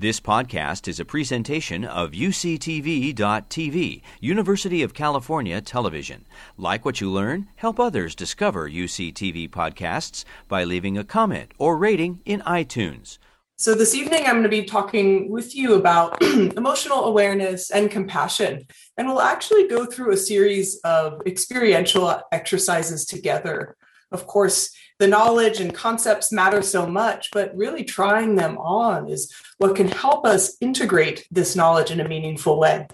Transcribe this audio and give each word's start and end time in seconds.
This 0.00 0.20
podcast 0.20 0.86
is 0.86 1.00
a 1.00 1.04
presentation 1.04 1.84
of 1.84 2.12
UCTV.tv, 2.12 4.02
University 4.20 4.82
of 4.84 4.94
California 4.94 5.60
Television. 5.60 6.24
Like 6.56 6.84
what 6.84 7.00
you 7.00 7.10
learn, 7.10 7.48
help 7.56 7.80
others 7.80 8.14
discover 8.14 8.70
UCTV 8.70 9.50
podcasts 9.50 10.24
by 10.46 10.62
leaving 10.62 10.96
a 10.96 11.02
comment 11.02 11.50
or 11.58 11.76
rating 11.76 12.20
in 12.24 12.42
iTunes. 12.42 13.18
So, 13.56 13.74
this 13.74 13.92
evening 13.92 14.22
I'm 14.24 14.34
going 14.34 14.44
to 14.44 14.48
be 14.48 14.62
talking 14.62 15.32
with 15.32 15.56
you 15.56 15.74
about 15.74 16.22
emotional 16.22 17.06
awareness 17.06 17.72
and 17.72 17.90
compassion. 17.90 18.68
And 18.96 19.08
we'll 19.08 19.20
actually 19.20 19.66
go 19.66 19.84
through 19.84 20.12
a 20.12 20.16
series 20.16 20.78
of 20.84 21.20
experiential 21.26 22.20
exercises 22.30 23.04
together. 23.04 23.76
Of 24.10 24.26
course, 24.26 24.70
the 24.98 25.06
knowledge 25.06 25.60
and 25.60 25.74
concepts 25.74 26.32
matter 26.32 26.62
so 26.62 26.86
much, 26.86 27.28
but 27.32 27.56
really 27.56 27.84
trying 27.84 28.34
them 28.34 28.58
on 28.58 29.08
is 29.08 29.32
what 29.58 29.76
can 29.76 29.88
help 29.88 30.26
us 30.26 30.56
integrate 30.60 31.26
this 31.30 31.54
knowledge 31.54 31.90
in 31.90 32.00
a 32.00 32.08
meaningful 32.08 32.58
way. 32.58 32.86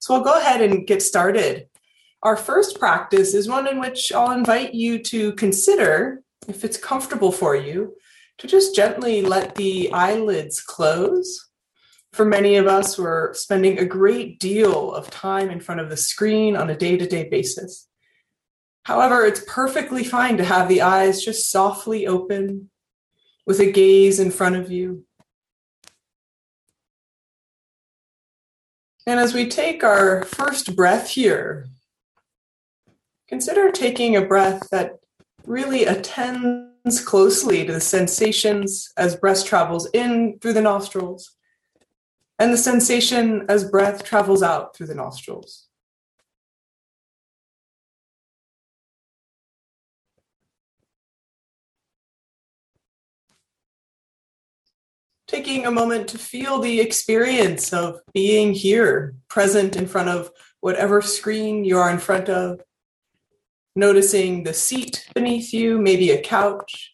So 0.00 0.14
I'll 0.14 0.24
go 0.24 0.38
ahead 0.38 0.60
and 0.60 0.86
get 0.86 1.00
started. 1.00 1.68
Our 2.22 2.36
first 2.36 2.78
practice 2.78 3.34
is 3.34 3.48
one 3.48 3.68
in 3.68 3.80
which 3.80 4.12
I'll 4.12 4.32
invite 4.32 4.74
you 4.74 4.98
to 5.04 5.32
consider, 5.34 6.22
if 6.48 6.64
it's 6.64 6.76
comfortable 6.76 7.32
for 7.32 7.54
you, 7.56 7.94
to 8.38 8.46
just 8.46 8.74
gently 8.74 9.22
let 9.22 9.54
the 9.54 9.92
eyelids 9.92 10.60
close. 10.60 11.48
For 12.12 12.24
many 12.24 12.56
of 12.56 12.66
us, 12.66 12.98
we're 12.98 13.32
spending 13.34 13.78
a 13.78 13.84
great 13.84 14.38
deal 14.38 14.92
of 14.92 15.10
time 15.10 15.50
in 15.50 15.60
front 15.60 15.80
of 15.80 15.88
the 15.88 15.96
screen 15.96 16.56
on 16.56 16.68
a 16.68 16.76
day 16.76 16.96
to 16.96 17.06
day 17.06 17.28
basis. 17.28 17.88
However, 18.84 19.24
it's 19.24 19.44
perfectly 19.46 20.02
fine 20.02 20.36
to 20.38 20.44
have 20.44 20.68
the 20.68 20.82
eyes 20.82 21.24
just 21.24 21.50
softly 21.50 22.06
open 22.06 22.70
with 23.46 23.60
a 23.60 23.70
gaze 23.70 24.18
in 24.18 24.30
front 24.30 24.56
of 24.56 24.70
you. 24.70 25.04
And 29.06 29.18
as 29.18 29.34
we 29.34 29.48
take 29.48 29.82
our 29.82 30.24
first 30.24 30.76
breath 30.76 31.10
here, 31.10 31.68
consider 33.28 33.70
taking 33.70 34.16
a 34.16 34.24
breath 34.24 34.68
that 34.70 34.98
really 35.44 35.84
attends 35.84 37.00
closely 37.04 37.64
to 37.66 37.72
the 37.72 37.80
sensations 37.80 38.92
as 38.96 39.16
breath 39.16 39.44
travels 39.44 39.88
in 39.92 40.38
through 40.40 40.52
the 40.52 40.62
nostrils 40.62 41.36
and 42.38 42.52
the 42.52 42.58
sensation 42.58 43.44
as 43.48 43.68
breath 43.68 44.04
travels 44.04 44.42
out 44.42 44.76
through 44.76 44.86
the 44.86 44.94
nostrils. 44.94 45.61
Taking 55.32 55.64
a 55.64 55.70
moment 55.70 56.08
to 56.08 56.18
feel 56.18 56.58
the 56.58 56.78
experience 56.78 57.72
of 57.72 57.98
being 58.12 58.52
here, 58.52 59.14
present 59.28 59.76
in 59.76 59.86
front 59.86 60.10
of 60.10 60.30
whatever 60.60 61.00
screen 61.00 61.64
you 61.64 61.78
are 61.78 61.90
in 61.90 61.98
front 61.98 62.28
of, 62.28 62.60
noticing 63.74 64.44
the 64.44 64.52
seat 64.52 65.08
beneath 65.14 65.54
you, 65.54 65.78
maybe 65.78 66.10
a 66.10 66.20
couch. 66.20 66.92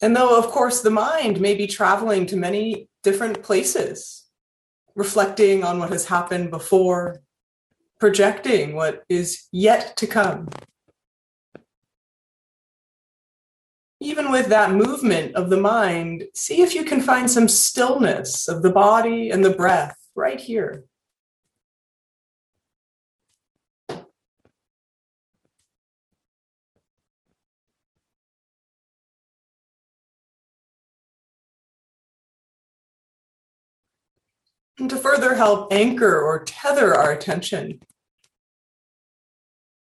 And 0.00 0.16
though, 0.16 0.36
of 0.36 0.48
course, 0.48 0.82
the 0.82 0.90
mind 0.90 1.40
may 1.40 1.54
be 1.54 1.68
traveling 1.68 2.26
to 2.26 2.36
many 2.36 2.88
different 3.04 3.40
places, 3.44 4.24
reflecting 4.96 5.62
on 5.62 5.78
what 5.78 5.90
has 5.90 6.06
happened 6.06 6.50
before, 6.50 7.22
projecting 8.00 8.74
what 8.74 9.04
is 9.08 9.46
yet 9.52 9.96
to 9.98 10.08
come. 10.08 10.48
Even 14.02 14.32
with 14.32 14.48
that 14.48 14.72
movement 14.72 15.34
of 15.36 15.48
the 15.48 15.60
mind, 15.60 16.24
see 16.34 16.60
if 16.60 16.74
you 16.74 16.84
can 16.84 17.00
find 17.00 17.30
some 17.30 17.48
stillness 17.48 18.48
of 18.48 18.62
the 18.62 18.70
body 18.70 19.30
and 19.30 19.44
the 19.44 19.50
breath 19.50 19.96
right 20.16 20.40
here. 20.40 20.84
And 34.78 34.90
to 34.90 34.96
further 34.96 35.34
help 35.36 35.72
anchor 35.72 36.20
or 36.20 36.42
tether 36.42 36.92
our 36.92 37.12
attention, 37.12 37.80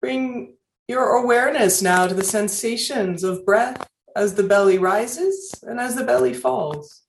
bring 0.02 0.56
your 0.88 1.18
awareness 1.18 1.84
now 1.84 2.08
to 2.08 2.16
the 2.16 2.24
sensations 2.24 3.24
of 3.24 3.46
breath 3.46 3.88
as 4.18 4.34
the 4.34 4.44
belly 4.44 4.80
rises 4.80 5.54
and 5.62 5.80
as 5.80 5.94
the 5.94 6.04
belly 6.04 6.34
falls. 6.34 7.04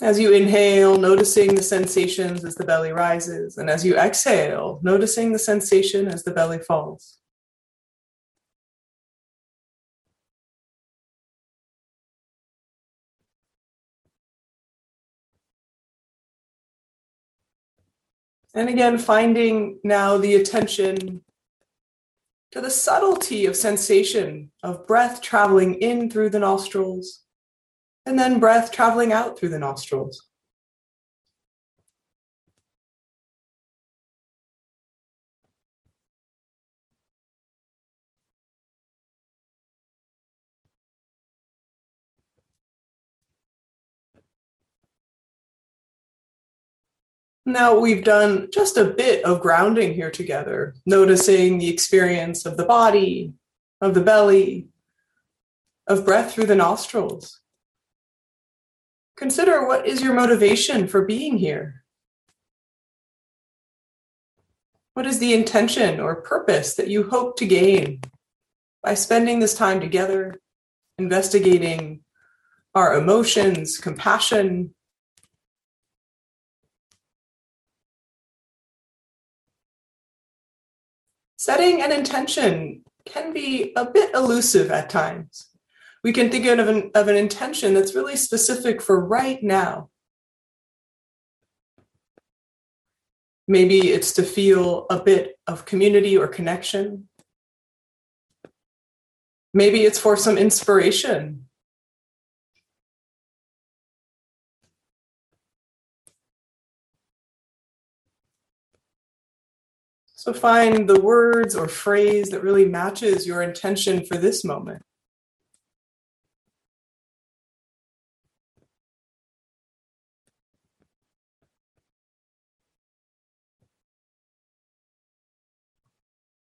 As 0.00 0.20
you 0.20 0.32
inhale, 0.32 0.96
noticing 0.96 1.56
the 1.56 1.62
sensations 1.62 2.44
as 2.44 2.54
the 2.54 2.64
belly 2.64 2.92
rises, 2.92 3.58
and 3.58 3.68
as 3.68 3.84
you 3.84 3.96
exhale, 3.96 4.78
noticing 4.82 5.32
the 5.32 5.38
sensation 5.38 6.08
as 6.08 6.22
the 6.22 6.30
belly 6.30 6.58
falls. 6.58 7.19
And 18.54 18.68
again, 18.68 18.98
finding 18.98 19.78
now 19.84 20.16
the 20.18 20.34
attention 20.34 21.22
to 22.52 22.60
the 22.60 22.70
subtlety 22.70 23.46
of 23.46 23.54
sensation 23.54 24.50
of 24.62 24.86
breath 24.86 25.20
traveling 25.20 25.74
in 25.74 26.10
through 26.10 26.30
the 26.30 26.40
nostrils 26.40 27.22
and 28.06 28.18
then 28.18 28.40
breath 28.40 28.72
traveling 28.72 29.12
out 29.12 29.38
through 29.38 29.50
the 29.50 29.58
nostrils. 29.58 30.29
Now 47.50 47.76
we've 47.76 48.04
done 48.04 48.48
just 48.52 48.76
a 48.76 48.84
bit 48.84 49.24
of 49.24 49.40
grounding 49.40 49.92
here 49.92 50.10
together, 50.10 50.76
noticing 50.86 51.58
the 51.58 51.68
experience 51.68 52.46
of 52.46 52.56
the 52.56 52.64
body, 52.64 53.32
of 53.80 53.94
the 53.94 54.00
belly, 54.00 54.68
of 55.88 56.04
breath 56.04 56.32
through 56.32 56.46
the 56.46 56.54
nostrils. 56.54 57.40
Consider 59.16 59.66
what 59.66 59.84
is 59.84 60.00
your 60.00 60.14
motivation 60.14 60.86
for 60.86 61.04
being 61.04 61.38
here? 61.38 61.82
What 64.94 65.06
is 65.06 65.18
the 65.18 65.34
intention 65.34 65.98
or 65.98 66.22
purpose 66.22 66.74
that 66.74 66.88
you 66.88 67.10
hope 67.10 67.36
to 67.38 67.46
gain 67.46 68.00
by 68.82 68.94
spending 68.94 69.40
this 69.40 69.54
time 69.54 69.80
together, 69.80 70.40
investigating 70.98 72.02
our 72.76 72.94
emotions, 72.94 73.76
compassion, 73.76 74.72
setting 81.40 81.80
an 81.80 81.90
intention 81.90 82.82
can 83.06 83.32
be 83.32 83.72
a 83.74 83.90
bit 83.90 84.14
elusive 84.14 84.70
at 84.70 84.90
times. 84.90 85.48
We 86.04 86.12
can 86.12 86.30
think 86.30 86.44
of 86.44 86.68
an, 86.68 86.90
of 86.94 87.08
an 87.08 87.16
intention 87.16 87.72
that's 87.72 87.94
really 87.94 88.16
specific 88.16 88.82
for 88.82 89.02
right 89.02 89.42
now. 89.42 89.88
Maybe 93.48 93.90
it's 93.90 94.12
to 94.12 94.22
feel 94.22 94.84
a 94.90 95.02
bit 95.02 95.38
of 95.46 95.64
community 95.64 96.14
or 96.14 96.28
connection. 96.28 97.08
Maybe 99.54 99.84
it's 99.84 99.98
for 99.98 100.18
some 100.18 100.36
inspiration 100.36 101.46
So 110.20 110.34
find 110.34 110.86
the 110.86 111.00
words 111.00 111.56
or 111.56 111.66
phrase 111.66 112.28
that 112.28 112.42
really 112.42 112.66
matches 112.66 113.26
your 113.26 113.40
intention 113.40 114.04
for 114.04 114.18
this 114.18 114.44
moment. 114.44 114.82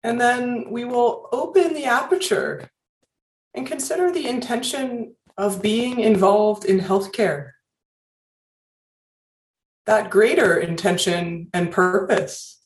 And 0.03 0.21
then 0.21 0.67
we 0.71 0.85
will 0.85 1.31
open 1.33 1.73
the 1.73 1.87
aperture 1.87 2.69
and 3.55 3.67
consider 3.67 4.13
the 4.13 4.29
intention 4.29 5.17
of 5.39 5.63
being 5.63 6.01
involved 6.01 6.67
in 6.67 6.81
healthcare. 6.81 7.53
that 9.87 10.11
greater 10.11 10.59
intention 10.59 11.49
and 11.53 11.71
purpose. 11.71 12.64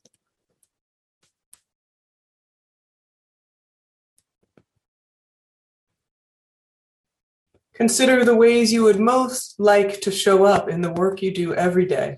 Consider 7.79 8.25
the 8.25 8.35
ways 8.35 8.73
you 8.73 8.83
would 8.83 8.99
most 8.99 9.55
like 9.61 10.01
to 10.01 10.11
show 10.11 10.45
up 10.45 10.69
in 10.69 10.81
the 10.81 10.91
work 10.91 11.23
you 11.23 11.33
do 11.33 11.55
every 11.55 11.87
day. 11.87 12.17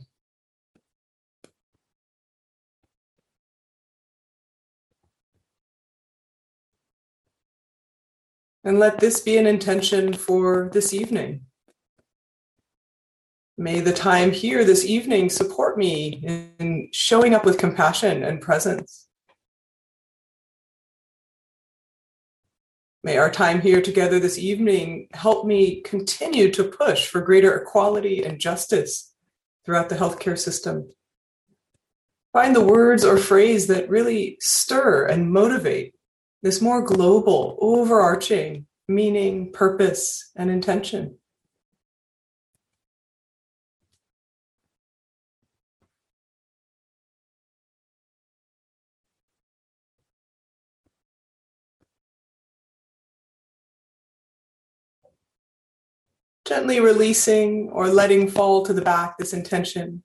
And 8.64 8.78
let 8.78 9.00
this 9.00 9.20
be 9.20 9.36
an 9.36 9.46
intention 9.46 10.14
for 10.14 10.70
this 10.72 10.94
evening. 10.94 11.42
May 13.58 13.80
the 13.80 13.92
time 13.92 14.32
here 14.32 14.64
this 14.64 14.86
evening 14.86 15.28
support 15.28 15.76
me 15.76 16.24
in 16.24 16.88
showing 16.90 17.34
up 17.34 17.44
with 17.44 17.58
compassion 17.58 18.22
and 18.22 18.40
presence. 18.40 19.09
May 23.02 23.16
our 23.16 23.30
time 23.30 23.62
here 23.62 23.80
together 23.80 24.20
this 24.20 24.36
evening 24.36 25.08
help 25.12 25.46
me 25.46 25.80
continue 25.80 26.50
to 26.52 26.64
push 26.64 27.06
for 27.06 27.22
greater 27.22 27.56
equality 27.56 28.22
and 28.22 28.38
justice 28.38 29.14
throughout 29.64 29.88
the 29.88 29.96
healthcare 29.96 30.38
system. 30.38 30.90
Find 32.34 32.54
the 32.54 32.64
words 32.64 33.04
or 33.04 33.16
phrase 33.16 33.68
that 33.68 33.88
really 33.88 34.36
stir 34.40 35.06
and 35.06 35.32
motivate 35.32 35.94
this 36.42 36.60
more 36.60 36.82
global, 36.82 37.56
overarching 37.60 38.66
meaning, 38.86 39.52
purpose, 39.52 40.30
and 40.36 40.50
intention. 40.50 41.16
Gently 56.50 56.80
releasing 56.80 57.68
or 57.68 57.86
letting 57.86 58.28
fall 58.28 58.64
to 58.64 58.72
the 58.72 58.82
back 58.82 59.16
this 59.16 59.32
intention, 59.32 60.02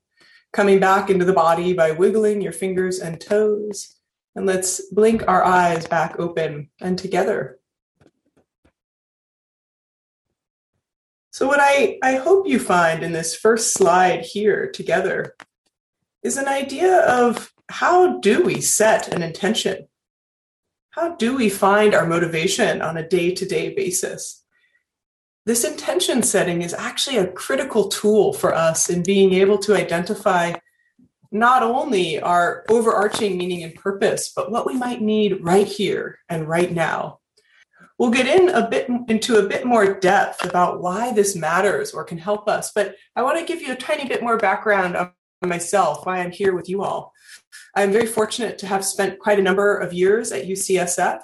coming 0.53 0.80
back 0.80 1.09
into 1.09 1.25
the 1.25 1.33
body 1.33 1.74
by 1.74 1.89
wiggling 1.89 2.39
your 2.39 2.51
fingers 2.51 3.00
and 3.00 3.19
toes. 3.19 3.95
And 4.36 4.45
let's 4.45 4.80
blink 4.92 5.24
our 5.27 5.44
eyes 5.44 5.88
back 5.88 6.19
open 6.19 6.69
and 6.80 7.00
together. 7.00 7.57
So, 11.31 11.47
what 11.47 11.59
I, 11.59 11.97
I 12.03 12.18
hope 12.18 12.47
you 12.47 12.59
find 12.59 13.01
in 13.01 13.12
this 13.12 13.36
first 13.36 13.74
slide 13.74 14.21
here 14.21 14.69
together 14.71 15.36
is 16.21 16.38
an 16.38 16.47
idea 16.47 17.00
of 17.07 17.51
how 17.69 18.19
do 18.19 18.44
we 18.44 18.62
set 18.62 19.12
an 19.12 19.24
intention? 19.24 19.88
How 20.92 21.15
do 21.15 21.36
we 21.36 21.50
find 21.50 21.95
our 21.95 22.06
motivation 22.06 22.83
on 22.83 22.97
a 22.97 23.09
day 23.09 23.33
to 23.33 23.47
day 23.47 23.74
basis? 23.74 24.44
This 25.45 25.63
intention 25.63 26.24
setting 26.24 26.63
is 26.63 26.74
actually 26.74 27.18
a 27.18 27.27
critical 27.27 27.88
tool 27.88 28.33
for 28.33 28.53
us 28.53 28.89
in 28.89 29.03
being 29.03 29.33
able 29.33 29.59
to 29.59 29.75
identify 29.75 30.53
not 31.31 31.62
only 31.62 32.19
our 32.19 32.65
overarching 32.69 33.38
meaning 33.38 33.63
and 33.63 33.75
purpose, 33.75 34.31
but 34.36 34.51
what 34.51 34.65
we 34.65 34.74
might 34.74 35.01
need 35.01 35.44
right 35.44 35.68
here 35.68 36.19
and 36.30 36.47
right 36.47 36.71
now. 36.71 37.19
We'll 37.97 38.12
get 38.12 38.27
in 38.27 38.50
a 38.50 38.68
bit 38.68 38.89
into 39.07 39.38
a 39.38 39.47
bit 39.47 39.65
more 39.65 40.00
depth 40.00 40.44
about 40.44 40.81
why 40.81 41.13
this 41.13 41.36
matters 41.36 41.94
or 41.94 42.03
can 42.03 42.18
help 42.18 42.47
us, 42.50 42.71
but 42.74 42.95
I 43.15 43.21
want 43.21 43.39
to 43.39 43.45
give 43.45 43.62
you 43.62 43.71
a 43.71 43.77
tiny 43.77 44.07
bit 44.07 44.24
more 44.24 44.38
background 44.38 44.97
on 44.97 45.12
myself, 45.44 46.06
why 46.06 46.19
I'm 46.19 46.31
here 46.31 46.56
with 46.56 46.68
you 46.68 46.83
all. 46.83 47.13
I'm 47.75 47.92
very 47.92 48.07
fortunate 48.07 48.57
to 48.59 48.68
have 48.68 48.83
spent 48.83 49.19
quite 49.19 49.39
a 49.39 49.44
number 49.44 49.77
of 49.77 49.94
years 49.94 50.31
at 50.31 50.47
UCSF. 50.47 51.21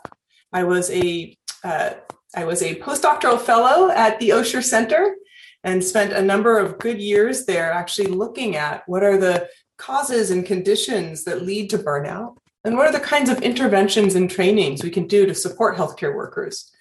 I 0.53 0.63
was 0.63 0.91
a 0.91 1.35
uh, 1.63 1.91
I 2.33 2.45
was 2.45 2.61
a 2.61 2.79
postdoctoral 2.79 3.41
fellow 3.41 3.89
at 3.91 4.19
the 4.19 4.29
Osher 4.29 4.63
Center 4.63 5.15
and 5.63 5.83
spent 5.83 6.13
a 6.13 6.21
number 6.21 6.57
of 6.57 6.79
good 6.79 7.01
years 7.01 7.45
there 7.45 7.71
actually 7.71 8.07
looking 8.07 8.55
at 8.55 8.83
what 8.87 9.03
are 9.03 9.17
the 9.17 9.49
causes 9.77 10.31
and 10.31 10.45
conditions 10.45 11.25
that 11.25 11.43
lead 11.43 11.69
to 11.71 11.77
burnout 11.77 12.37
and 12.63 12.77
what 12.77 12.87
are 12.87 12.91
the 12.91 12.99
kinds 12.99 13.29
of 13.29 13.41
interventions 13.41 14.15
and 14.15 14.29
trainings 14.29 14.83
we 14.83 14.89
can 14.89 15.07
do 15.07 15.25
to 15.25 15.35
support 15.35 15.75
healthcare 15.75 16.15
workers. 16.15 16.71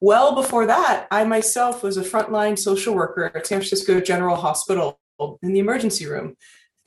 Well, 0.00 0.34
before 0.34 0.66
that, 0.66 1.06
I 1.10 1.24
myself 1.24 1.82
was 1.82 1.96
a 1.96 2.02
frontline 2.02 2.58
social 2.58 2.94
worker 2.94 3.30
at 3.34 3.46
San 3.46 3.58
Francisco 3.58 4.00
General 4.00 4.36
Hospital 4.36 4.98
in 5.42 5.52
the 5.52 5.60
emergency 5.60 6.06
room. 6.06 6.36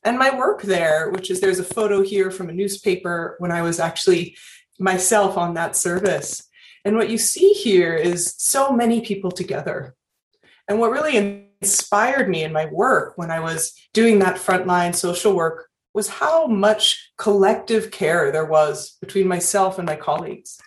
And 0.04 0.18
my 0.18 0.36
work 0.36 0.64
there, 0.64 1.12
which 1.12 1.30
is 1.30 1.40
there's 1.40 1.60
a 1.60 1.64
photo 1.64 2.02
here 2.02 2.32
from 2.32 2.50
a 2.50 2.54
newspaper 2.54 3.36
when 3.40 3.52
I 3.52 3.62
was 3.62 3.80
actually 3.80 4.38
myself 4.80 5.38
on 5.38 5.54
that 5.56 5.76
service, 5.76 6.48
and 6.88 6.96
what 6.96 7.10
you 7.10 7.18
see 7.18 7.52
here 7.52 7.94
is 7.96 8.34
so 8.38 8.72
many 8.72 9.02
people 9.02 9.30
together. 9.30 9.94
And 10.70 10.80
what 10.80 10.92
really 10.92 11.18
inspired 11.62 12.30
me 12.30 12.46
in 12.46 12.54
my 12.54 12.68
work 12.68 13.18
when 13.18 13.30
I 13.30 13.42
was 13.42 13.74
doing 13.94 14.20
that 14.20 14.38
frontline 14.38 14.96
social 14.96 15.36
work 15.36 15.68
was 15.94 16.08
how 16.08 16.48
much 16.48 17.12
collective 17.18 17.92
care 17.92 18.32
there 18.32 18.46
was 18.46 18.96
between 19.02 19.28
myself 19.28 19.78
and 19.78 19.86
my 19.86 19.98
colleagues. 19.98 20.62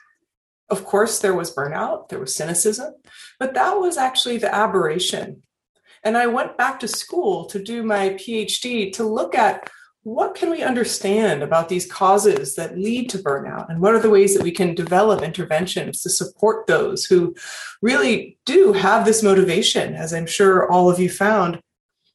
Of 0.68 0.84
course, 0.84 1.20
there 1.20 1.32
was 1.34 1.54
burnout, 1.54 2.10
there 2.10 2.20
was 2.20 2.36
cynicism, 2.36 2.92
but 3.38 3.54
that 3.54 3.80
was 3.80 3.96
actually 3.96 4.36
the 4.36 4.54
aberration. 4.54 5.42
And 6.04 6.18
I 6.18 6.26
went 6.26 6.58
back 6.58 6.80
to 6.80 6.88
school 6.88 7.46
to 7.46 7.64
do 7.64 7.82
my 7.82 8.10
PhD 8.10 8.92
to 8.92 9.04
look 9.04 9.34
at 9.34 9.70
what 10.02 10.34
can 10.34 10.48
we 10.50 10.62
understand 10.62 11.42
about 11.42 11.68
these 11.68 11.90
causes 11.90 12.54
that 12.54 12.78
lead 12.78 13.10
to 13.10 13.18
burnout? 13.18 13.68
And 13.68 13.80
what 13.80 13.94
are 13.94 14.00
the 14.00 14.10
ways 14.10 14.34
that 14.34 14.42
we 14.42 14.50
can 14.50 14.74
develop 14.74 15.22
interventions 15.22 16.02
to 16.02 16.10
support 16.10 16.66
those 16.66 17.04
who 17.04 17.34
really 17.82 18.38
do 18.46 18.72
have 18.72 19.04
this 19.04 19.22
motivation 19.22 19.94
as 19.94 20.14
i'm 20.14 20.26
sure 20.26 20.70
all 20.70 20.90
of 20.90 20.98
you 20.98 21.10
found 21.10 21.60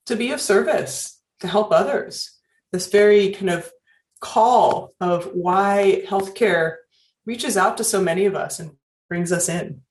to 0.08 0.16
be 0.16 0.32
of 0.32 0.42
service 0.42 1.22
to 1.42 1.48
help 1.48 1.72
others? 1.72 2.32
This 2.72 2.90
very 2.90 3.32
kind 3.32 3.52
of 3.52 3.72
call 4.20 4.94
of 5.00 5.26
why 5.34 6.04
healthcare 6.08 6.78
reaches 7.26 7.56
out 7.56 7.78
to 7.78 7.84
so 7.84 8.02
many 8.02 8.26
of 8.26 8.36
us 8.36 8.60
and 8.60 8.72
brings 9.10 9.32
us 9.32 9.48
in. 9.48 9.82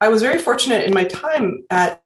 I 0.00 0.08
was 0.08 0.20
very 0.20 0.38
fortunate 0.38 0.84
in 0.84 0.92
my 0.92 1.04
time 1.04 1.64
at 1.70 2.02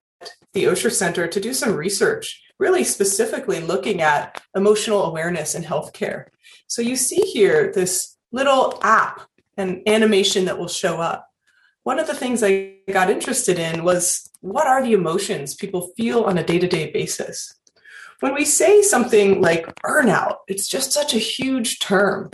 the 0.53 0.65
osher 0.65 0.93
center 0.93 1.27
to 1.27 1.41
do 1.41 1.53
some 1.53 1.75
research 1.75 2.43
really 2.59 2.85
specifically 2.85 3.61
looking 3.61 4.01
at 4.01 4.41
emotional 4.55 5.05
awareness 5.05 5.55
in 5.55 5.63
healthcare. 5.63 6.27
So 6.67 6.83
you 6.83 6.97
see 6.97 7.21
here 7.21 7.73
this 7.73 8.17
little 8.33 8.79
app 8.83 9.23
and 9.57 9.83
animation 9.87 10.45
that 10.47 10.59
will 10.59 10.69
show 10.69 11.01
up. 11.01 11.29
One 11.85 11.99
of 11.99 12.07
the 12.07 12.15
things 12.15 12.43
I 12.43 12.75
got 12.91 13.11
interested 13.11 13.59
in 13.59 13.85
was 13.85 14.29
what 14.41 14.67
are 14.67 14.83
the 14.83 14.93
emotions 14.93 15.55
people 15.55 15.93
feel 15.97 16.23
on 16.23 16.39
a 16.39 16.45
day 16.45 16.59
to 16.59 16.67
day 16.67 16.91
basis? 16.91 17.55
When 18.21 18.35
we 18.35 18.45
say 18.45 18.83
something 18.83 19.41
like 19.43 19.75
burnout, 19.77 20.39
it's 20.49 20.69
just 20.69 20.93
such 20.93 21.15
a 21.15 21.19
huge 21.19 21.79
term. 21.79 22.31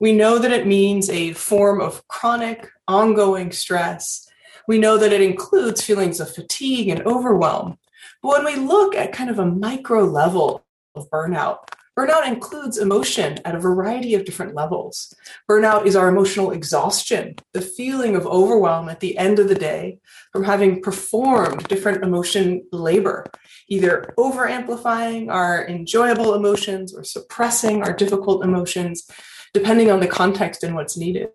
We 0.00 0.12
know 0.12 0.38
that 0.38 0.52
it 0.52 0.66
means 0.66 1.08
a 1.08 1.34
form 1.34 1.80
of 1.80 2.06
chronic, 2.08 2.68
ongoing 2.88 3.52
stress. 3.52 4.26
We 4.66 4.78
know 4.78 4.98
that 4.98 5.12
it 5.12 5.20
includes 5.20 5.82
feelings 5.82 6.20
of 6.20 6.34
fatigue 6.34 6.88
and 6.88 7.02
overwhelm. 7.02 7.78
But 8.22 8.30
when 8.30 8.44
we 8.44 8.56
look 8.56 8.94
at 8.94 9.12
kind 9.12 9.30
of 9.30 9.38
a 9.38 9.46
micro 9.46 10.04
level 10.04 10.64
of 10.94 11.08
burnout, 11.10 11.58
burnout 11.98 12.26
includes 12.26 12.76
emotion 12.76 13.38
at 13.44 13.54
a 13.54 13.60
variety 13.60 14.14
of 14.14 14.24
different 14.24 14.54
levels. 14.54 15.14
Burnout 15.48 15.86
is 15.86 15.96
our 15.96 16.08
emotional 16.08 16.50
exhaustion, 16.50 17.36
the 17.54 17.62
feeling 17.62 18.16
of 18.16 18.26
overwhelm 18.26 18.88
at 18.88 19.00
the 19.00 19.16
end 19.16 19.38
of 19.38 19.48
the 19.48 19.54
day 19.54 19.98
from 20.32 20.44
having 20.44 20.82
performed 20.82 21.64
different 21.64 22.04
emotion 22.04 22.62
labor, 22.72 23.24
either 23.68 24.12
over 24.18 24.46
amplifying 24.46 25.30
our 25.30 25.66
enjoyable 25.66 26.34
emotions 26.34 26.94
or 26.94 27.04
suppressing 27.04 27.82
our 27.82 27.92
difficult 27.92 28.44
emotions, 28.44 29.08
depending 29.54 29.90
on 29.90 30.00
the 30.00 30.06
context 30.06 30.62
and 30.62 30.74
what's 30.74 30.96
needed. 30.96 31.28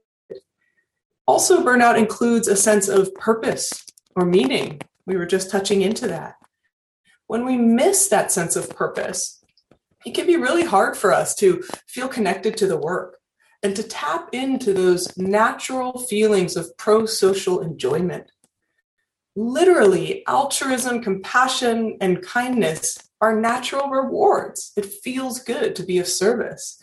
Also, 1.28 1.64
burnout 1.64 1.98
includes 1.98 2.48
a 2.48 2.56
sense 2.56 2.88
of 2.88 3.14
purpose 3.16 3.84
or 4.16 4.26
meaning. 4.26 4.80
We 5.08 5.18
were 5.18 5.26
just 5.26 5.50
touching 5.50 5.82
into 5.82 6.08
that 6.08 6.36
when 7.28 7.46
we 7.46 7.58
miss 7.58 8.08
that 8.10 8.32
sense 8.32 8.56
of 8.56 8.70
purpose, 8.70 9.44
it 10.06 10.14
can 10.14 10.28
be 10.28 10.38
really 10.38 10.64
hard 10.64 10.96
for 10.96 11.12
us 11.14 11.36
to 11.36 11.64
feel 11.88 12.08
connected 12.08 12.56
to 12.58 12.68
the 12.68 12.78
work 12.78 13.18
and 13.64 13.76
to 13.76 13.84
tap 13.84 14.30
into 14.32 14.74
those 14.74 15.18
natural 15.18 16.06
feelings 16.06 16.56
of 16.56 16.78
pro 16.78 17.06
social 17.06 17.62
enjoyment. 17.62 18.32
Literally, 19.36 20.26
altruism, 20.28 21.02
compassion, 21.02 21.98
and 22.00 22.22
kindness 22.22 22.98
are 23.20 23.40
natural 23.40 23.90
rewards. 23.90 24.72
It 24.78 24.86
feels 24.86 25.40
good 25.40 25.76
to 25.76 25.84
be 25.84 25.98
of 25.98 26.08
service. 26.08 26.82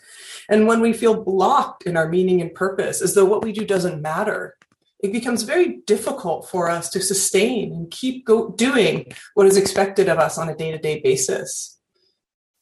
And 0.49 0.67
when 0.67 0.81
we 0.81 0.93
feel 0.93 1.23
blocked 1.23 1.83
in 1.83 1.95
our 1.95 2.09
meaning 2.09 2.41
and 2.41 2.53
purpose, 2.53 3.01
as 3.01 3.15
though 3.15 3.25
what 3.25 3.43
we 3.43 3.53
do 3.53 3.65
doesn't 3.65 4.01
matter, 4.01 4.55
it 5.03 5.11
becomes 5.11 5.43
very 5.43 5.81
difficult 5.85 6.49
for 6.49 6.69
us 6.69 6.89
to 6.91 7.01
sustain 7.01 7.73
and 7.73 7.91
keep 7.91 8.25
go- 8.25 8.51
doing 8.51 9.11
what 9.33 9.45
is 9.45 9.57
expected 9.57 10.07
of 10.07 10.17
us 10.17 10.37
on 10.37 10.47
a 10.47 10.55
day 10.55 10.71
to 10.71 10.77
day 10.77 11.01
basis. 11.01 11.77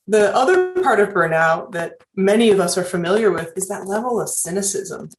The 0.08 0.36
other 0.36 0.74
part 0.82 1.00
of 1.00 1.10
burnout 1.10 1.72
that 1.74 1.94
many 2.16 2.50
of 2.50 2.60
us 2.60 2.80
are 2.80 2.84
familiar 2.84 3.32
with 3.32 3.54
is 3.56 3.68
that 3.68 3.86
level 3.86 4.20
of 4.20 4.28
cynicism. 4.28 5.10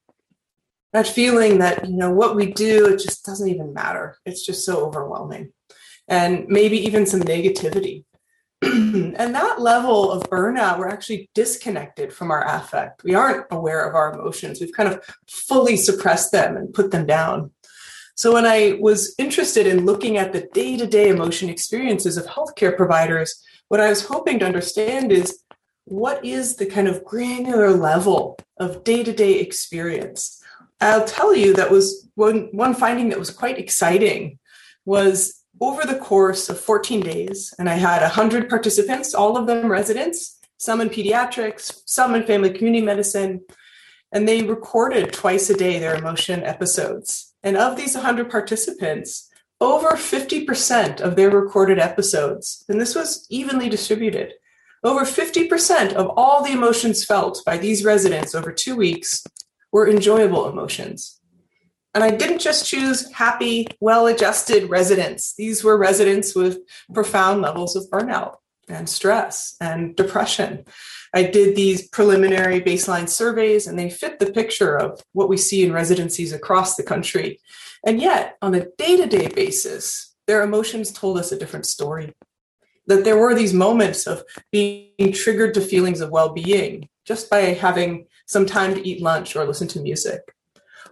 That 0.93 1.07
feeling 1.07 1.59
that, 1.61 1.89
you 1.89 1.97
know, 1.97 2.11
what 2.11 2.35
we 2.35 2.53
do, 2.53 2.89
it 2.89 3.01
just 3.01 3.25
doesn't 3.25 3.49
even 3.49 3.73
matter. 3.73 4.19
It's 4.27 4.45
just 4.45 4.67
so 4.67 4.85
overwhelming. 4.85 5.53
And 6.09 6.49
maybe 6.49 6.77
even 6.77 7.07
some 7.07 7.21
negativity. 7.21 8.05
and 9.17 9.35
that 9.35 9.61
level 9.61 10.13
of 10.13 10.23
burnout, 10.31 10.79
we're 10.79 10.89
actually 10.89 11.29
disconnected 11.35 12.13
from 12.13 12.31
our 12.31 12.47
affect. 12.47 13.03
We 13.03 13.15
aren't 13.15 13.47
aware 13.51 13.89
of 13.89 13.97
our 13.97 14.15
emotions. 14.15 14.61
We've 14.61 14.73
kind 14.73 14.89
of 14.89 15.03
fully 15.29 15.77
suppressed 15.77 16.31
them 16.31 16.57
and 16.57 16.73
put 16.73 16.93
them 16.93 17.05
down. 17.05 17.51
So 18.15 18.33
when 18.33 18.47
I 18.47 18.79
was 18.81 19.17
interested 19.19 19.67
in 19.67 19.85
looking 19.85 20.17
at 20.17 20.33
the 20.33 20.49
day 20.53 20.77
to 20.77 20.87
day 20.87 21.09
emotion 21.09 21.49
experiences 21.49 22.17
of 22.17 22.27
healthcare 22.27 22.77
providers, 22.77 23.43
what 23.67 23.81
I 23.81 23.89
was 23.89 24.07
hoping 24.07 24.39
to 24.39 24.47
understand 24.47 25.11
is 25.11 25.43
what 25.87 26.25
is 26.25 26.55
the 26.55 26.67
kind 26.67 26.87
of 26.87 27.05
granular 27.05 27.71
level 27.71 28.39
of 28.59 28.85
day 28.85 29.03
to 29.03 29.13
day 29.13 29.41
experience? 29.41 30.41
I'll 30.81 31.05
tell 31.05 31.35
you 31.35 31.55
that 31.55 31.71
was 31.71 32.09
one, 32.15 32.49
one 32.53 32.75
finding 32.75 33.09
that 33.09 33.19
was 33.19 33.31
quite 33.31 33.59
exciting 33.59 34.39
was 34.85 35.42
over 35.61 35.85
the 35.85 35.99
course 35.99 36.49
of 36.49 36.59
14 36.59 37.01
days, 37.01 37.55
and 37.59 37.69
I 37.69 37.75
had 37.75 38.03
100 38.03 38.49
participants, 38.49 39.15
all 39.15 39.37
of 39.37 39.47
them 39.47 39.71
residents, 39.71 40.39
some 40.57 40.81
in 40.81 40.89
pediatrics, 40.89 41.83
some 41.87 42.15
in 42.15 42.25
family 42.25 42.51
community 42.51 42.85
medicine, 42.85 43.43
and 44.13 44.29
they 44.29 44.43
recorded 44.43 45.13
twice 45.13 45.51
a 45.51 45.57
day 45.57 45.79
their 45.79 45.97
emotion 45.97 46.43
episodes. 46.43 47.35
And 47.43 47.57
of 47.57 47.77
these 47.77 47.95
100 47.95 48.31
participants, 48.31 49.31
over 49.61 49.91
50% 49.91 51.01
of 51.01 51.17
their 51.17 51.31
recorded 51.31 51.79
episodes, 51.79 52.65
and 52.69 52.81
this 52.81 52.95
was 52.95 53.27
evenly 53.31 53.69
distributed, 53.69 54.35
over 54.85 55.03
50% 55.03 55.93
of 55.93 56.11
all 56.17 56.43
the 56.43 56.53
emotions 56.53 57.05
felt 57.05 57.43
by 57.47 57.57
these 57.57 57.85
residents 57.85 58.35
over 58.35 58.53
two 58.53 58.75
weeks 58.75 59.25
were 59.71 59.89
enjoyable 59.89 60.49
emotions. 60.49 61.21
And 61.95 62.03
I 62.03 62.11
didn't 62.11 62.41
just 62.41 62.67
choose 62.67 63.11
happy, 63.13 63.67
well 63.81 64.07
adjusted 64.07 64.71
residents. 64.71 65.35
These 65.37 65.63
were 65.63 65.77
residents 65.77 66.35
with 66.35 66.59
profound 66.93 67.43
levels 67.43 67.77
of 67.77 67.91
burnout 67.91 68.37
and 68.69 68.89
stress 68.89 69.57
and 69.61 69.95
depression. 69.95 70.65
I 71.15 71.25
did 71.25 71.55
these 71.55 71.89
preliminary 71.89 72.61
baseline 72.61 73.09
surveys, 73.09 73.67
and 73.67 73.79
they 73.79 73.91
fit 73.91 74.19
the 74.19 74.33
picture 74.33 74.77
of 74.77 75.03
what 75.13 75.29
we 75.29 75.37
see 75.37 75.63
in 75.63 75.73
residencies 75.73 76.33
across 76.33 76.77
the 76.77 76.83
country. 76.83 77.41
And 77.85 78.01
yet, 78.01 78.37
on 78.41 78.55
a 78.55 78.67
day 78.79 78.97
to 78.97 79.07
day 79.07 79.29
basis, 79.29 80.15
their 80.27 80.43
emotions 80.43 80.93
told 80.93 81.19
us 81.19 81.33
a 81.33 81.39
different 81.39 81.67
story. 81.67 82.15
That 82.87 83.05
there 83.05 83.19
were 83.19 83.35
these 83.35 83.53
moments 83.53 84.07
of 84.07 84.25
being 84.51 85.13
triggered 85.13 85.55
to 85.55 85.61
feelings 85.61 86.01
of 86.01 86.11
well 86.11 86.33
being 86.33 86.89
just 87.05 87.29
by 87.29 87.41
having 87.41 88.07
some 88.27 88.47
time 88.47 88.75
to 88.75 88.89
eat 88.89 89.03
lunch 89.03 89.37
or 89.37 89.45
listen 89.45 89.69
to 89.69 89.81
music. 89.81 90.23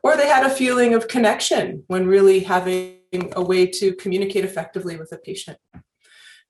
Or 0.02 0.16
they 0.16 0.28
had 0.28 0.44
a 0.44 0.50
feeling 0.50 0.94
of 0.94 1.08
connection 1.08 1.84
when 1.88 2.06
really 2.06 2.40
having 2.40 2.98
a 3.32 3.42
way 3.42 3.66
to 3.66 3.94
communicate 3.94 4.44
effectively 4.44 4.96
with 4.96 5.12
a 5.12 5.18
patient. 5.18 5.58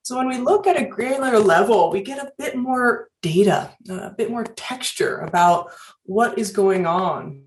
So 0.02 0.16
when 0.16 0.28
we 0.28 0.38
look 0.38 0.66
at 0.66 0.80
a 0.80 0.86
granular 0.86 1.38
level, 1.38 1.90
we 1.90 2.02
get 2.02 2.18
a 2.18 2.32
bit 2.38 2.56
more 2.56 3.10
data, 3.22 3.70
a 3.88 4.10
bit 4.10 4.30
more 4.30 4.44
texture 4.44 5.18
about 5.18 5.70
what 6.04 6.38
is 6.38 6.52
going 6.52 6.86
on 6.86 7.44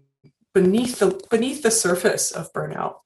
beneath 0.54 1.00
the 1.00 1.20
beneath 1.30 1.64
the 1.64 1.72
surface 1.72 2.32
of 2.32 2.54
burnout. 2.54 2.98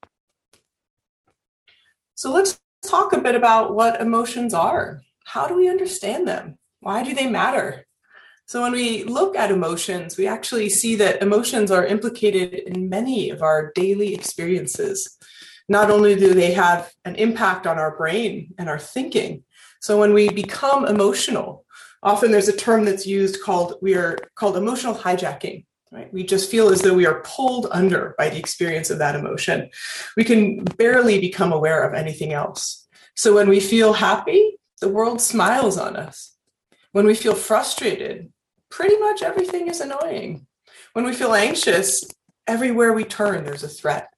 So 2.15 2.31
let's 2.31 2.59
talk 2.85 3.13
a 3.13 3.21
bit 3.21 3.35
about 3.35 3.73
what 3.73 4.01
emotions 4.01 4.53
are. 4.53 5.01
How 5.25 5.47
do 5.47 5.55
we 5.55 5.69
understand 5.69 6.27
them? 6.27 6.57
Why 6.81 7.03
do 7.03 7.13
they 7.15 7.27
matter? 7.27 7.86
So 8.47 8.61
when 8.61 8.71
we 8.71 9.03
look 9.03 9.35
at 9.35 9.51
emotions, 9.51 10.17
we 10.17 10.25
actually 10.25 10.69
see 10.69 10.95
that 10.95 11.21
emotions 11.21 11.69
are 11.69 11.85
implicated 11.85 12.53
in 12.53 12.87
many 12.87 13.29
of 13.29 13.41
our 13.41 13.73
daily 13.75 14.13
experiences. 14.13 15.17
Not 15.67 15.91
only 15.91 16.15
do 16.15 16.33
they 16.33 16.53
have 16.53 16.93
an 17.03 17.15
impact 17.15 17.67
on 17.67 17.77
our 17.77 17.97
brain 17.97 18.53
and 18.57 18.69
our 18.69 18.79
thinking, 18.79 19.43
so 19.81 19.99
when 19.99 20.13
we 20.13 20.29
become 20.29 20.85
emotional, 20.85 21.65
often 22.01 22.31
there's 22.31 22.47
a 22.47 22.55
term 22.55 22.85
that's 22.85 23.05
used 23.05 23.43
called 23.43 23.75
we 23.81 23.95
are 23.95 24.17
called 24.35 24.55
emotional 24.55 24.95
hijacking. 24.95 25.65
Right? 25.91 26.11
We 26.13 26.23
just 26.23 26.49
feel 26.49 26.69
as 26.69 26.81
though 26.81 26.93
we 26.93 27.05
are 27.05 27.21
pulled 27.25 27.67
under 27.71 28.15
by 28.17 28.29
the 28.29 28.39
experience 28.39 28.89
of 28.89 28.99
that 28.99 29.15
emotion. 29.15 29.69
We 30.15 30.23
can 30.23 30.63
barely 30.63 31.19
become 31.19 31.51
aware 31.51 31.83
of 31.83 31.93
anything 31.93 32.31
else. 32.31 32.87
So 33.13 33.35
when 33.35 33.49
we 33.49 33.59
feel 33.59 33.91
happy, 33.91 34.57
the 34.79 34.89
world 34.89 35.19
smiles 35.19 35.77
on 35.77 35.97
us. 35.97 36.33
When 36.93 37.05
we 37.05 37.13
feel 37.13 37.35
frustrated, 37.35 38.31
pretty 38.69 38.97
much 38.97 39.21
everything 39.21 39.67
is 39.67 39.81
annoying. 39.81 40.47
When 40.93 41.05
we 41.05 41.13
feel 41.13 41.33
anxious, 41.33 42.03
everywhere 42.47 42.93
we 42.93 43.03
turn, 43.03 43.43
there's 43.43 43.63
a 43.63 43.69
threat. 43.69 44.09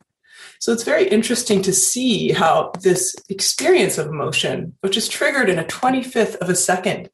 So 0.60 0.74
it's 0.74 0.84
very 0.84 1.08
interesting 1.08 1.62
to 1.64 1.74
see 1.74 2.32
how 2.32 2.72
this 2.82 3.16
experience 3.30 3.98
of 3.98 4.08
emotion, 4.08 4.76
which 4.82 4.98
is 4.98 5.08
triggered 5.08 5.50
in 5.50 5.60
a 5.60 5.64
25th 5.64 6.36
of 6.38 6.50
a 6.50 6.56
second, 6.56 7.10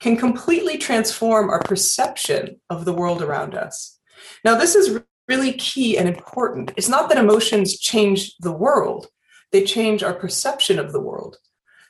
can 0.00 0.16
completely 0.16 0.78
transform 0.78 1.50
our 1.50 1.60
perception 1.60 2.60
of 2.70 2.84
the 2.84 2.92
world 2.92 3.22
around 3.22 3.54
us. 3.54 3.98
Now, 4.44 4.56
this 4.56 4.74
is 4.74 5.00
really 5.28 5.52
key 5.54 5.98
and 5.98 6.08
important. 6.08 6.72
It's 6.76 6.88
not 6.88 7.08
that 7.08 7.18
emotions 7.18 7.78
change 7.78 8.36
the 8.38 8.52
world, 8.52 9.08
they 9.52 9.64
change 9.64 10.02
our 10.02 10.14
perception 10.14 10.78
of 10.78 10.92
the 10.92 11.00
world. 11.00 11.36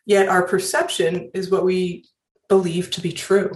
Yet 0.07 0.29
our 0.29 0.47
perception 0.47 1.31
is 1.35 1.51
what 1.51 1.65
we 1.65 2.07
believe 2.49 2.91
to 2.91 3.01
be 3.01 3.13
true. 3.13 3.53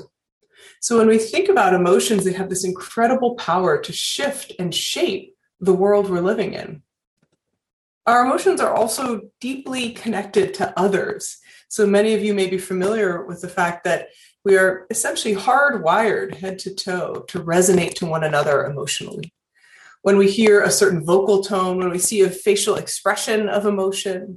So 0.80 0.98
when 0.98 1.08
we 1.08 1.18
think 1.18 1.48
about 1.48 1.74
emotions, 1.74 2.24
they 2.24 2.32
have 2.32 2.48
this 2.48 2.64
incredible 2.64 3.34
power 3.34 3.80
to 3.80 3.92
shift 3.92 4.52
and 4.58 4.74
shape 4.74 5.34
the 5.60 5.72
world 5.72 6.08
we're 6.08 6.20
living 6.20 6.54
in. 6.54 6.82
Our 8.06 8.24
emotions 8.24 8.60
are 8.60 8.72
also 8.72 9.22
deeply 9.40 9.90
connected 9.90 10.54
to 10.54 10.78
others. 10.78 11.38
So 11.68 11.86
many 11.86 12.14
of 12.14 12.22
you 12.22 12.32
may 12.32 12.48
be 12.48 12.58
familiar 12.58 13.24
with 13.24 13.42
the 13.42 13.48
fact 13.48 13.84
that 13.84 14.08
we 14.44 14.56
are 14.56 14.86
essentially 14.88 15.34
hardwired 15.34 16.36
head 16.36 16.58
to 16.60 16.74
toe 16.74 17.24
to 17.28 17.40
resonate 17.40 17.94
to 17.94 18.06
one 18.06 18.24
another 18.24 18.64
emotionally. 18.64 19.34
When 20.02 20.16
we 20.16 20.30
hear 20.30 20.62
a 20.62 20.70
certain 20.70 21.04
vocal 21.04 21.42
tone, 21.42 21.78
when 21.78 21.90
we 21.90 21.98
see 21.98 22.22
a 22.22 22.30
facial 22.30 22.76
expression 22.76 23.48
of 23.48 23.66
emotion, 23.66 24.36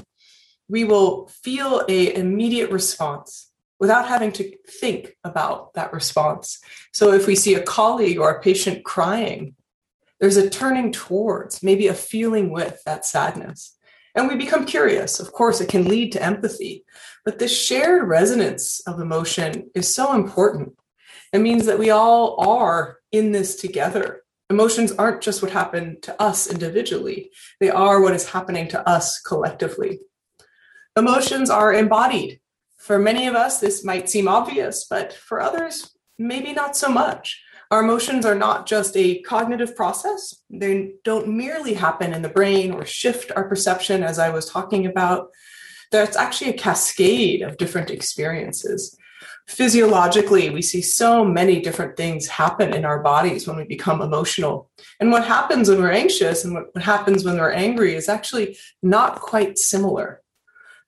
we 0.68 0.84
will 0.84 1.28
feel 1.28 1.86
a 1.88 2.14
immediate 2.16 2.72
response 2.72 3.51
without 3.82 4.08
having 4.08 4.32
to 4.32 4.56
think 4.68 5.18
about 5.24 5.74
that 5.74 5.92
response. 5.92 6.60
So 6.94 7.12
if 7.12 7.26
we 7.26 7.36
see 7.36 7.56
a 7.56 7.64
colleague 7.64 8.20
or 8.20 8.30
a 8.30 8.42
patient 8.42 8.86
crying, 8.86 9.56
there's 10.20 10.38
a 10.38 10.52
turning 10.52 10.92
towards, 10.92 11.64
maybe 11.64 11.88
a 11.88 11.96
feeling 11.96 12.52
with 12.52 12.80
that 12.86 13.08
sadness. 13.08 13.76
And 14.14 14.28
we 14.28 14.36
become 14.36 14.68
curious. 14.68 15.20
Of 15.20 15.34
course, 15.34 15.62
it 15.62 15.70
can 15.70 15.88
lead 15.88 16.12
to 16.12 16.24
empathy, 16.24 16.86
but 17.26 17.40
this 17.40 17.60
shared 17.60 18.08
resonance 18.08 18.82
of 18.82 19.00
emotion 19.00 19.72
is 19.74 19.94
so 19.94 20.14
important. 20.14 20.78
It 21.34 21.40
means 21.40 21.66
that 21.66 21.80
we 21.80 21.90
all 21.90 22.40
are 22.40 22.98
in 23.12 23.32
this 23.32 23.56
together. 23.56 24.22
Emotions 24.52 24.92
aren't 24.92 25.22
just 25.22 25.42
what 25.42 25.52
happen 25.52 26.00
to 26.02 26.22
us 26.22 26.46
individually, 26.46 27.32
they 27.60 27.72
are 27.72 28.00
what 28.00 28.14
is 28.14 28.30
happening 28.30 28.68
to 28.68 28.88
us 28.88 29.20
collectively. 29.22 30.02
Emotions 30.96 31.50
are 31.50 31.74
embodied 31.74 32.41
for 32.82 32.98
many 32.98 33.28
of 33.28 33.36
us, 33.36 33.60
this 33.60 33.86
might 33.86 34.10
seem 34.10 34.28
obvious, 34.28 34.86
but 34.90 35.14
for 35.14 35.40
others, 35.40 35.92
maybe 36.18 36.52
not 36.52 36.76
so 36.76 36.90
much. 36.90 37.40
Our 37.70 37.82
emotions 37.82 38.26
are 38.26 38.36
not 38.36 38.66
just 38.66 38.98
a 38.98 39.22
cognitive 39.22 39.76
process. 39.76 40.44
They 40.50 40.94
don't 41.04 41.28
merely 41.28 41.76
happen 41.76 42.12
in 42.12 42.24
the 42.24 42.30
brain 42.30 42.72
or 42.72 42.84
shift 42.84 43.32
our 43.36 43.48
perception, 43.48 44.04
as 44.04 44.18
I 44.18 44.30
was 44.30 44.50
talking 44.50 44.88
about. 44.88 45.30
That's 45.92 46.18
actually 46.18 46.50
a 46.50 46.58
cascade 46.58 47.44
of 47.44 47.58
different 47.58 47.92
experiences. 47.92 48.98
Physiologically, 49.48 50.50
we 50.50 50.62
see 50.64 50.82
so 50.82 51.24
many 51.24 51.62
different 51.62 51.98
things 51.98 52.28
happen 52.28 52.74
in 52.74 52.84
our 52.84 53.04
bodies 53.04 53.48
when 53.48 53.58
we 53.58 53.64
become 53.64 54.02
emotional. 54.02 54.72
And 55.00 55.12
what 55.12 55.26
happens 55.26 55.70
when 55.70 55.82
we're 55.82 55.92
anxious 55.92 56.46
and 56.46 56.56
what 56.56 56.84
happens 56.84 57.24
when 57.24 57.38
we're 57.38 57.52
angry 57.52 57.94
is 57.94 58.10
actually 58.10 58.58
not 58.82 59.20
quite 59.20 59.58
similar. 59.58 60.21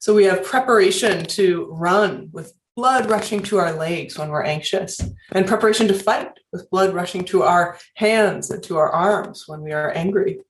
So 0.03 0.13
we 0.13 0.25
have 0.25 0.43
preparation 0.43 1.23
to 1.27 1.67
run 1.71 2.27
with 2.33 2.53
blood 2.75 3.09
rushing 3.09 3.41
to 3.43 3.59
our 3.59 3.71
legs 3.71 4.19
when 4.19 4.27
we're 4.27 4.43
anxious, 4.43 4.99
and 5.31 5.47
preparation 5.47 5.87
to 5.87 5.93
fight 5.93 6.27
with 6.51 6.69
blood 6.69 6.93
rushing 6.93 7.23
to 7.23 7.43
our 7.43 7.77
hands 7.93 8.51
and 8.51 8.61
to 8.63 8.75
our 8.75 8.91
arms 8.91 9.45
when 9.47 9.61
we 9.61 9.71
are 9.71 9.95
angry. 9.95 10.41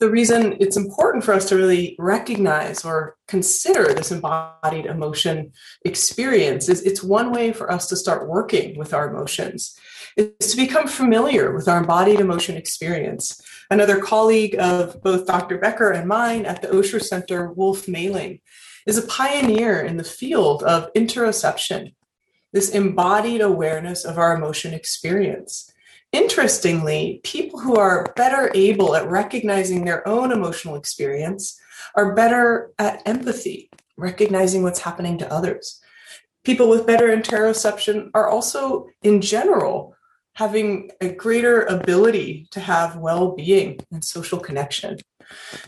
The 0.00 0.10
reason 0.10 0.58
it's 0.60 0.76
important 0.76 1.24
for 1.24 1.32
us 1.32 1.48
to 1.48 1.56
really 1.56 1.96
recognize 1.98 2.84
or 2.84 3.16
consider 3.26 3.94
this 3.94 4.12
embodied 4.12 4.84
emotion 4.84 5.52
experience 5.86 6.68
is 6.68 6.82
it's 6.82 7.02
one 7.02 7.32
way 7.32 7.54
for 7.54 7.72
us 7.72 7.86
to 7.88 7.96
start 7.96 8.28
working 8.28 8.76
with 8.76 8.92
our 8.92 9.08
emotions 9.08 9.80
is 10.18 10.50
to 10.50 10.56
become 10.58 10.88
familiar 10.88 11.54
with 11.54 11.68
our 11.68 11.78
embodied 11.78 12.20
emotion 12.20 12.58
experience. 12.58 13.40
Another 13.70 14.00
colleague 14.00 14.56
of 14.58 15.02
both 15.02 15.26
Dr. 15.26 15.58
Becker 15.58 15.90
and 15.90 16.06
mine 16.06 16.46
at 16.46 16.62
the 16.62 16.68
Osher 16.68 17.02
Center, 17.02 17.52
Wolf 17.52 17.86
Mehling, 17.86 18.40
is 18.86 18.96
a 18.96 19.06
pioneer 19.06 19.80
in 19.80 19.96
the 19.96 20.04
field 20.04 20.62
of 20.62 20.92
interoception. 20.94 21.92
this 22.52 22.70
embodied 22.70 23.40
awareness 23.40 24.04
of 24.04 24.18
our 24.18 24.34
emotion 24.34 24.72
experience. 24.72 25.72
Interestingly, 26.12 27.20
people 27.24 27.60
who 27.60 27.76
are 27.76 28.12
better 28.16 28.50
able 28.54 28.94
at 28.94 29.10
recognizing 29.10 29.84
their 29.84 30.06
own 30.06 30.32
emotional 30.32 30.76
experience 30.76 31.60
are 31.94 32.14
better 32.14 32.70
at 32.78 33.02
empathy, 33.06 33.68
recognizing 33.96 34.62
what's 34.62 34.80
happening 34.80 35.18
to 35.18 35.32
others. 35.32 35.80
People 36.44 36.68
with 36.68 36.86
better 36.86 37.08
interoception 37.08 38.10
are 38.14 38.28
also, 38.28 38.86
in 39.02 39.20
general, 39.20 39.95
having 40.36 40.90
a 41.00 41.08
greater 41.08 41.62
ability 41.62 42.46
to 42.50 42.60
have 42.60 42.96
well 42.96 43.34
being 43.34 43.78
and 43.90 44.04
social 44.04 44.38
connection. 44.38 44.98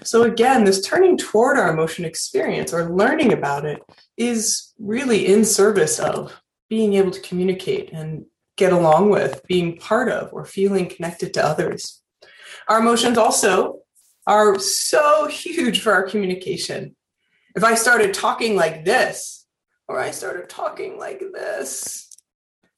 So, 0.05 0.25
again, 0.25 0.65
this 0.65 0.83
turning 0.83 1.17
toward 1.17 1.57
our 1.57 1.73
emotion 1.73 2.05
experience 2.05 2.73
or 2.73 2.95
learning 2.95 3.33
about 3.33 3.65
it 3.65 3.83
is 4.19 4.75
really 4.79 5.27
in 5.27 5.45
service 5.45 5.99
of 5.99 6.35
being 6.69 6.95
able 6.95 7.11
to 7.11 7.21
communicate 7.23 7.93
and 7.95 8.27
get 8.59 8.75
along 8.75 9.09
with, 9.09 9.41
being 9.49 9.79
part 9.79 10.11
of, 10.11 10.35
or 10.35 10.45
feeling 10.45 10.87
connected 10.87 11.33
to 11.35 11.45
others. 11.45 12.03
Our 12.69 12.81
emotions 12.81 13.17
also 13.17 13.81
are 14.27 14.59
so 14.59 15.29
huge 15.29 15.81
for 15.81 15.95
our 15.95 16.03
communication. 16.03 16.95
If 17.57 17.65
I 17.65 17.75
started 17.75 18.13
talking 18.13 18.55
like 18.55 18.85
this, 18.85 19.47
or 19.89 19.99
I 19.99 20.11
started 20.11 20.51
talking 20.51 20.99
like 20.99 21.23
this, 21.33 22.08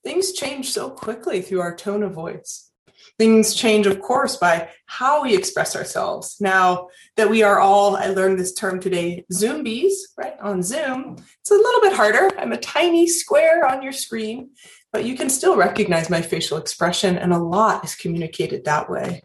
things 0.05 0.33
change 0.33 0.71
so 0.71 0.91
quickly 0.91 1.43
through 1.43 1.61
our 1.61 1.75
tone 1.75 2.03
of 2.03 2.13
voice. 2.13 2.71
Things 3.19 3.55
change, 3.55 3.87
of 3.87 4.01
course, 4.01 4.37
by 4.37 4.71
how 4.87 5.23
we 5.23 5.37
express 5.37 5.77
ourselves. 5.77 6.37
Now 6.41 6.89
that 7.17 7.29
we 7.29 7.43
are 7.43 7.61
all, 7.61 7.97
I 7.97 8.07
learned 8.07 8.39
this 8.39 8.55
term 8.55 8.81
today, 8.81 9.27
Zoombies, 9.31 9.93
right? 10.17 10.39
On 10.41 10.63
Zoom, 10.63 11.17
it's 11.41 11.51
a 11.51 11.55
little 11.55 11.81
bit 11.83 11.93
harder. 11.93 12.31
I'm 12.39 12.53
a 12.53 12.57
tiny 12.57 13.07
square 13.07 13.67
on 13.67 13.83
your 13.83 13.93
screen, 13.93 14.51
but 14.91 15.05
you 15.05 15.17
can 15.17 15.29
still 15.29 15.57
recognize 15.57 16.09
my 16.09 16.23
facial 16.23 16.57
expression, 16.57 17.19
and 17.19 17.33
a 17.33 17.39
lot 17.39 17.85
is 17.85 17.95
communicated 17.95 18.65
that 18.65 18.89
way. 18.89 19.23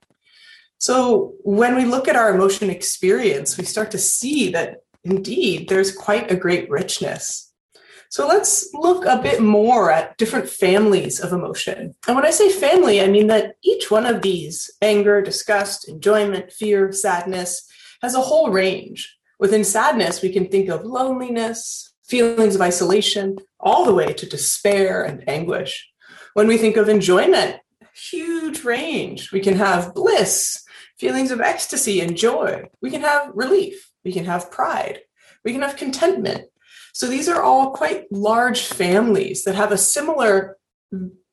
So 0.77 1.35
when 1.43 1.75
we 1.75 1.85
look 1.85 2.09
at 2.09 2.17
our 2.17 2.35
emotion 2.35 2.69
experience, 2.69 3.57
we 3.57 3.63
start 3.63 3.91
to 3.91 3.97
see 3.97 4.51
that 4.51 4.81
indeed 5.05 5.69
there's 5.69 5.95
quite 5.95 6.29
a 6.31 6.35
great 6.35 6.69
richness. 6.69 7.53
So 8.15 8.25
let's 8.25 8.73
look 8.73 9.03
a 9.03 9.21
bit 9.21 9.41
more 9.41 9.91
at 9.91 10.17
different 10.17 10.47
families 10.47 11.19
of 11.19 11.33
emotion. 11.33 11.93
And 12.07 12.15
when 12.15 12.25
I 12.25 12.29
say 12.29 12.49
family, 12.49 13.01
I 13.01 13.07
mean 13.07 13.27
that 13.27 13.55
each 13.61 13.91
one 13.91 14.05
of 14.05 14.21
these 14.21 14.71
anger, 14.81 15.21
disgust, 15.21 15.89
enjoyment, 15.89 16.49
fear, 16.49 16.93
sadness 16.93 17.67
has 18.01 18.15
a 18.15 18.21
whole 18.21 18.51
range. 18.51 19.17
Within 19.37 19.65
sadness, 19.65 20.21
we 20.21 20.31
can 20.31 20.47
think 20.47 20.69
of 20.69 20.85
loneliness, 20.85 21.91
feelings 22.07 22.55
of 22.55 22.61
isolation, 22.61 23.35
all 23.59 23.83
the 23.83 23.93
way 23.93 24.13
to 24.13 24.25
despair 24.25 25.03
and 25.03 25.27
anguish. 25.27 25.85
When 26.35 26.47
we 26.47 26.57
think 26.57 26.77
of 26.77 26.87
enjoyment, 26.87 27.57
huge 27.93 28.63
range. 28.63 29.33
We 29.33 29.41
can 29.41 29.57
have 29.57 29.93
bliss, 29.93 30.63
feelings 30.97 31.31
of 31.31 31.41
ecstasy 31.41 31.99
and 31.99 32.15
joy. 32.15 32.69
We 32.81 32.91
can 32.91 33.01
have 33.01 33.31
relief. 33.33 33.91
We 34.05 34.13
can 34.13 34.23
have 34.23 34.51
pride. 34.51 34.99
We 35.43 35.51
can 35.51 35.63
have 35.63 35.75
contentment. 35.75 36.45
So 36.95 37.07
these 37.07 37.27
are 37.27 37.43
all 37.43 37.71
quite 37.71 38.09
large 38.09 38.61
families 38.61 39.43
that 39.43 39.55
have 39.55 39.73
a 39.73 39.77
similar 39.77 40.55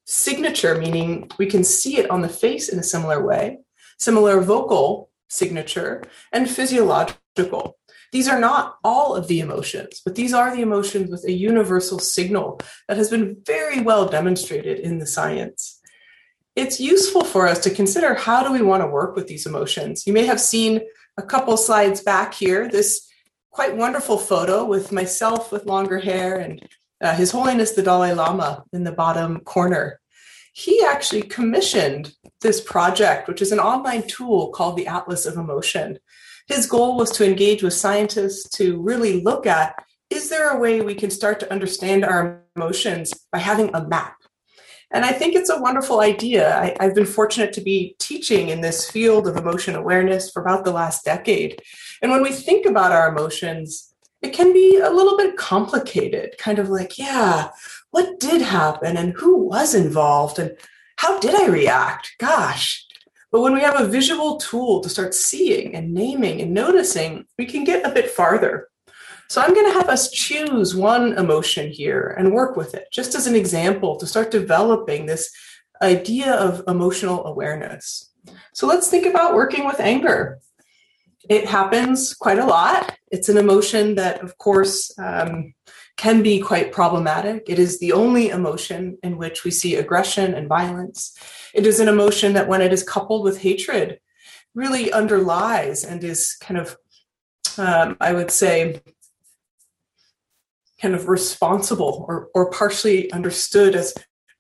signature, 0.05 0.77
meaning 0.77 1.31
we 1.39 1.47
can 1.47 1.63
see 1.63 1.99
it 1.99 2.11
on 2.11 2.21
the 2.21 2.29
face 2.29 2.69
in 2.69 2.81
a 2.81 2.83
similar 2.83 3.25
way, 3.25 3.59
similar 3.97 4.41
vocal 4.41 5.09
signature, 5.29 6.03
and 6.33 6.51
physiological. 6.51 7.79
These 8.11 8.27
are 8.27 8.41
not 8.41 8.79
all 8.83 9.15
of 9.15 9.29
the 9.29 9.39
emotions, 9.39 10.03
but 10.05 10.17
these 10.17 10.35
are 10.35 10.53
the 10.53 10.63
emotions 10.63 11.09
with 11.09 11.25
a 11.27 11.33
universal 11.33 12.01
signal 12.01 12.59
that 12.89 12.97
has 12.97 13.09
been 13.09 13.37
very 13.47 13.81
well 13.81 14.09
demonstrated 14.09 14.81
in 14.81 14.99
the 14.99 15.07
science 15.07 15.79
it's 16.55 16.79
useful 16.79 17.25
for 17.25 17.49
us 17.49 17.59
to 17.61 17.71
consider 17.71 18.13
how 18.15 18.47
do 18.47 18.53
we 18.53 18.61
want 18.61 18.83
to 18.83 18.87
work 18.87 19.17
with 19.17 19.27
these 19.27 19.47
emotions. 19.47 20.07
You 20.07 20.13
may 20.13 20.27
have 20.27 20.39
seen 20.39 20.83
a 21.17 21.23
couple 21.23 21.57
slides 21.57 22.03
back 22.03 22.35
here 22.35 22.69
this 22.69 23.09
quite 23.53 23.77
wonderful 23.77 24.17
photo 24.17 24.65
with 24.65 24.91
myself 24.91 25.53
with 25.53 25.67
longer 25.67 25.99
hair 25.99 26.39
and 26.39 26.67
uh, 27.03 27.15
His 27.15 27.31
Holiness 27.31 27.73
the 27.73 27.83
Dalai 27.83 28.13
Lama 28.13 28.65
in 28.73 28.85
the 28.85 28.93
bottom 28.93 29.41
corner. 29.41 30.01
He 30.55 30.83
actually 30.85 31.23
commissioned 31.23 32.15
this 32.41 32.61
project, 32.61 33.29
which 33.29 33.43
is 33.43 33.53
an 33.53 33.61
online 33.61 34.07
tool 34.07 34.49
called 34.49 34.77
the 34.77 34.87
Atlas 34.87 35.27
of 35.27 35.37
Emotion. 35.37 35.99
His 36.49 36.67
goal 36.67 36.97
was 36.97 37.11
to 37.13 37.27
engage 37.27 37.63
with 37.63 37.75
scientists 37.75 38.49
to 38.57 38.81
really 38.81 39.23
look 39.23 39.47
at 39.47 39.75
is 40.11 40.29
there 40.29 40.51
a 40.51 40.59
way 40.59 40.83
we 40.83 40.95
can 40.95 41.09
start 41.09 41.41
to 41.41 41.51
understand 41.51 42.05
our 42.05 42.43
emotions 42.55 43.15
by 43.33 43.39
having 43.39 43.75
a 43.75 43.87
map? 43.87 44.17
And 44.91 45.07
I 45.07 45.13
think 45.13 45.35
it's 45.35 45.49
a 45.49 45.61
wonderful 45.61 46.01
idea. 46.01 46.75
I, 46.79 46.85
have 46.85 46.95
been 46.95 47.07
fortunate 47.07 47.55
to 47.55 47.63
be 47.63 47.97
teaching 47.99 48.51
in 48.51 48.61
this 48.61 48.91
field 48.91 49.27
of 49.27 49.39
emotion 49.39 49.75
awareness 49.75 50.31
for 50.31 50.43
about 50.43 50.67
the 50.67 50.71
last 50.71 51.03
decade. 51.03 51.63
And 52.03 52.11
when 52.11 52.23
we 52.23 52.33
think 52.33 52.67
about 52.67 52.93
our 52.93 53.09
emotions, 53.09 53.95
it 54.21 54.33
can 54.33 54.53
be 54.53 54.79
a 54.79 54.91
little 54.91 55.17
bit 55.17 55.37
complicated, 55.37 56.37
kind 56.39 56.59
of 56.59 56.69
like, 56.69 56.99
yeah, 56.99 57.51
what 57.91 58.21
did 58.21 58.43
happen 58.43 58.97
and 58.97 59.15
who 59.15 59.39
was 59.39 59.75
involved 59.75 60.39
and 60.39 60.57
how 60.97 61.19
did 61.19 61.35
I 61.35 61.47
react? 61.47 62.15
Gosh. 62.19 62.87
But 63.31 63.41
when 63.41 63.55
we 63.55 63.63
have 63.63 63.81
a 63.81 63.89
visual 63.89 64.37
tool 64.37 64.81
to 64.83 64.89
start 64.89 65.15
seeing 65.15 65.75
and 65.75 65.95
naming 65.95 66.41
and 66.41 66.53
noticing, 66.53 67.25
we 67.39 67.47
can 67.47 67.65
get 67.65 67.87
a 67.87 67.95
bit 67.95 68.11
farther. 68.11 68.69
So 69.29 69.41
I'm 69.41 69.55
going 69.55 69.67
to 69.67 69.79
have 69.79 69.89
us 69.89 70.11
choose 70.11 70.77
one 70.77 71.15
emotion 71.15 71.71
here 71.71 72.15
and 72.19 72.35
work 72.35 72.57
with 72.57 72.75
it, 72.75 72.89
just 72.93 73.15
as 73.15 73.27
an 73.27 73.35
example 73.35 73.97
to 73.97 74.07
start 74.07 74.31
developing 74.31 75.07
this 75.07 75.31
idea 75.81 76.35
of 76.35 76.63
emotional 76.69 77.25
awareness. 77.25 78.11
So 78.53 78.67
let's 78.67 78.89
think 78.89 79.07
about 79.07 79.35
working 79.35 79.67
with 79.67 79.81
anger. 79.81 80.39
It 81.29 81.47
happens 81.47 82.15
quite 82.15 82.39
a 82.39 82.47
lot. 82.47 82.97
It's 83.11 83.29
an 83.29 83.37
emotion 83.37 83.95
that, 83.95 84.23
of 84.23 84.37
course, 84.39 84.93
um, 84.99 85.55
can 85.97 86.23
be 86.23 86.41
quite 86.41 86.73
problematic. 86.73 87.45
It 87.49 87.59
is 87.59 87.79
the 87.79 87.93
only 87.93 88.31
emotion 88.31 88.99
in 89.03 89.19
which 89.19 89.45
we 89.45 89.51
see 89.51 89.77
aggression 89.77 90.35
and 90.35 90.49
violence. 90.49 91.17
It 91.55 91.67
is 91.67 91.81
an 91.81 91.89
emotion 91.89 92.33
that, 92.33 92.49
when 92.49 92.61
it 92.61 92.73
is 92.73 92.83
coupled 92.83 93.25
with 93.25 93.43
hatred, 93.43 94.01
really 94.55 94.93
underlies 94.93 95.85
and 95.85 96.03
is 96.03 96.35
kind 96.41 96.59
of, 96.59 96.77
um, 97.57 97.97
I 98.01 98.13
would 98.13 98.31
say, 98.31 98.81
kind 100.81 100.95
of 100.95 101.09
responsible 101.09 102.05
or, 102.09 102.29
or 102.35 102.51
partially 102.51 103.13
understood 103.13 103.77
as 103.77 103.95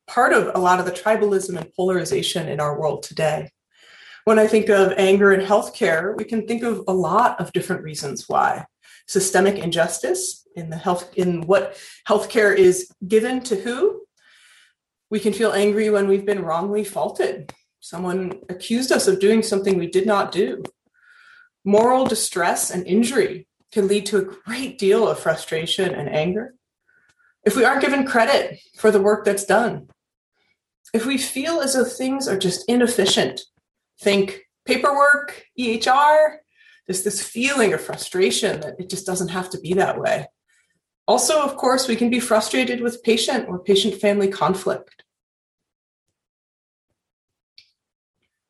part 0.09 0.33
of 0.33 0.51
a 0.55 0.59
lot 0.59 0.81
of 0.81 0.87
the 0.87 0.93
tribalism 0.93 1.57
and 1.57 1.73
polarization 1.75 2.49
in 2.49 2.59
our 2.59 2.79
world 2.79 3.05
today. 3.05 3.51
When 4.25 4.39
I 4.39 4.47
think 4.47 4.69
of 4.69 4.93
anger 4.97 5.33
in 5.33 5.45
healthcare, 5.45 6.17
we 6.17 6.25
can 6.25 6.47
think 6.47 6.63
of 6.63 6.85
a 6.87 6.93
lot 6.93 7.41
of 7.41 7.53
different 7.53 7.83
reasons 7.83 8.29
why. 8.29 8.67
Systemic 9.09 9.59
injustice 9.59 10.47
in 10.55 10.71
the 10.71 10.77
health 10.77 11.13
in 11.17 11.43
what 11.43 11.77
healthcare 12.09 12.57
is 12.57 12.91
given 13.07 13.41
to 13.41 13.57
who. 13.57 14.03
We 15.11 15.19
can 15.19 15.33
feel 15.33 15.53
angry 15.53 15.91
when 15.91 16.07
we've 16.07 16.25
been 16.25 16.45
wrongly 16.45 16.85
faulted. 16.85 17.53
Someone 17.81 18.39
accused 18.49 18.93
us 18.93 19.09
of 19.09 19.19
doing 19.19 19.43
something 19.43 19.77
we 19.77 19.89
did 19.89 20.07
not 20.07 20.31
do. 20.31 20.63
Moral 21.65 22.07
distress 22.07 22.71
and 22.71 22.87
injury 22.87 23.49
can 23.73 23.89
lead 23.89 24.07
to 24.07 24.19
a 24.19 24.25
great 24.25 24.79
deal 24.79 25.09
of 25.09 25.19
frustration 25.19 25.93
and 25.93 26.09
anger. 26.09 26.55
If 27.45 27.57
we 27.57 27.65
aren't 27.65 27.83
given 27.83 28.07
credit 28.07 28.61
for 28.77 28.93
the 28.93 29.03
work 29.03 29.25
that's 29.25 29.45
done, 29.45 29.89
if 30.95 31.07
we 31.07 31.19
feel 31.19 31.61
as 31.61 31.75
though 31.75 31.85
things 31.85 32.29
are 32.29 32.39
just 32.39 32.65
inefficient, 32.69 33.41
think 34.03 34.43
paperwork, 34.67 35.47
EHR, 35.59 36.37
there's 36.87 37.05
this 37.05 37.23
feeling 37.23 37.73
of 37.73 37.81
frustration 37.81 38.61
that 38.61 38.75
it 38.79 38.91
just 38.91 39.07
doesn't 39.07 39.29
have 39.29 39.51
to 39.51 39.61
be 39.61 39.75
that 39.75 40.01
way. 40.01 40.27
Also, 41.07 41.43
of 41.43 41.57
course, 41.57 41.89
we 41.89 41.97
can 41.97 42.11
be 42.11 42.21
frustrated 42.21 42.81
with 42.81 43.03
patient 43.03 43.49
or 43.49 43.59
patient 43.59 43.95
family 44.01 44.29
conflict. 44.29 45.05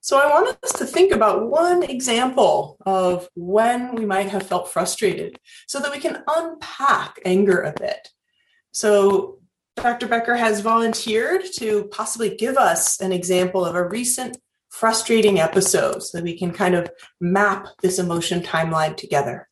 So 0.01 0.19
I 0.19 0.29
want 0.29 0.59
us 0.65 0.73
to 0.73 0.85
think 0.85 1.13
about 1.13 1.49
one 1.49 1.85
example 1.85 2.77
of 2.85 3.29
when 3.37 3.95
we 3.95 4.05
might 4.05 4.29
have 4.31 4.45
felt 4.45 4.73
frustrated 4.73 5.39
so 5.69 5.79
that 5.79 5.93
we 5.93 6.01
can 6.01 6.25
unpack 6.27 7.21
anger 7.25 7.61
a 7.61 7.73
bit. 7.79 8.09
So 8.73 9.39
Dr. 9.77 10.09
Becker 10.09 10.35
has 10.35 10.61
volunteered 10.61 11.45
to 11.59 11.85
possibly 11.85 12.35
give 12.37 12.57
us 12.57 13.01
an 13.01 13.13
example 13.13 13.65
of 13.65 13.77
a 13.77 13.89
recent 13.89 14.39
frustrating 14.73 15.39
episodes 15.39 16.11
so 16.11 16.19
that 16.19 16.25
we 16.25 16.37
can 16.37 16.51
kind 16.51 16.75
of 16.75 16.91
map 17.21 17.69
this 17.83 17.99
emotion 17.99 18.41
timeline 18.41 18.97
together. 18.97 19.49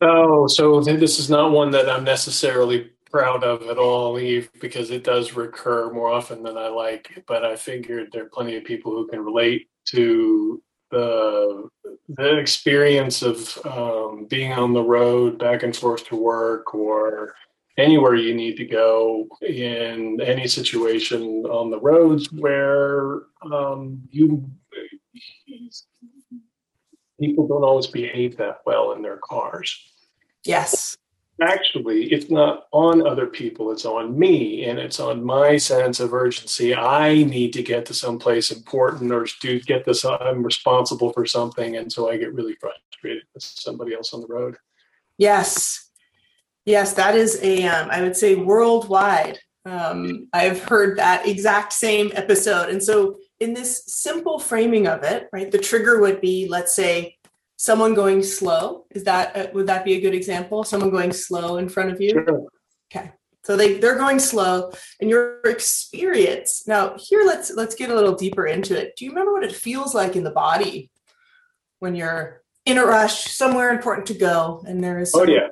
Oh, 0.00 0.46
so 0.46 0.80
this 0.80 1.18
is 1.18 1.28
not 1.28 1.50
one 1.50 1.72
that 1.72 1.90
I'm 1.90 2.04
necessarily 2.04 2.92
proud 3.10 3.42
of 3.42 3.62
at 3.62 3.76
all, 3.76 4.18
Eve, 4.18 4.48
because 4.60 4.90
it 4.90 5.04
does 5.04 5.34
recur 5.34 5.92
more 5.92 6.08
often 6.08 6.42
than 6.42 6.56
I 6.56 6.68
like. 6.68 7.22
But 7.26 7.44
I 7.44 7.56
figured 7.56 8.08
there 8.12 8.22
are 8.22 8.30
plenty 8.32 8.56
of 8.56 8.64
people 8.64 8.92
who 8.92 9.08
can 9.08 9.20
relate 9.20 9.68
to 9.86 10.62
the 10.90 11.68
the 12.08 12.38
experience 12.38 13.22
of 13.22 13.58
um, 13.66 14.26
being 14.28 14.52
on 14.52 14.72
the 14.72 14.82
road 14.82 15.38
back 15.38 15.64
and 15.64 15.76
forth 15.76 16.06
to 16.08 16.16
work 16.16 16.74
or 16.74 17.34
anywhere 17.80 18.14
you 18.14 18.34
need 18.34 18.56
to 18.56 18.64
go 18.64 19.26
in 19.42 20.20
any 20.20 20.46
situation 20.46 21.44
on 21.46 21.70
the 21.70 21.80
roads 21.80 22.30
where 22.32 23.22
um, 23.42 24.02
you 24.10 24.48
people 27.20 27.46
don't 27.46 27.64
always 27.64 27.86
behave 27.86 28.36
that 28.38 28.60
well 28.64 28.92
in 28.92 29.02
their 29.02 29.18
cars. 29.18 29.78
Yes. 30.44 30.96
Actually, 31.42 32.12
it's 32.12 32.30
not 32.30 32.66
on 32.72 33.06
other 33.06 33.26
people, 33.26 33.72
it's 33.72 33.86
on 33.86 34.18
me, 34.18 34.64
and 34.64 34.78
it's 34.78 35.00
on 35.00 35.24
my 35.24 35.56
sense 35.56 36.00
of 36.00 36.12
urgency. 36.12 36.74
I 36.74 37.22
need 37.24 37.52
to 37.54 37.62
get 37.62 37.86
to 37.86 37.94
someplace 37.94 38.50
important 38.50 39.10
or 39.12 39.26
to 39.26 39.60
get 39.60 39.84
this, 39.86 40.04
I'm 40.04 40.42
responsible 40.42 41.12
for 41.12 41.24
something. 41.24 41.76
And 41.76 41.90
so 41.90 42.10
I 42.10 42.18
get 42.18 42.34
really 42.34 42.56
frustrated 42.60 43.22
with 43.32 43.42
somebody 43.42 43.94
else 43.94 44.12
on 44.12 44.20
the 44.20 44.26
road. 44.26 44.56
Yes. 45.16 45.89
Yes, 46.70 46.94
that 46.94 47.16
is 47.16 47.38
a. 47.42 47.66
Um, 47.66 47.88
I 47.90 48.02
would 48.02 48.16
say 48.16 48.36
worldwide. 48.36 49.38
Um, 49.64 50.28
I've 50.32 50.62
heard 50.64 50.98
that 50.98 51.26
exact 51.26 51.72
same 51.72 52.10
episode. 52.14 52.70
And 52.70 52.82
so, 52.82 53.18
in 53.40 53.54
this 53.54 53.82
simple 53.86 54.38
framing 54.38 54.86
of 54.86 55.02
it, 55.02 55.28
right, 55.32 55.50
the 55.50 55.58
trigger 55.58 56.00
would 56.00 56.20
be, 56.20 56.46
let's 56.48 56.74
say, 56.74 57.16
someone 57.56 57.92
going 57.92 58.22
slow. 58.22 58.86
Is 58.90 59.04
that 59.04 59.36
uh, 59.36 59.46
would 59.52 59.66
that 59.66 59.84
be 59.84 59.94
a 59.94 60.00
good 60.00 60.14
example? 60.14 60.64
Someone 60.64 60.90
going 60.90 61.12
slow 61.12 61.58
in 61.58 61.68
front 61.68 61.90
of 61.90 62.00
you. 62.00 62.10
Sure. 62.10 62.46
Okay. 62.94 63.12
So 63.44 63.56
they 63.56 63.78
they're 63.78 63.98
going 63.98 64.20
slow, 64.20 64.70
and 65.00 65.10
your 65.10 65.40
experience. 65.44 66.66
Now 66.66 66.94
here, 66.98 67.24
let's 67.24 67.50
let's 67.50 67.74
get 67.74 67.90
a 67.90 67.94
little 67.94 68.14
deeper 68.14 68.46
into 68.46 68.78
it. 68.78 68.94
Do 68.96 69.04
you 69.04 69.10
remember 69.10 69.32
what 69.32 69.44
it 69.44 69.52
feels 69.52 69.94
like 69.94 70.14
in 70.14 70.24
the 70.24 70.30
body 70.30 70.90
when 71.80 71.94
you're 71.96 72.42
in 72.64 72.78
a 72.78 72.84
rush, 72.84 73.24
somewhere 73.24 73.70
important 73.70 74.06
to 74.08 74.14
go, 74.14 74.62
and 74.66 74.84
there 74.84 75.00
is? 75.00 75.12
Oh 75.14 75.24
yeah, 75.24 75.48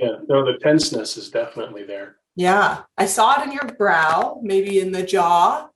yeah. 0.00 0.16
No, 0.28 0.44
the 0.44 0.58
tenseness 0.58 1.16
is 1.16 1.30
definitely 1.30 1.84
there. 1.84 2.16
Yeah, 2.36 2.82
I 2.96 3.06
saw 3.06 3.40
it 3.40 3.46
in 3.46 3.52
your 3.52 3.66
brow, 3.76 4.40
maybe 4.42 4.80
in 4.80 4.92
the 4.92 5.02
jaw, 5.02 5.68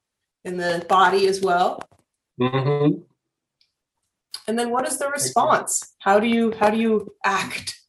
in 0.44 0.56
the 0.56 0.84
body 0.88 1.26
as 1.26 1.40
well. 1.40 1.80
Mm-hmm. 2.40 3.00
And 4.46 4.58
then 4.58 4.70
what 4.70 4.87
is 4.87 4.98
the 4.98 5.08
response? 5.08 5.94
How 5.98 6.20
do 6.20 6.26
you 6.26 6.52
how 6.52 6.70
do 6.70 6.78
you 6.78 7.14
act? 7.24 7.80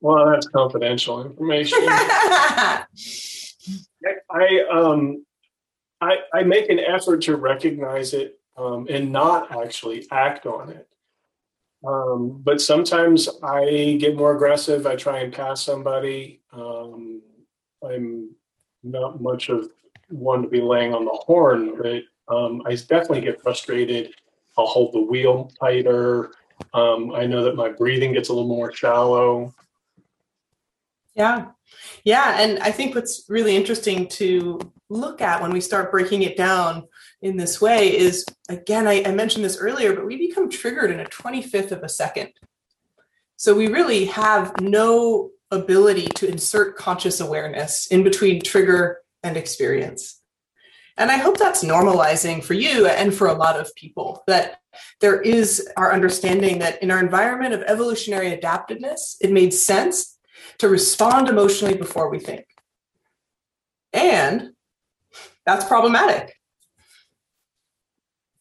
Well, 0.00 0.30
that's 0.30 0.48
confidential 0.48 1.24
information. 1.24 1.78
I, 1.86 2.84
I 4.30 4.64
um 4.70 5.24
I 6.00 6.16
I 6.34 6.42
make 6.42 6.70
an 6.70 6.80
effort 6.80 7.22
to 7.22 7.36
recognize 7.36 8.14
it 8.14 8.40
um, 8.56 8.86
and 8.90 9.12
not 9.12 9.52
actually 9.52 10.06
act 10.10 10.46
on 10.46 10.70
it. 10.70 10.88
Um, 11.86 12.40
but 12.42 12.60
sometimes 12.60 13.28
I 13.42 13.96
get 14.00 14.16
more 14.16 14.34
aggressive. 14.34 14.86
I 14.86 14.96
try 14.96 15.20
and 15.20 15.32
pass 15.32 15.62
somebody. 15.62 16.40
Um, 16.52 17.22
I'm 17.82 18.34
not 18.82 19.20
much 19.20 19.48
of 19.48 19.68
one 20.08 20.42
to 20.42 20.48
be 20.48 20.60
laying 20.60 20.92
on 20.92 21.04
the 21.04 21.18
horn, 21.24 21.76
but 21.80 22.02
um, 22.34 22.62
I 22.66 22.74
definitely 22.74 23.22
get 23.22 23.40
frustrated. 23.40 24.12
I'll 24.58 24.66
hold 24.66 24.92
the 24.92 25.00
wheel 25.00 25.50
tighter. 25.60 26.32
Um, 26.74 27.12
I 27.14 27.26
know 27.26 27.42
that 27.44 27.56
my 27.56 27.70
breathing 27.70 28.12
gets 28.12 28.28
a 28.28 28.32
little 28.32 28.48
more 28.48 28.72
shallow. 28.72 29.54
Yeah. 31.14 31.46
Yeah. 32.04 32.40
And 32.40 32.58
I 32.60 32.70
think 32.70 32.94
what's 32.94 33.24
really 33.28 33.56
interesting 33.56 34.06
to 34.08 34.60
look 34.90 35.22
at 35.22 35.40
when 35.40 35.52
we 35.52 35.60
start 35.60 35.90
breaking 35.90 36.22
it 36.22 36.36
down 36.36 36.86
in 37.22 37.36
this 37.36 37.60
way 37.60 37.96
is 37.96 38.24
again, 38.48 38.86
I, 38.86 39.02
I 39.06 39.12
mentioned 39.12 39.44
this 39.44 39.58
earlier, 39.58 39.94
but 39.94 40.04
we 40.04 40.16
become 40.16 40.50
triggered 40.50 40.90
in 40.90 41.00
a 41.00 41.04
25th 41.04 41.70
of 41.70 41.82
a 41.82 41.88
second. 41.88 42.30
So 43.36 43.54
we 43.54 43.68
really 43.68 44.04
have 44.06 44.60
no 44.60 45.30
ability 45.50 46.08
to 46.16 46.28
insert 46.28 46.76
conscious 46.76 47.20
awareness 47.20 47.86
in 47.86 48.02
between 48.02 48.42
trigger 48.42 48.98
and 49.22 49.36
experience. 49.36 50.20
And 50.96 51.10
I 51.10 51.16
hope 51.16 51.38
that's 51.38 51.64
normalizing 51.64 52.44
for 52.44 52.54
you 52.54 52.86
and 52.86 53.14
for 53.14 53.28
a 53.28 53.34
lot 53.34 53.58
of 53.58 53.74
people 53.74 54.22
that 54.26 54.58
there 55.00 55.20
is 55.22 55.66
our 55.76 55.92
understanding 55.92 56.58
that 56.58 56.82
in 56.82 56.90
our 56.90 57.00
environment 57.00 57.54
of 57.54 57.62
evolutionary 57.62 58.32
adaptiveness, 58.32 59.16
it 59.20 59.32
made 59.32 59.54
sense 59.54 60.18
to 60.58 60.68
respond 60.68 61.28
emotionally 61.28 61.76
before 61.76 62.10
we 62.10 62.18
think. 62.18 62.44
And 63.92 64.50
that's 65.50 65.64
problematic. 65.64 66.36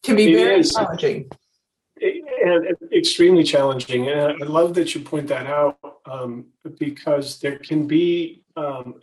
Can 0.04 0.15
be 0.15 0.34
very 0.34 0.63
challenging. 0.63 1.30
And 2.02 2.78
extremely 2.93 3.43
challenging. 3.43 4.08
And 4.08 4.41
I 4.41 4.45
love 4.45 4.74
that 4.76 4.95
you 4.95 5.02
point 5.02 5.28
that 5.28 5.45
out 5.45 5.78
um, 6.06 6.45
because 6.78 7.39
there 7.39 7.58
can 7.58 7.88
be, 7.88 8.43
um, 8.56 8.95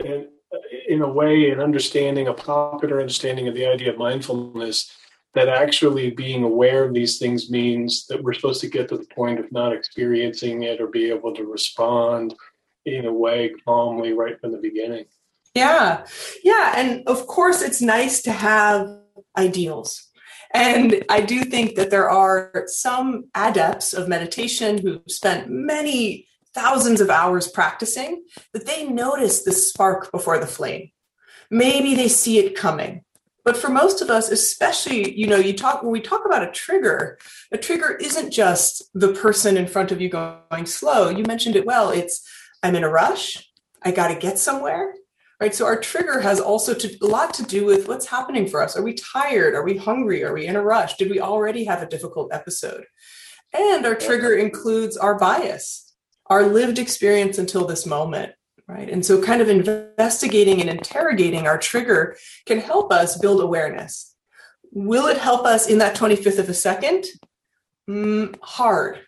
in 0.89 1.03
a 1.03 1.09
way, 1.09 1.51
an 1.51 1.61
understanding, 1.61 2.29
a 2.29 2.33
popular 2.33 3.01
understanding 3.01 3.49
of 3.49 3.55
the 3.55 3.67
idea 3.67 3.91
of 3.91 3.99
mindfulness 3.99 4.91
that 5.35 5.49
actually 5.49 6.11
being 6.13 6.45
aware 6.45 6.85
of 6.85 6.95
these 6.95 7.19
things 7.19 7.51
means 7.51 8.07
that 8.07 8.23
we're 8.23 8.33
supposed 8.33 8.63
to 8.63 8.69
get 8.69 8.89
to 8.89 8.97
the 8.97 9.05
point 9.15 9.39
of 9.39 9.53
not 9.53 9.73
experiencing 9.73 10.63
it 10.63 10.81
or 10.81 10.87
be 10.87 11.11
able 11.11 11.35
to 11.35 11.45
respond 11.45 12.35
in 12.87 13.05
a 13.05 13.13
way 13.13 13.53
calmly 13.67 14.15
right 14.15 14.41
from 14.41 14.53
the 14.53 14.59
beginning. 14.59 15.05
Yeah. 15.57 16.05
Yeah. 16.45 16.75
And 16.77 17.03
of 17.07 17.27
course, 17.27 17.63
it's 17.63 17.81
nice 17.81 18.21
to 18.23 18.33
have 18.33 18.89
ideals. 19.37 20.07
And 20.53 21.05
I 21.09 21.23
do 21.23 21.43
think 21.45 21.75
that 21.77 21.91
there 21.91 22.11
are 22.11 22.65
some 22.67 23.25
adepts 23.35 23.93
of 23.93 24.09
meditation 24.09 24.79
who've 24.79 25.01
spent 25.09 25.51
many 25.51 26.29
thousands 26.55 27.01
of 27.01 27.11
hours 27.11 27.49
practicing 27.49 28.25
that 28.53 28.67
they 28.67 28.87
notice 28.87 29.43
the 29.43 29.53
spark 29.53 30.13
before 30.13 30.39
the 30.39 30.47
flame. 30.47 30.91
Maybe 31.51 31.95
they 31.95 32.09
see 32.09 32.39
it 32.39 32.55
coming. 32.55 33.03
But 33.45 33.57
for 33.57 33.71
most 33.71 34.03
of 34.03 34.11
us, 34.11 34.31
especially, 34.31 35.17
you 35.17 35.27
know, 35.27 35.37
you 35.37 35.53
talk 35.55 35.83
when 35.83 35.93
we 35.93 36.01
talk 36.01 36.27
about 36.27 36.47
a 36.47 36.51
trigger, 36.51 37.17
a 37.53 37.57
trigger 37.57 37.97
isn't 37.97 38.31
just 38.31 38.91
the 38.93 39.13
person 39.13 39.57
in 39.57 39.69
front 39.69 39.93
of 39.93 40.01
you 40.01 40.09
going 40.09 40.67
slow. 40.67 41.09
You 41.09 41.25
mentioned 41.25 41.57
it 41.57 41.65
well. 41.65 41.91
It's 41.91 42.29
I'm 42.63 42.75
in 42.75 42.85
a 42.85 42.91
rush. 42.91 43.49
I 43.83 43.93
got 43.93 44.09
to 44.09 44.17
get 44.17 44.39
somewhere. 44.39 44.95
Right. 45.39 45.55
So 45.55 45.67
our 45.67 45.79
trigger 45.79 46.21
has 46.21 46.41
also 46.41 46.73
to, 46.73 46.97
a 47.03 47.07
lot 47.07 47.35
to 47.35 47.43
do 47.43 47.67
with 47.67 47.89
what's 47.89 48.07
happening 48.07 48.49
for 48.49 48.63
us. 48.63 48.75
Are 48.75 48.83
we 48.83 48.95
tired? 48.95 49.55
Are 49.55 49.65
we 49.65 49.77
hungry? 49.77 50.25
Are 50.25 50.33
we 50.33 50.47
in 50.47 50.57
a 50.57 50.63
rush? 50.63 50.97
Did 50.97 51.11
we 51.11 51.21
already 51.21 51.65
have 51.65 51.83
a 51.83 51.89
difficult 51.89 52.33
episode? 52.33 52.87
And 53.53 53.85
our 53.85 53.95
trigger 53.95 54.33
includes 54.33 54.97
our 54.97 55.19
bias, 55.19 55.95
our 56.27 56.45
lived 56.45 56.79
experience 56.79 57.37
until 57.37 57.67
this 57.67 57.85
moment. 57.85 58.33
Right. 58.67 58.89
And 58.89 59.05
so 59.05 59.23
kind 59.23 59.43
of 59.43 59.49
investigating 59.49 60.61
and 60.61 60.71
interrogating 60.71 61.47
our 61.47 61.59
trigger 61.59 62.17
can 62.47 62.59
help 62.59 62.91
us 62.91 63.19
build 63.19 63.43
awareness. 63.43 64.15
Will 64.73 65.07
it 65.07 65.19
help 65.19 65.47
us 65.47 65.69
in 65.69 65.79
that 65.79 65.97
25th 65.97 66.39
of 66.39 66.49
a 66.49 66.55
second? 66.55 67.05
Mm, 67.89 68.37
hard, 68.43 69.01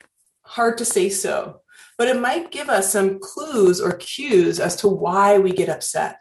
hard 0.43 0.79
to 0.79 0.85
say 0.85 1.09
so 1.09 1.63
but 1.99 2.09
it 2.09 2.21
might 2.21 2.53
give 2.53 2.71
us 2.71 2.93
some 2.93 3.19
clues 3.19 3.81
or 3.81 3.93
cues 3.95 4.61
as 4.61 4.77
to 4.77 4.89
why 4.89 5.37
we 5.37 5.53
get 5.53 5.69
upset. 5.69 6.21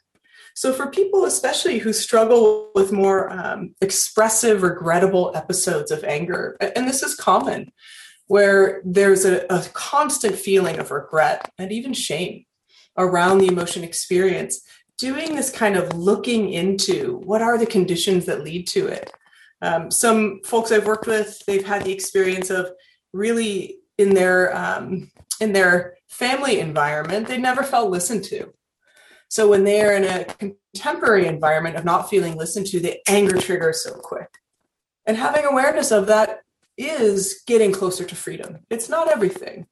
So, 0.56 0.74
for 0.74 0.90
people, 0.90 1.26
especially 1.26 1.78
who 1.78 1.94
struggle 1.94 2.72
with 2.74 2.92
more 2.92 3.30
um, 3.32 3.76
expressive, 3.80 4.64
regrettable 4.64 5.32
episodes 5.36 5.92
of 5.92 6.04
anger, 6.04 6.58
and 6.60 6.88
this 6.88 7.04
is 7.04 7.14
common, 7.14 7.72
where 8.26 8.82
there's 8.84 9.24
a, 9.24 9.46
a 9.52 9.62
constant 9.74 10.36
feeling 10.36 10.80
of 10.80 10.90
regret 10.90 11.52
and 11.60 11.72
even 11.72 11.94
shame 11.94 12.46
around 12.98 13.38
the 13.38 13.48
emotion 13.48 13.84
experience, 13.84 14.62
doing 14.98 15.36
this 15.36 15.52
kind 15.52 15.76
of 15.76 15.94
looking 15.96 16.52
into 16.52 17.18
what 17.24 17.44
are 17.44 17.60
the 17.60 17.66
conditions 17.68 18.26
that 18.26 18.44
lead 18.44 18.66
to 18.68 18.88
it. 18.88 19.14
Um, 19.62 19.92
some 19.92 20.42
folks 20.44 20.72
I've 20.72 20.88
worked 20.88 21.06
with, 21.06 21.40
they've 21.46 21.66
had 21.66 21.84
the 21.84 21.94
experience 21.94 22.50
of 22.50 22.72
really 23.14 23.78
in 23.98 24.14
their 24.14 24.56
um, 24.56 25.12
in 25.40 25.54
their 25.54 25.96
family 26.08 26.60
environment, 26.60 27.28
they 27.28 27.38
never 27.38 27.64
felt 27.64 27.92
listened 27.92 28.24
to. 28.26 28.54
So 29.30 29.50
when 29.50 29.64
they 29.64 29.82
are 29.82 29.94
in 29.94 30.04
a 30.04 30.26
contemporary 30.26 31.28
environment 31.28 31.76
of 31.76 31.86
not 31.86 32.10
feeling 32.10 32.36
listened 32.36 32.68
to, 32.68 32.80
the 32.80 32.98
anger 33.08 33.38
triggers 33.38 33.84
so 33.84 33.94
quick. 33.94 34.30
And 35.06 35.18
having 35.18 35.46
awareness 35.46 35.92
of 35.92 36.08
that 36.08 36.42
is 36.78 37.44
getting 37.46 37.72
closer 37.72 38.06
to 38.06 38.16
freedom. 38.16 38.60
It's 38.70 38.90
not 38.90 39.10
everything. 39.10 39.68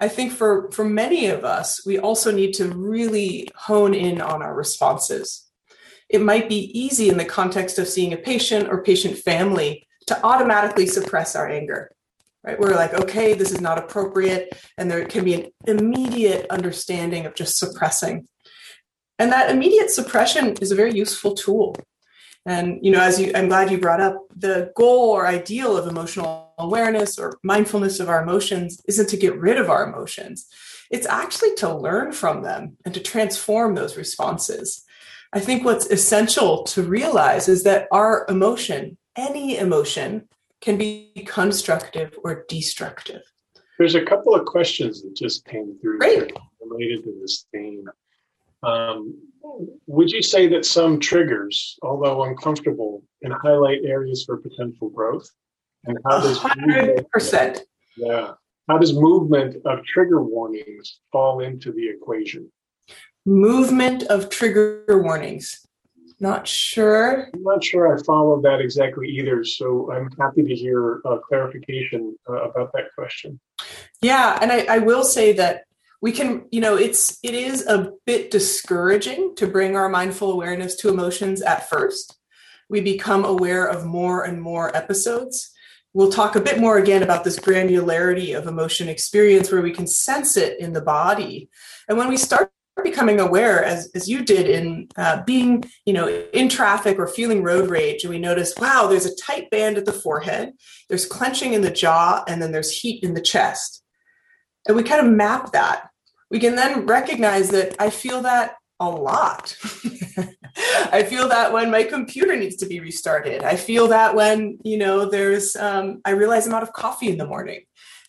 I 0.00 0.08
think 0.08 0.32
for, 0.32 0.70
for 0.72 0.84
many 0.84 1.26
of 1.26 1.44
us, 1.44 1.84
we 1.86 1.98
also 1.98 2.30
need 2.30 2.52
to 2.54 2.68
really 2.68 3.48
hone 3.54 3.94
in 3.94 4.20
on 4.20 4.42
our 4.42 4.54
responses. 4.54 5.48
It 6.08 6.20
might 6.20 6.48
be 6.48 6.78
easy 6.78 7.08
in 7.08 7.16
the 7.16 7.24
context 7.24 7.78
of 7.78 7.88
seeing 7.88 8.12
a 8.12 8.18
patient 8.18 8.68
or 8.68 8.82
patient 8.82 9.18
family 9.18 9.86
to 10.06 10.22
automatically 10.24 10.86
suppress 10.86 11.34
our 11.34 11.48
anger 11.48 11.93
right? 12.44 12.58
We're 12.58 12.74
like, 12.74 12.94
okay, 12.94 13.34
this 13.34 13.50
is 13.50 13.60
not 13.60 13.78
appropriate. 13.78 14.56
And 14.78 14.90
there 14.90 15.04
can 15.06 15.24
be 15.24 15.34
an 15.34 15.50
immediate 15.66 16.46
understanding 16.50 17.26
of 17.26 17.34
just 17.34 17.58
suppressing. 17.58 18.28
And 19.18 19.32
that 19.32 19.50
immediate 19.50 19.90
suppression 19.90 20.54
is 20.60 20.70
a 20.70 20.76
very 20.76 20.92
useful 20.92 21.34
tool. 21.34 21.76
And, 22.46 22.78
you 22.82 22.90
know, 22.90 23.00
as 23.00 23.18
you, 23.18 23.32
I'm 23.34 23.48
glad 23.48 23.70
you 23.70 23.78
brought 23.78 24.00
up 24.00 24.18
the 24.36 24.70
goal 24.76 25.10
or 25.10 25.26
ideal 25.26 25.76
of 25.76 25.86
emotional 25.86 26.52
awareness 26.58 27.18
or 27.18 27.38
mindfulness 27.42 28.00
of 28.00 28.08
our 28.08 28.22
emotions 28.22 28.80
isn't 28.86 29.08
to 29.08 29.16
get 29.16 29.38
rid 29.38 29.56
of 29.56 29.70
our 29.70 29.88
emotions. 29.88 30.46
It's 30.90 31.06
actually 31.06 31.54
to 31.56 31.74
learn 31.74 32.12
from 32.12 32.42
them 32.42 32.76
and 32.84 32.92
to 32.92 33.00
transform 33.00 33.74
those 33.74 33.96
responses. 33.96 34.84
I 35.32 35.40
think 35.40 35.64
what's 35.64 35.86
essential 35.86 36.64
to 36.64 36.82
realize 36.82 37.48
is 37.48 37.62
that 37.64 37.88
our 37.90 38.26
emotion, 38.28 38.98
any 39.16 39.56
emotion, 39.56 40.28
can 40.64 40.78
be 40.78 41.12
constructive 41.26 42.18
or 42.24 42.46
destructive. 42.48 43.20
There's 43.78 43.94
a 43.94 44.04
couple 44.04 44.34
of 44.34 44.46
questions 44.46 45.02
that 45.02 45.14
just 45.14 45.44
came 45.44 45.78
through 45.80 45.98
related 45.98 47.04
to 47.04 47.18
this 47.20 47.46
theme. 47.52 47.84
Um, 48.62 49.14
would 49.86 50.10
you 50.10 50.22
say 50.22 50.46
that 50.48 50.64
some 50.64 50.98
triggers, 50.98 51.78
although 51.82 52.24
uncomfortable, 52.24 53.02
can 53.22 53.32
highlight 53.32 53.84
areas 53.84 54.24
for 54.24 54.38
potential 54.38 54.88
growth? 54.88 55.28
And 55.84 55.98
how 56.06 56.20
does 56.20 56.38
100%. 56.38 57.60
Yeah. 57.98 58.32
How 58.66 58.78
does 58.78 58.94
movement 58.94 59.56
of 59.66 59.84
trigger 59.84 60.22
warnings 60.22 61.00
fall 61.12 61.40
into 61.40 61.72
the 61.72 61.86
equation? 61.90 62.50
Movement 63.26 64.04
of 64.04 64.30
trigger 64.30 64.84
warnings. 64.88 65.63
Not 66.24 66.48
sure. 66.48 67.28
I'm 67.34 67.42
not 67.42 67.62
sure 67.62 67.94
I 67.94 68.02
followed 68.02 68.44
that 68.44 68.58
exactly 68.58 69.08
either. 69.08 69.44
So 69.44 69.92
I'm 69.92 70.10
happy 70.18 70.42
to 70.42 70.54
hear 70.54 71.00
a 71.04 71.18
clarification 71.18 72.16
uh, 72.26 72.48
about 72.48 72.72
that 72.72 72.94
question. 72.94 73.38
Yeah, 74.00 74.38
and 74.40 74.50
I, 74.50 74.64
I 74.70 74.78
will 74.78 75.04
say 75.04 75.34
that 75.34 75.64
we 76.00 76.12
can 76.12 76.46
you 76.50 76.62
know 76.62 76.76
it's 76.76 77.18
it 77.22 77.34
is 77.34 77.66
a 77.66 77.92
bit 78.06 78.30
discouraging 78.30 79.34
to 79.36 79.46
bring 79.46 79.76
our 79.76 79.90
mindful 79.90 80.32
awareness 80.32 80.76
to 80.76 80.88
emotions 80.88 81.42
at 81.42 81.68
first 81.68 82.18
we 82.68 82.80
become 82.80 83.24
aware 83.24 83.66
of 83.66 83.86
more 83.86 84.24
and 84.24 84.40
more 84.40 84.74
episodes 84.76 85.50
we'll 85.94 86.12
talk 86.12 86.36
a 86.36 86.40
bit 86.42 86.60
more 86.60 86.76
again 86.76 87.02
about 87.02 87.24
this 87.24 87.38
granularity 87.38 88.36
of 88.36 88.46
emotion 88.46 88.86
experience 88.86 89.50
where 89.50 89.62
we 89.62 89.72
can 89.72 89.86
sense 89.86 90.36
it 90.36 90.60
in 90.60 90.74
the 90.74 90.82
body 90.82 91.48
and 91.88 91.96
when 91.96 92.08
we 92.08 92.18
start 92.18 92.53
becoming 92.82 93.20
aware 93.20 93.64
as, 93.64 93.88
as 93.94 94.08
you 94.08 94.24
did 94.24 94.48
in 94.48 94.88
uh, 94.96 95.22
being 95.22 95.62
you 95.86 95.92
know 95.92 96.08
in 96.32 96.48
traffic 96.48 96.98
or 96.98 97.06
feeling 97.06 97.42
road 97.42 97.70
rage 97.70 98.02
and 98.02 98.10
we 98.10 98.18
notice 98.18 98.52
wow 98.58 98.86
there's 98.88 99.06
a 99.06 99.14
tight 99.16 99.48
band 99.50 99.78
at 99.78 99.84
the 99.84 99.92
forehead 99.92 100.52
there's 100.88 101.06
clenching 101.06 101.52
in 101.52 101.62
the 101.62 101.70
jaw 101.70 102.24
and 102.26 102.42
then 102.42 102.50
there's 102.50 102.70
heat 102.70 103.02
in 103.04 103.14
the 103.14 103.20
chest 103.20 103.82
and 104.66 104.76
we 104.76 104.82
kind 104.82 105.06
of 105.06 105.12
map 105.12 105.52
that 105.52 105.88
we 106.30 106.40
can 106.40 106.56
then 106.56 106.86
recognize 106.86 107.50
that 107.50 107.76
I 107.78 107.90
feel 107.90 108.22
that 108.22 108.56
a 108.80 108.90
lot. 108.90 109.56
I 110.92 111.04
feel 111.04 111.28
that 111.28 111.52
when 111.52 111.70
my 111.70 111.84
computer 111.84 112.36
needs 112.36 112.56
to 112.56 112.66
be 112.66 112.80
restarted. 112.80 113.42
I 113.42 113.56
feel 113.56 113.88
that 113.88 114.14
when, 114.14 114.58
you 114.64 114.78
know, 114.78 115.08
there's, 115.08 115.56
um, 115.56 116.00
I 116.04 116.10
realize 116.10 116.46
I'm 116.46 116.54
out 116.54 116.62
of 116.62 116.72
coffee 116.72 117.08
in 117.08 117.18
the 117.18 117.26
morning. 117.26 117.62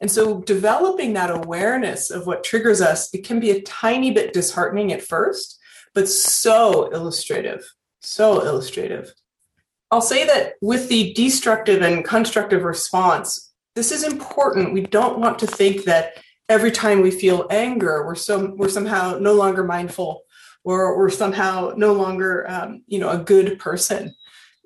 And 0.06 0.12
so 0.12 0.42
developing 0.42 1.14
that 1.14 1.32
awareness 1.32 2.12
of 2.12 2.28
what 2.28 2.44
triggers 2.44 2.80
us, 2.80 3.12
it 3.12 3.24
can 3.24 3.40
be 3.40 3.50
a 3.50 3.64
tiny 3.64 4.12
bit 4.12 4.34
disheartening 4.34 4.94
at 4.94 5.02
first, 5.02 5.60
but 5.96 6.08
so 6.08 6.92
illustrative, 6.94 7.68
so 8.02 8.46
illustrative. 8.46 9.12
I'll 9.90 10.02
say 10.02 10.24
that 10.28 10.58
with 10.62 10.90
the 10.90 11.12
destructive 11.14 11.82
and 11.82 12.06
constructive 12.06 12.66
response, 12.66 13.52
this 13.74 13.92
is 13.92 14.04
important. 14.04 14.74
We 14.74 14.82
don't 14.82 15.18
want 15.18 15.40
to 15.40 15.48
think 15.48 15.86
that 15.86 16.22
every 16.50 16.70
time 16.70 17.02
we 17.02 17.10
feel 17.10 17.48
anger, 17.50 18.06
we're 18.06 18.14
so 18.14 18.54
we're 18.56 18.70
somehow 18.70 19.18
no 19.20 19.34
longer 19.34 19.64
mindful, 19.64 20.22
or 20.64 21.00
we're 21.00 21.10
somehow 21.10 21.74
no 21.76 21.94
longer 21.94 22.48
um, 22.48 22.84
you 22.86 23.00
know 23.00 23.10
a 23.10 23.18
good 23.18 23.58
person. 23.58 24.14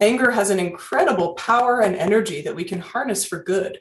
Anger 0.01 0.31
has 0.31 0.49
an 0.49 0.59
incredible 0.59 1.33
power 1.35 1.79
and 1.79 1.95
energy 1.95 2.41
that 2.41 2.57
we 2.57 2.65
can 2.65 2.81
harness 2.81 3.23
for 3.23 3.41
good. 3.41 3.79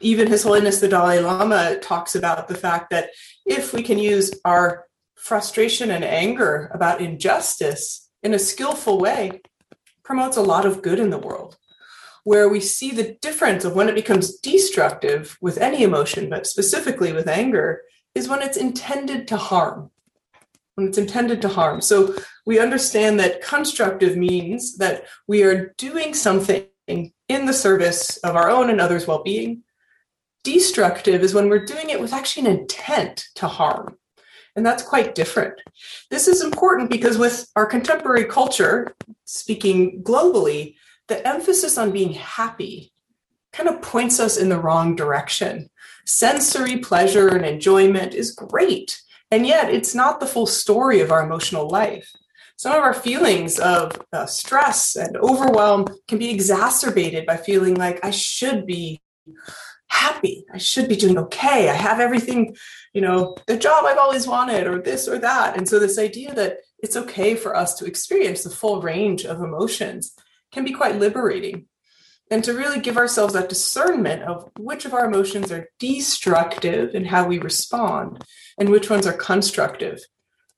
Even 0.00 0.28
His 0.28 0.42
Holiness 0.42 0.80
the 0.80 0.88
Dalai 0.88 1.20
Lama 1.20 1.76
talks 1.78 2.14
about 2.14 2.48
the 2.48 2.54
fact 2.54 2.90
that 2.90 3.10
if 3.44 3.72
we 3.72 3.82
can 3.82 3.98
use 3.98 4.32
our 4.44 4.86
frustration 5.16 5.90
and 5.90 6.04
anger 6.04 6.70
about 6.72 7.00
injustice 7.00 8.08
in 8.22 8.34
a 8.34 8.38
skillful 8.38 8.98
way, 8.98 9.40
promotes 10.02 10.36
a 10.36 10.42
lot 10.42 10.64
of 10.64 10.82
good 10.82 10.98
in 10.98 11.10
the 11.10 11.18
world 11.18 11.56
where 12.24 12.48
we 12.48 12.60
see 12.60 12.90
the 12.90 13.16
difference 13.22 13.64
of 13.64 13.74
when 13.74 13.88
it 13.88 13.94
becomes 13.94 14.38
destructive 14.38 15.38
with 15.40 15.58
any 15.58 15.82
emotion, 15.82 16.28
but 16.28 16.46
specifically 16.46 17.12
with 17.12 17.28
anger, 17.28 17.82
is 18.14 18.28
when 18.28 18.42
it's 18.42 18.56
intended 18.56 19.26
to 19.28 19.36
harm. 19.36 19.90
When 20.74 20.88
it's 20.88 20.98
intended 20.98 21.40
to 21.42 21.48
harm. 21.48 21.80
So 21.80 22.14
we 22.46 22.58
understand 22.58 23.18
that 23.20 23.42
constructive 23.42 24.16
means 24.16 24.76
that 24.78 25.04
we 25.26 25.42
are 25.42 25.74
doing 25.78 26.14
something 26.14 26.66
in 26.86 27.46
the 27.46 27.52
service 27.52 28.16
of 28.18 28.36
our 28.36 28.50
own 28.50 28.70
and 28.70 28.80
others' 28.80 29.06
well 29.06 29.22
being. 29.22 29.62
Destructive 30.42 31.22
is 31.22 31.34
when 31.34 31.48
we're 31.48 31.64
doing 31.64 31.90
it 31.90 32.00
with 32.00 32.12
actually 32.12 32.46
an 32.46 32.58
intent 32.58 33.26
to 33.36 33.46
harm. 33.46 33.96
And 34.56 34.64
that's 34.64 34.82
quite 34.82 35.14
different. 35.14 35.60
This 36.10 36.28
is 36.28 36.42
important 36.42 36.90
because 36.90 37.18
with 37.18 37.46
our 37.56 37.66
contemporary 37.66 38.24
culture, 38.24 38.94
speaking 39.24 40.02
globally, 40.02 40.74
the 41.08 41.26
emphasis 41.26 41.78
on 41.78 41.92
being 41.92 42.12
happy 42.14 42.92
kind 43.52 43.68
of 43.68 43.82
points 43.82 44.20
us 44.20 44.36
in 44.36 44.48
the 44.48 44.58
wrong 44.58 44.96
direction. 44.96 45.68
Sensory 46.06 46.78
pleasure 46.78 47.28
and 47.28 47.44
enjoyment 47.44 48.14
is 48.14 48.32
great, 48.32 49.00
and 49.30 49.46
yet 49.46 49.70
it's 49.70 49.94
not 49.94 50.20
the 50.20 50.26
full 50.26 50.46
story 50.46 51.00
of 51.00 51.12
our 51.12 51.24
emotional 51.24 51.68
life. 51.68 52.10
Some 52.56 52.72
of 52.72 52.82
our 52.82 52.94
feelings 52.94 53.58
of 53.58 53.92
uh, 54.12 54.26
stress 54.26 54.96
and 54.96 55.16
overwhelm 55.16 55.86
can 56.08 56.18
be 56.18 56.30
exacerbated 56.30 57.26
by 57.26 57.36
feeling 57.36 57.74
like 57.74 58.04
I 58.04 58.10
should 58.10 58.66
be 58.66 59.00
happy. 59.90 60.46
I 60.52 60.58
should 60.58 60.88
be 60.88 60.96
doing 60.96 61.18
okay. 61.18 61.68
I 61.68 61.74
have 61.74 62.00
everything, 62.00 62.56
you 62.94 63.00
know, 63.00 63.36
the 63.46 63.56
job 63.56 63.84
I've 63.84 63.98
always 63.98 64.26
wanted, 64.26 64.66
or 64.66 64.80
this 64.80 65.08
or 65.08 65.18
that. 65.18 65.56
And 65.56 65.68
so, 65.68 65.78
this 65.78 65.98
idea 65.98 66.34
that 66.34 66.58
it's 66.78 66.96
okay 66.96 67.34
for 67.34 67.54
us 67.54 67.74
to 67.74 67.84
experience 67.84 68.42
the 68.42 68.50
full 68.50 68.80
range 68.80 69.24
of 69.24 69.40
emotions 69.40 70.14
can 70.52 70.64
be 70.64 70.72
quite 70.72 70.98
liberating. 70.98 71.66
And 72.32 72.44
to 72.44 72.54
really 72.54 72.78
give 72.80 72.96
ourselves 72.96 73.34
that 73.34 73.48
discernment 73.48 74.22
of 74.22 74.48
which 74.56 74.84
of 74.84 74.94
our 74.94 75.04
emotions 75.04 75.50
are 75.50 75.68
destructive 75.80 76.94
in 76.94 77.04
how 77.04 77.26
we 77.26 77.40
respond 77.40 78.24
and 78.56 78.68
which 78.68 78.88
ones 78.88 79.04
are 79.04 79.12
constructive, 79.12 80.00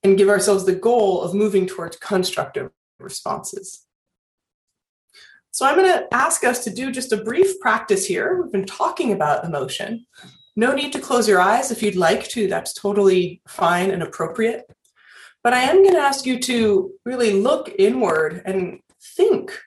and 0.03 0.19
give 0.19 0.29
ourselves 0.29 0.67
the 0.67 0.75
goal 0.75 1.23
of 1.23 1.35
moving 1.35 1.67
towards 1.67 1.97
constructive 1.97 2.71
responses. 2.99 3.87
So, 5.53 5.67
I'm 5.67 5.77
going 5.77 5.93
to 5.93 6.13
ask 6.15 6.45
us 6.45 6.65
to 6.65 6.71
do 6.71 6.91
just 6.91 7.13
a 7.13 7.23
brief 7.23 7.61
practice 7.61 8.07
here. 8.07 8.41
We've 8.41 8.53
been 8.53 8.65
talking 8.65 9.13
about 9.13 9.45
emotion. 9.45 10.07
No 10.57 10.75
need 10.75 10.93
to 10.95 10.99
close 10.99 11.29
your 11.29 11.41
eyes 11.41 11.71
if 11.71 11.83
you'd 11.83 11.95
like 11.95 12.29
to, 12.29 12.49
that's 12.49 12.73
totally 12.73 13.43
fine 13.47 13.91
and 13.91 14.03
appropriate. 14.03 14.65
But 15.45 15.53
I 15.53 15.61
am 15.61 15.83
going 15.83 15.95
to 15.95 16.01
ask 16.01 16.25
you 16.25 16.39
to 16.41 16.93
really 17.05 17.33
look 17.33 17.71
inward 17.79 18.43
and 18.45 18.81
think 19.17 19.59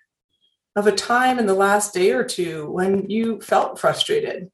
of 0.76 0.88
a 0.88 0.91
time 0.91 1.38
in 1.38 1.45
the 1.45 1.54
last 1.54 1.93
day 1.93 2.12
or 2.12 2.24
two 2.24 2.69
when 2.71 3.10
you 3.10 3.39
felt 3.41 3.80
frustrated. 3.80 4.50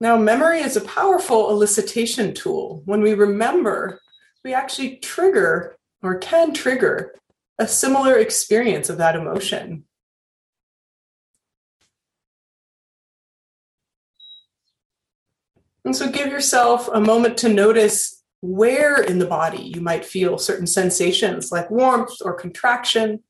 Now, 0.00 0.16
memory 0.16 0.60
is 0.60 0.76
a 0.76 0.82
powerful 0.82 1.48
elicitation 1.48 2.34
tool. 2.34 2.82
When 2.84 3.02
we 3.02 3.14
remember, 3.14 4.00
we 4.44 4.54
actually 4.54 4.96
trigger 4.96 5.76
or 6.02 6.18
can 6.18 6.52
trigger 6.52 7.14
a 7.62 7.68
similar 7.68 8.18
experience 8.18 8.90
of 8.90 8.98
that 8.98 9.14
emotion. 9.14 9.84
And 15.84 15.94
so 15.94 16.10
give 16.10 16.26
yourself 16.26 16.88
a 16.92 17.00
moment 17.00 17.36
to 17.38 17.48
notice 17.48 18.24
where 18.40 19.00
in 19.00 19.20
the 19.20 19.26
body 19.26 19.62
you 19.74 19.80
might 19.80 20.04
feel 20.04 20.38
certain 20.38 20.66
sensations 20.66 21.52
like 21.52 21.70
warmth 21.70 22.14
or 22.24 22.34
contraction. 22.34 23.22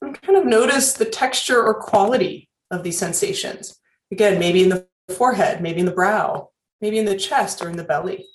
And 0.00 0.22
kind 0.22 0.38
of 0.38 0.46
notice 0.46 0.92
the 0.92 1.04
texture 1.04 1.60
or 1.60 1.74
quality 1.74 2.48
of 2.70 2.84
these 2.84 2.98
sensations. 2.98 3.80
Again, 4.12 4.38
maybe 4.38 4.62
in 4.62 4.68
the 4.68 4.86
forehead, 5.08 5.60
maybe 5.60 5.80
in 5.80 5.86
the 5.86 5.92
brow, 5.92 6.50
maybe 6.80 6.98
in 6.98 7.04
the 7.04 7.16
chest 7.16 7.62
or 7.62 7.68
in 7.68 7.76
the 7.76 7.84
belly. 7.84 8.26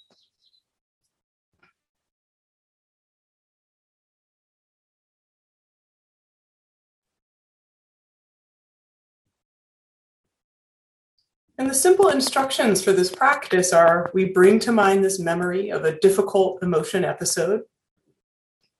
And 11.58 11.70
the 11.70 11.76
simple 11.76 12.10
instructions 12.10 12.84
for 12.84 12.92
this 12.92 13.14
practice 13.14 13.72
are 13.72 14.10
we 14.14 14.26
bring 14.26 14.60
to 14.60 14.72
mind 14.72 15.04
this 15.04 15.20
memory 15.20 15.70
of 15.70 15.86
a 15.86 15.98
difficult 16.00 16.62
emotion 16.64 17.06
episode. 17.06 17.62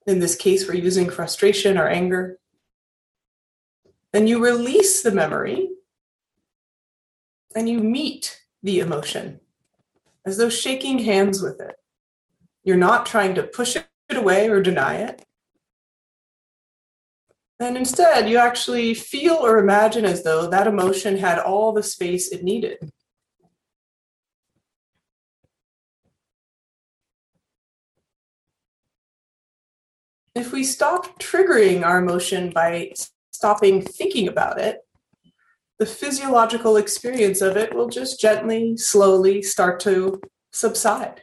In 0.08 0.20
this 0.20 0.36
case, 0.36 0.68
we're 0.68 0.74
using 0.74 1.10
frustration 1.10 1.78
or 1.78 1.88
anger. 1.88 2.40
Then 4.12 4.28
you 4.28 4.44
release 4.44 5.02
the 5.02 5.12
memory 5.12 5.70
and 7.56 7.70
you 7.70 7.80
meet 7.80 8.42
the 8.64 8.80
emotion 8.80 9.40
as 10.26 10.38
though 10.38 10.50
shaking 10.50 11.00
hands 11.00 11.42
with 11.42 11.60
it. 11.60 11.76
You're 12.64 12.78
not 12.78 13.06
trying 13.06 13.36
to 13.36 13.44
push 13.44 13.76
it 13.76 13.88
away 14.10 14.50
or 14.50 14.62
deny 14.62 14.96
it. 14.96 15.24
And 17.60 17.78
instead, 17.78 18.30
you 18.30 18.38
actually 18.38 18.94
feel 18.94 19.36
or 19.36 19.60
imagine 19.60 20.06
as 20.06 20.24
though 20.24 20.50
that 20.50 20.68
emotion 20.68 21.18
had 21.18 21.40
all 21.40 21.72
the 21.72 21.84
space 21.84 22.32
it 22.32 22.44
needed. 22.44 22.92
If 30.36 30.52
we 30.52 30.64
stop 30.64 31.20
triggering 31.20 31.86
our 31.86 32.00
emotion 32.00 32.50
by 32.50 32.94
stopping 33.32 33.82
thinking 33.82 34.28
about 34.28 34.60
it, 34.60 34.83
the 35.80 35.86
physiological 35.86 36.78
experience 36.78 37.42
of 37.42 37.58
it 37.58 37.74
will 37.74 37.90
just 37.90 38.20
gently, 38.20 38.78
slowly 38.78 39.42
start 39.42 39.80
to 39.82 40.22
subside. 40.52 41.22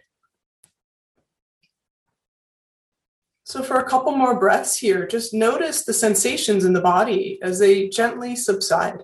So, 3.44 3.62
for 3.62 3.78
a 3.78 3.88
couple 3.88 4.12
more 4.12 4.38
breaths 4.38 4.76
here, 4.76 5.06
just 5.06 5.34
notice 5.34 5.84
the 5.84 5.92
sensations 5.92 6.64
in 6.64 6.72
the 6.72 6.80
body 6.80 7.38
as 7.42 7.58
they 7.58 7.88
gently 7.88 8.36
subside. 8.36 9.02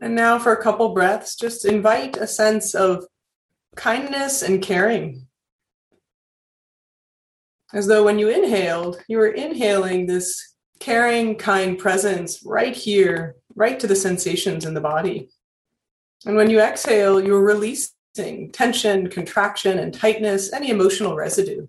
And 0.00 0.14
now, 0.14 0.38
for 0.38 0.52
a 0.52 0.62
couple 0.62 0.94
breaths, 0.94 1.36
just 1.36 1.64
invite 1.64 2.16
a 2.16 2.26
sense 2.26 2.74
of 2.74 3.04
kindness 3.76 4.42
and 4.42 4.62
caring. 4.62 5.26
As 7.72 7.86
though 7.86 8.04
when 8.04 8.18
you 8.18 8.28
inhaled, 8.28 9.02
you 9.08 9.18
were 9.18 9.28
inhaling 9.28 10.06
this 10.06 10.54
caring, 10.80 11.36
kind 11.36 11.78
presence 11.78 12.42
right 12.44 12.74
here, 12.74 13.36
right 13.54 13.78
to 13.78 13.86
the 13.86 13.94
sensations 13.94 14.64
in 14.64 14.74
the 14.74 14.80
body. 14.80 15.28
And 16.26 16.34
when 16.34 16.50
you 16.50 16.60
exhale, 16.60 17.22
you're 17.22 17.42
releasing 17.42 18.50
tension, 18.52 19.08
contraction, 19.08 19.78
and 19.78 19.94
tightness, 19.94 20.52
any 20.52 20.70
emotional 20.70 21.14
residue. 21.14 21.66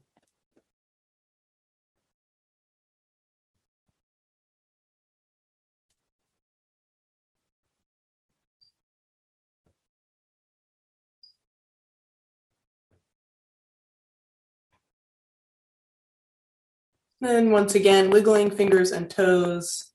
Then 17.21 17.51
once 17.51 17.75
again, 17.75 18.09
wiggling 18.09 18.49
fingers 18.49 18.91
and 18.91 19.09
toes. 19.09 19.91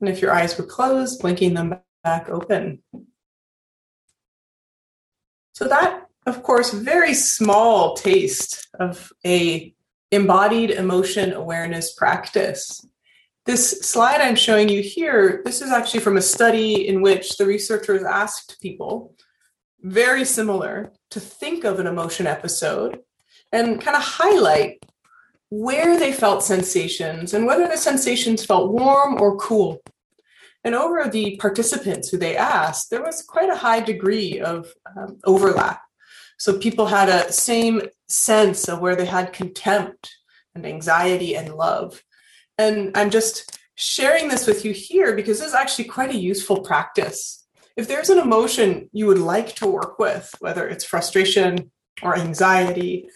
And 0.00 0.10
if 0.10 0.20
your 0.20 0.32
eyes 0.32 0.56
were 0.58 0.66
closed, 0.66 1.20
blinking 1.20 1.54
them 1.54 1.80
back 2.04 2.28
open. 2.28 2.82
So 5.54 5.66
that, 5.68 6.06
of 6.26 6.42
course, 6.42 6.72
very 6.72 7.14
small 7.14 7.94
taste 7.96 8.68
of 8.78 9.10
a 9.24 9.74
embodied 10.12 10.70
emotion 10.70 11.32
awareness 11.32 11.94
practice. 11.94 12.86
This 13.46 13.80
slide 13.80 14.20
I'm 14.20 14.36
showing 14.36 14.68
you 14.68 14.82
here, 14.82 15.42
this 15.44 15.62
is 15.62 15.70
actually 15.70 16.00
from 16.00 16.16
a 16.16 16.22
study 16.22 16.86
in 16.86 17.00
which 17.00 17.38
the 17.38 17.46
researchers 17.46 18.02
asked 18.02 18.60
people, 18.60 19.14
very 19.80 20.24
similar, 20.24 20.92
to 21.10 21.20
think 21.20 21.64
of 21.64 21.80
an 21.80 21.86
emotion 21.86 22.26
episode 22.26 23.00
and 23.52 23.80
kind 23.80 23.96
of 23.96 24.02
highlight 24.02 24.84
where 25.50 25.98
they 25.98 26.12
felt 26.12 26.42
sensations 26.42 27.32
and 27.32 27.46
whether 27.46 27.68
the 27.68 27.76
sensations 27.76 28.44
felt 28.44 28.72
warm 28.72 29.20
or 29.20 29.36
cool. 29.36 29.80
And 30.64 30.74
over 30.74 31.08
the 31.08 31.36
participants 31.36 32.08
who 32.08 32.18
they 32.18 32.36
asked, 32.36 32.90
there 32.90 33.02
was 33.02 33.22
quite 33.22 33.50
a 33.50 33.56
high 33.56 33.80
degree 33.80 34.40
of 34.40 34.72
um, 34.96 35.18
overlap. 35.24 35.80
So 36.38 36.58
people 36.58 36.86
had 36.86 37.08
a 37.08 37.32
same 37.32 37.82
sense 38.08 38.68
of 38.68 38.80
where 38.80 38.96
they 38.96 39.06
had 39.06 39.32
contempt 39.32 40.12
and 40.54 40.66
anxiety 40.66 41.36
and 41.36 41.54
love. 41.54 42.02
And 42.58 42.96
I'm 42.96 43.10
just 43.10 43.58
sharing 43.76 44.28
this 44.28 44.46
with 44.46 44.64
you 44.64 44.72
here 44.72 45.14
because 45.14 45.38
this 45.38 45.48
is 45.48 45.54
actually 45.54 45.84
quite 45.84 46.10
a 46.10 46.18
useful 46.18 46.62
practice. 46.62 47.46
If 47.76 47.88
there's 47.88 48.10
an 48.10 48.18
emotion 48.18 48.88
you 48.92 49.06
would 49.06 49.18
like 49.18 49.54
to 49.56 49.66
work 49.66 49.98
with, 49.98 50.34
whether 50.40 50.66
it's 50.66 50.84
frustration 50.84 51.70
or 52.02 52.18
anxiety, 52.18 53.08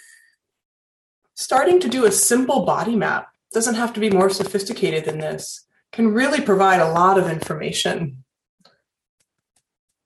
starting 1.40 1.80
to 1.80 1.88
do 1.88 2.04
a 2.04 2.12
simple 2.12 2.66
body 2.66 2.94
map 2.94 3.28
doesn't 3.54 3.74
have 3.74 3.94
to 3.94 4.00
be 4.00 4.10
more 4.10 4.28
sophisticated 4.28 5.06
than 5.06 5.18
this. 5.18 5.66
Can 5.90 6.12
really 6.12 6.42
provide 6.42 6.80
a 6.80 6.92
lot 6.92 7.18
of 7.18 7.30
information. 7.30 8.24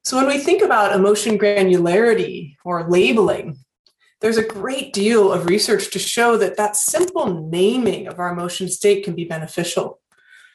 So 0.05 0.17
when 0.17 0.29
we 0.29 0.39
think 0.39 0.63
about 0.63 0.95
emotion 0.95 1.37
granularity 1.37 2.55
or 2.65 2.89
labeling 2.89 3.59
there's 4.21 4.39
a 4.39 4.47
great 4.47 4.95
deal 4.95 5.31
of 5.31 5.47
research 5.47 5.91
to 5.91 5.99
show 5.99 6.39
that 6.39 6.57
that 6.57 6.77
simple 6.77 7.43
naming 7.51 8.07
of 8.07 8.19
our 8.19 8.33
emotion 8.33 8.71
state 8.71 9.05
can 9.05 9.15
be 9.15 9.25
beneficial. 9.25 10.01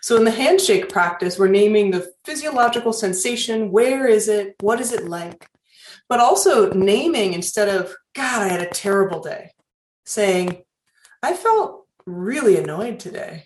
So 0.02 0.16
in 0.16 0.24
the 0.24 0.32
handshake 0.32 0.90
practice 0.90 1.38
we're 1.38 1.50
naming 1.50 1.92
the 1.92 2.10
physiological 2.24 2.94
sensation 2.94 3.70
where 3.70 4.08
is 4.08 4.28
it 4.28 4.56
what 4.62 4.80
is 4.80 4.94
it 4.94 5.08
like? 5.08 5.50
But 6.08 6.22
also 6.22 6.72
naming 6.72 7.34
instead 7.34 7.68
of 7.68 7.94
god 8.16 8.42
i 8.44 8.48
had 8.48 8.62
a 8.62 8.70
terrible 8.70 9.20
day 9.20 9.52
saying 10.06 10.64
I 11.22 11.34
felt 11.34 11.86
really 12.06 12.58
annoyed 12.58 13.00
today. 13.00 13.46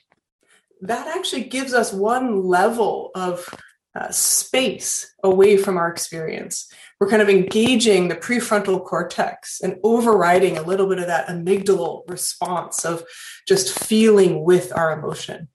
That 0.81 1.15
actually 1.15 1.45
gives 1.45 1.73
us 1.73 1.93
one 1.93 2.43
level 2.43 3.11
of 3.15 3.47
uh, 3.95 4.11
space 4.11 5.13
away 5.23 5.57
from 5.57 5.77
our 5.77 5.87
experience. 5.89 6.71
We're 6.99 7.09
kind 7.09 7.21
of 7.21 7.29
engaging 7.29 8.07
the 8.07 8.15
prefrontal 8.15 8.83
cortex 8.83 9.61
and 9.61 9.77
overriding 9.83 10.57
a 10.57 10.63
little 10.63 10.87
bit 10.87 10.99
of 10.99 11.07
that 11.07 11.27
amygdala 11.27 12.09
response 12.09 12.85
of 12.85 13.03
just 13.47 13.77
feeling 13.77 14.43
with 14.43 14.75
our 14.75 14.97
emotion. 14.97 15.47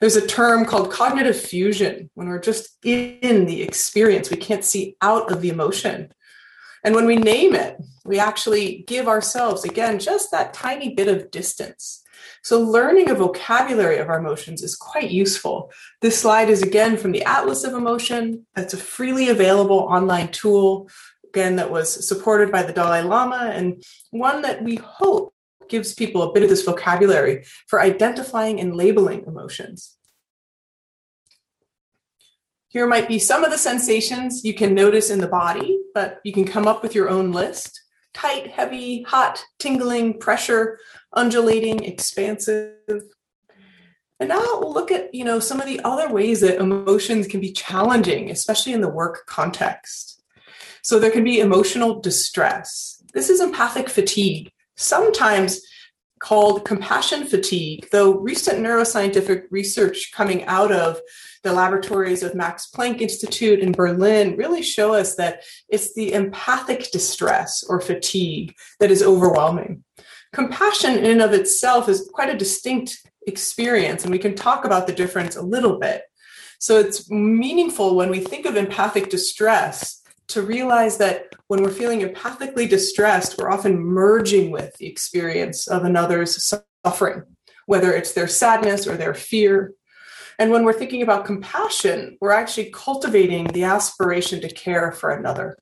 There's 0.00 0.16
a 0.16 0.26
term 0.26 0.66
called 0.66 0.90
cognitive 0.90 1.40
fusion 1.40 2.10
when 2.14 2.28
we're 2.28 2.40
just 2.40 2.76
in 2.84 3.46
the 3.46 3.62
experience, 3.62 4.30
we 4.30 4.36
can't 4.36 4.64
see 4.64 4.96
out 5.00 5.32
of 5.32 5.40
the 5.40 5.48
emotion. 5.48 6.12
And 6.86 6.94
when 6.94 7.06
we 7.06 7.16
name 7.16 7.56
it, 7.56 7.82
we 8.04 8.20
actually 8.20 8.84
give 8.86 9.08
ourselves, 9.08 9.64
again, 9.64 9.98
just 9.98 10.30
that 10.30 10.54
tiny 10.54 10.94
bit 10.94 11.08
of 11.08 11.32
distance. 11.32 12.04
So, 12.44 12.60
learning 12.60 13.10
a 13.10 13.14
vocabulary 13.16 13.98
of 13.98 14.08
our 14.08 14.20
emotions 14.20 14.62
is 14.62 14.76
quite 14.76 15.10
useful. 15.10 15.72
This 16.00 16.20
slide 16.20 16.48
is 16.48 16.62
again 16.62 16.96
from 16.96 17.10
the 17.10 17.24
Atlas 17.24 17.64
of 17.64 17.74
Emotion. 17.74 18.46
It's 18.56 18.72
a 18.72 18.76
freely 18.76 19.30
available 19.30 19.80
online 19.80 20.28
tool, 20.28 20.88
again, 21.24 21.56
that 21.56 21.72
was 21.72 22.06
supported 22.06 22.52
by 22.52 22.62
the 22.62 22.72
Dalai 22.72 23.02
Lama, 23.02 23.50
and 23.52 23.82
one 24.12 24.42
that 24.42 24.62
we 24.62 24.76
hope 24.76 25.34
gives 25.68 25.92
people 25.92 26.22
a 26.22 26.32
bit 26.32 26.44
of 26.44 26.48
this 26.48 26.62
vocabulary 26.62 27.44
for 27.66 27.80
identifying 27.80 28.60
and 28.60 28.76
labeling 28.76 29.24
emotions. 29.26 29.95
Here 32.76 32.86
might 32.86 33.08
be 33.08 33.18
some 33.18 33.42
of 33.42 33.50
the 33.50 33.56
sensations 33.56 34.44
you 34.44 34.52
can 34.52 34.74
notice 34.74 35.08
in 35.08 35.18
the 35.18 35.26
body, 35.26 35.78
but 35.94 36.20
you 36.24 36.32
can 36.34 36.44
come 36.44 36.68
up 36.68 36.82
with 36.82 36.94
your 36.94 37.08
own 37.08 37.32
list. 37.32 37.80
Tight, 38.12 38.48
heavy, 38.48 39.00
hot, 39.04 39.42
tingling, 39.58 40.18
pressure, 40.18 40.78
undulating, 41.14 41.82
expansive. 41.84 42.74
And 44.20 44.28
now 44.28 44.58
we'll 44.60 44.74
look 44.74 44.92
at, 44.92 45.14
you 45.14 45.24
know, 45.24 45.40
some 45.40 45.58
of 45.58 45.64
the 45.64 45.80
other 45.84 46.12
ways 46.12 46.40
that 46.40 46.60
emotions 46.60 47.26
can 47.26 47.40
be 47.40 47.50
challenging, 47.50 48.30
especially 48.30 48.74
in 48.74 48.82
the 48.82 48.90
work 48.90 49.24
context. 49.24 50.22
So 50.82 50.98
there 50.98 51.10
can 51.10 51.24
be 51.24 51.40
emotional 51.40 51.98
distress. 51.98 53.02
This 53.14 53.30
is 53.30 53.40
empathic 53.40 53.88
fatigue. 53.88 54.52
Sometimes 54.76 55.62
called 56.18 56.64
compassion 56.64 57.26
fatigue, 57.26 57.88
though 57.92 58.18
recent 58.18 58.58
neuroscientific 58.58 59.44
research 59.50 60.12
coming 60.14 60.44
out 60.44 60.72
of 60.72 61.00
the 61.42 61.52
laboratories 61.52 62.22
of 62.22 62.34
Max 62.34 62.68
Planck 62.74 63.00
Institute 63.00 63.60
in 63.60 63.72
Berlin 63.72 64.36
really 64.36 64.62
show 64.62 64.94
us 64.94 65.14
that 65.16 65.42
it's 65.68 65.94
the 65.94 66.12
empathic 66.12 66.90
distress 66.90 67.64
or 67.68 67.80
fatigue 67.80 68.54
that 68.80 68.90
is 68.90 69.02
overwhelming. 69.02 69.84
Compassion 70.32 70.98
in 70.98 71.04
and 71.04 71.22
of 71.22 71.32
itself 71.32 71.88
is 71.88 72.10
quite 72.12 72.34
a 72.34 72.38
distinct 72.38 72.98
experience, 73.26 74.02
and 74.02 74.12
we 74.12 74.18
can 74.18 74.34
talk 74.34 74.64
about 74.64 74.86
the 74.86 74.92
difference 74.92 75.36
a 75.36 75.42
little 75.42 75.78
bit. 75.78 76.02
So 76.58 76.78
it's 76.78 77.10
meaningful 77.10 77.94
when 77.94 78.10
we 78.10 78.20
think 78.20 78.46
of 78.46 78.56
empathic 78.56 79.10
distress 79.10 80.02
to 80.28 80.42
realize 80.42 80.98
that 80.98 81.34
when 81.48 81.62
we're 81.62 81.70
feeling 81.70 82.00
empathically 82.00 82.68
distressed, 82.68 83.38
we're 83.38 83.50
often 83.50 83.78
merging 83.78 84.50
with 84.50 84.74
the 84.76 84.86
experience 84.86 85.68
of 85.68 85.84
another's 85.84 86.54
suffering, 86.84 87.22
whether 87.66 87.92
it's 87.92 88.12
their 88.12 88.28
sadness 88.28 88.86
or 88.86 88.96
their 88.96 89.14
fear. 89.14 89.72
And 90.38 90.50
when 90.50 90.64
we're 90.64 90.72
thinking 90.72 91.02
about 91.02 91.24
compassion, 91.24 92.18
we're 92.20 92.32
actually 92.32 92.70
cultivating 92.70 93.46
the 93.46 93.64
aspiration 93.64 94.40
to 94.40 94.48
care 94.48 94.92
for 94.92 95.10
another. 95.10 95.56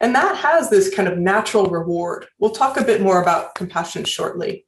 And 0.00 0.14
that 0.14 0.36
has 0.36 0.70
this 0.70 0.94
kind 0.94 1.08
of 1.08 1.18
natural 1.18 1.66
reward. 1.66 2.26
We'll 2.38 2.50
talk 2.50 2.76
a 2.76 2.84
bit 2.84 3.00
more 3.00 3.22
about 3.22 3.54
compassion 3.54 4.04
shortly. 4.04 4.66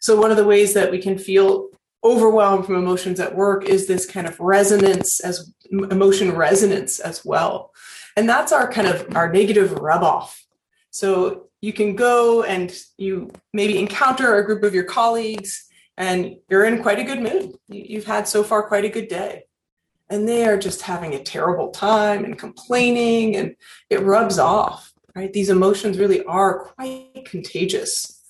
So, 0.00 0.20
one 0.20 0.30
of 0.30 0.36
the 0.36 0.44
ways 0.44 0.74
that 0.74 0.90
we 0.90 1.00
can 1.00 1.18
feel 1.18 1.68
overwhelmed 2.04 2.66
from 2.66 2.76
emotions 2.76 3.18
at 3.18 3.34
work 3.34 3.64
is 3.64 3.86
this 3.86 4.06
kind 4.06 4.26
of 4.26 4.38
resonance 4.38 5.18
as 5.20 5.52
emotion 5.70 6.32
resonance 6.32 7.00
as 7.00 7.24
well. 7.24 7.72
And 8.16 8.28
that's 8.28 8.52
our 8.52 8.70
kind 8.70 8.88
of 8.88 9.14
our 9.16 9.30
negative 9.30 9.72
rub 9.72 10.02
off. 10.02 10.44
So, 10.90 11.48
you 11.62 11.72
can 11.72 11.96
go 11.96 12.42
and 12.42 12.72
you 12.96 13.30
maybe 13.52 13.78
encounter 13.78 14.36
a 14.36 14.44
group 14.44 14.62
of 14.62 14.74
your 14.74 14.84
colleagues 14.84 15.66
and 15.96 16.36
you're 16.48 16.66
in 16.66 16.82
quite 16.82 16.98
a 16.98 17.04
good 17.04 17.20
mood. 17.20 17.56
You've 17.68 18.04
had 18.04 18.28
so 18.28 18.44
far 18.44 18.68
quite 18.68 18.84
a 18.84 18.90
good 18.90 19.08
day. 19.08 19.44
And 20.10 20.28
they 20.28 20.46
are 20.46 20.58
just 20.58 20.82
having 20.82 21.14
a 21.14 21.22
terrible 21.22 21.70
time 21.70 22.24
and 22.24 22.38
complaining 22.38 23.36
and 23.36 23.56
it 23.90 24.02
rubs 24.02 24.38
off 24.38 24.92
right? 25.16 25.32
These 25.32 25.48
emotions 25.48 25.98
really 25.98 26.22
are 26.24 26.66
quite 26.66 27.24
contagious. 27.24 28.22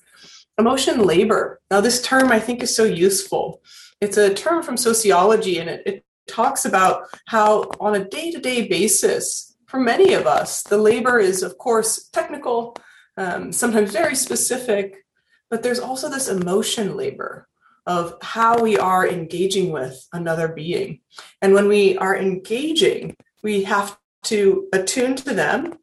Emotion 0.57 1.01
labor. 1.01 1.61
Now 1.71 1.83
this 1.83 2.01
term 2.01 2.31
i 2.31 2.39
think 2.39 2.63
is 2.63 2.75
so 2.75 2.85
useful. 2.85 3.61
It's 4.01 4.17
a 4.17 4.33
term 4.33 4.63
from 4.63 4.77
sociology 4.77 5.59
and 5.59 5.69
it, 5.69 5.83
it 5.85 6.05
talks 6.29 6.65
about 6.65 7.03
how 7.27 7.65
on 7.81 7.95
a 7.95 8.09
day-to-day 8.09 8.69
basis 8.69 9.46
for 9.67 9.81
many 9.81 10.15
of 10.15 10.27
us 10.27 10.63
the 10.63 10.79
labor 10.79 11.19
is 11.19 11.43
of 11.43 11.59
course 11.59 12.09
technical 12.09 12.77
um, 13.17 13.53
sometimes 13.53 13.93
very 13.93 14.15
specific 14.15 15.05
but 15.51 15.63
there's 15.63 15.81
also 15.81 16.09
this 16.09 16.29
emotion 16.29 16.97
labor 16.97 17.49
of 17.87 18.17
how 18.21 18.61
we 18.61 18.77
are 18.77 19.07
engaging 19.07 19.71
with 19.71 20.07
another 20.13 20.49
being. 20.49 21.01
And 21.41 21.55
when 21.55 21.69
we 21.69 21.97
are 21.99 22.17
engaging, 22.17 23.17
we 23.43 23.63
have 23.63 23.97
to 24.25 24.67
attune 24.73 25.15
to 25.17 25.35
them. 25.35 25.75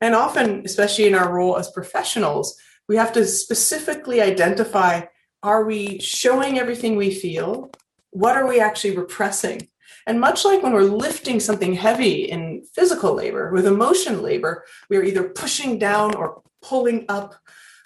And 0.00 0.14
often, 0.14 0.62
especially 0.64 1.06
in 1.06 1.14
our 1.14 1.32
role 1.32 1.56
as 1.56 1.70
professionals, 1.70 2.56
we 2.88 2.96
have 2.96 3.12
to 3.12 3.24
specifically 3.24 4.20
identify 4.20 5.02
are 5.42 5.64
we 5.64 5.98
showing 6.00 6.58
everything 6.58 6.96
we 6.96 7.14
feel? 7.14 7.70
What 8.10 8.36
are 8.36 8.46
we 8.46 8.60
actually 8.60 8.96
repressing? 8.96 9.68
And 10.06 10.20
much 10.20 10.44
like 10.44 10.62
when 10.62 10.72
we're 10.72 10.82
lifting 10.82 11.40
something 11.40 11.74
heavy 11.74 12.30
in 12.30 12.64
physical 12.74 13.14
labor, 13.14 13.50
with 13.52 13.66
emotion 13.66 14.22
labor, 14.22 14.64
we 14.88 14.96
are 14.96 15.02
either 15.02 15.28
pushing 15.28 15.78
down 15.78 16.14
or 16.14 16.42
pulling 16.62 17.06
up 17.08 17.34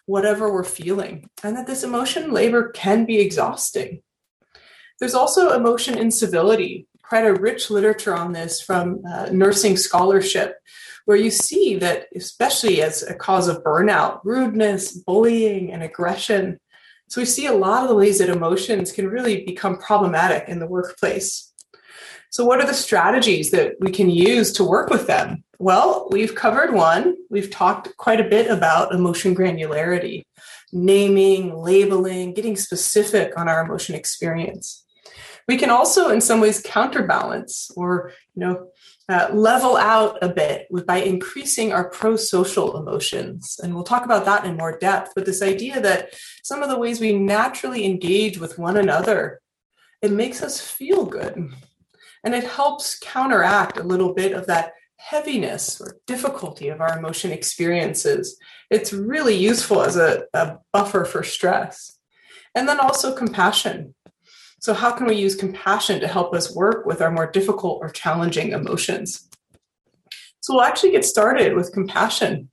whatever 0.07 0.53
we're 0.53 0.65
feeling, 0.65 1.29
and 1.43 1.55
that 1.57 1.67
this 1.67 1.85
emotion 1.85 2.33
labor 2.33 2.71
can 2.71 3.05
be 3.05 3.19
exhausting. 3.19 4.03
There's 4.99 5.15
also 5.15 5.53
emotion 5.53 5.99
incivility, 5.99 6.89
quite 7.03 7.27
a 7.27 7.35
rich 7.35 7.71
literature 7.71 8.15
on 8.15 8.33
this 8.33 8.61
from 8.61 9.03
uh, 9.07 9.29
nursing 9.31 9.77
scholarship, 9.77 10.57
where 11.05 11.17
you 11.17 11.31
see 11.31 11.77
that, 11.77 12.07
especially 12.15 12.83
as 12.83 13.03
a 13.03 13.15
cause 13.15 13.49
of 13.49 13.63
burnout, 13.63 14.21
rudeness, 14.25 14.93
bullying, 14.93 15.73
and 15.73 15.83
aggression. 15.83 16.59
So 17.09 17.21
we 17.21 17.25
see 17.25 17.47
a 17.47 17.55
lot 17.55 17.83
of 17.83 17.89
the 17.89 17.95
ways 17.95 18.19
that 18.19 18.29
emotions 18.29 18.93
can 18.93 19.09
really 19.09 19.45
become 19.45 19.79
problematic 19.79 20.49
in 20.49 20.59
the 20.59 20.67
workplace. 20.67 21.48
So, 22.31 22.45
what 22.45 22.61
are 22.61 22.67
the 22.67 22.75
strategies 22.75 23.51
that 23.53 23.75
we 23.81 23.91
can 23.91 24.11
use 24.11 24.53
to 24.53 24.65
work 24.65 24.91
with 24.91 25.07
them? 25.07 25.45
Well, 25.59 26.09
we've 26.11 26.35
covered 26.35 26.73
one. 26.73 27.17
We've 27.31 27.51
talked 27.51 27.97
quite 27.97 28.21
a 28.21 28.29
bit 28.29 28.51
about 28.51 28.95
emotion 28.95 29.35
granularity, 29.35 30.23
naming, 30.73 31.55
labeling, 31.55 32.35
getting 32.35 32.57
specific 32.57 33.33
on 33.37 33.49
our 33.49 33.65
emotion 33.65 33.95
experience. 33.95 34.85
We 35.49 35.57
can 35.57 35.71
also, 35.71 36.11
in 36.11 36.21
some 36.21 36.41
ways, 36.41 36.61
counterbalance 36.61 37.71
or 37.75 38.13
you 38.35 38.41
know 38.41 38.69
uh, 39.09 39.31
level 39.33 39.79
out 39.79 40.19
a 40.21 40.29
bit 40.29 40.67
with, 40.71 40.87
by 40.87 40.99
increasing 40.99 41.73
our 41.73 41.89
pro-social 41.89 42.77
emotions, 42.77 43.59
and 43.63 43.75
we'll 43.75 43.85
talk 43.85 44.05
about 44.05 44.27
that 44.27 44.45
in 44.45 44.59
more 44.59 44.79
depth. 44.79 45.13
But 45.17 45.25
this 45.25 45.41
idea 45.41 45.81
that 45.81 46.15
some 46.43 46.63
of 46.63 46.69
the 46.69 46.79
ways 46.79 47.01
we 47.01 47.15
naturally 47.15 47.87
engage 47.87 48.39
with 48.39 48.59
one 48.59 48.77
another, 48.77 49.41
it 50.03 50.13
makes 50.13 50.43
us 50.43 50.61
feel 50.61 51.07
good, 51.07 51.51
and 52.25 52.35
it 52.35 52.45
helps 52.45 52.99
counteract 52.99 53.79
a 53.79 53.83
little 53.83 54.15
bit 54.15 54.33
of 54.33 54.47
that 54.47 54.73
heaviness 54.97 55.81
or 55.81 55.97
difficulty 56.07 56.69
of 56.69 56.81
our 56.81 56.99
emotion 56.99 57.31
experiences. 57.31 58.39
It's 58.71 58.93
really 58.93 59.37
useful 59.37 59.83
as 59.83 59.97
a, 59.97 60.25
a 60.35 60.59
buffer 60.73 61.05
for 61.05 61.23
stress. 61.23 61.99
And 62.55 62.69
then 62.69 62.81
also 62.81 63.15
compassion. 63.15 63.95
So, 64.61 64.75
how 64.75 64.91
can 64.91 65.07
we 65.07 65.15
use 65.15 65.37
compassion 65.37 66.01
to 66.01 66.09
help 66.09 66.35
us 66.35 66.55
work 66.55 66.85
with 66.85 67.01
our 67.01 67.13
more 67.13 67.31
difficult 67.31 67.79
or 67.81 67.91
challenging 67.91 68.51
emotions? 68.51 69.29
So, 70.41 70.55
we'll 70.55 70.65
actually 70.65 70.91
get 70.91 71.05
started 71.05 71.55
with 71.55 71.73
compassion. 71.73 72.51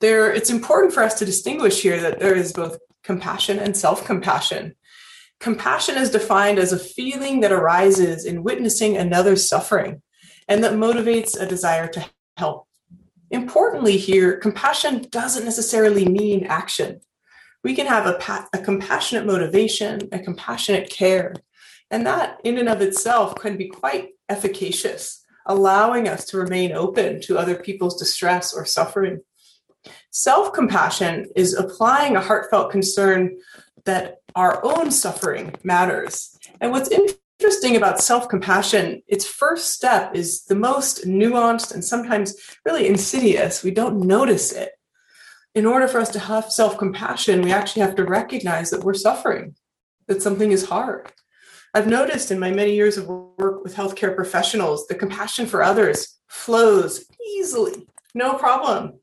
There, 0.00 0.30
it's 0.30 0.50
important 0.50 0.92
for 0.92 1.02
us 1.02 1.18
to 1.18 1.24
distinguish 1.24 1.80
here 1.80 1.98
that 2.02 2.18
there 2.18 2.34
is 2.34 2.52
both 2.52 2.78
compassion 3.02 3.58
and 3.58 3.74
self 3.74 4.04
compassion. 4.04 4.74
Compassion 5.40 5.96
is 5.96 6.10
defined 6.10 6.58
as 6.58 6.72
a 6.72 6.78
feeling 6.78 7.40
that 7.40 7.52
arises 7.52 8.24
in 8.24 8.42
witnessing 8.42 8.96
another's 8.96 9.48
suffering 9.48 10.02
and 10.48 10.62
that 10.64 10.72
motivates 10.72 11.38
a 11.38 11.46
desire 11.46 11.88
to 11.88 12.04
help. 12.36 12.66
Importantly, 13.30 13.96
here, 13.96 14.36
compassion 14.38 15.06
doesn't 15.10 15.44
necessarily 15.44 16.06
mean 16.06 16.44
action. 16.44 17.00
We 17.64 17.74
can 17.74 17.86
have 17.86 18.06
a, 18.06 18.48
a 18.52 18.62
compassionate 18.62 19.26
motivation, 19.26 20.08
a 20.12 20.18
compassionate 20.20 20.88
care, 20.90 21.34
and 21.90 22.06
that 22.06 22.38
in 22.44 22.58
and 22.58 22.68
of 22.68 22.80
itself 22.80 23.34
can 23.36 23.56
be 23.56 23.68
quite 23.68 24.10
efficacious, 24.28 25.24
allowing 25.46 26.08
us 26.08 26.24
to 26.26 26.38
remain 26.38 26.72
open 26.72 27.20
to 27.22 27.38
other 27.38 27.56
people's 27.56 27.98
distress 27.98 28.54
or 28.54 28.64
suffering. 28.64 29.20
Self 30.10 30.52
compassion 30.52 31.26
is 31.34 31.54
applying 31.54 32.16
a 32.16 32.20
heartfelt 32.20 32.70
concern 32.70 33.36
that 33.84 34.18
our 34.36 34.62
own 34.64 34.90
suffering 34.90 35.54
matters. 35.64 36.38
And 36.60 36.70
what's 36.70 36.90
interesting 36.90 37.74
about 37.74 38.00
self 38.00 38.28
compassion, 38.28 39.02
its 39.08 39.26
first 39.26 39.72
step 39.72 40.14
is 40.14 40.44
the 40.44 40.54
most 40.54 41.06
nuanced 41.06 41.74
and 41.74 41.84
sometimes 41.84 42.36
really 42.64 42.86
insidious. 42.86 43.64
We 43.64 43.70
don't 43.72 44.06
notice 44.06 44.52
it. 44.52 44.72
In 45.54 45.64
order 45.64 45.88
for 45.88 46.00
us 46.00 46.10
to 46.10 46.18
have 46.18 46.52
self 46.52 46.76
compassion, 46.76 47.40
we 47.40 47.50
actually 47.50 47.82
have 47.82 47.96
to 47.96 48.04
recognize 48.04 48.70
that 48.70 48.84
we're 48.84 48.94
suffering, 48.94 49.56
that 50.06 50.22
something 50.22 50.52
is 50.52 50.68
hard. 50.68 51.10
I've 51.74 51.86
noticed 51.86 52.30
in 52.30 52.38
my 52.38 52.50
many 52.50 52.74
years 52.74 52.96
of 52.96 53.06
work 53.06 53.64
with 53.64 53.74
healthcare 53.74 54.14
professionals, 54.14 54.86
the 54.86 54.94
compassion 54.94 55.46
for 55.46 55.62
others 55.62 56.18
flows 56.28 57.06
easily, 57.36 57.86
no 58.14 58.34
problem. 58.34 59.00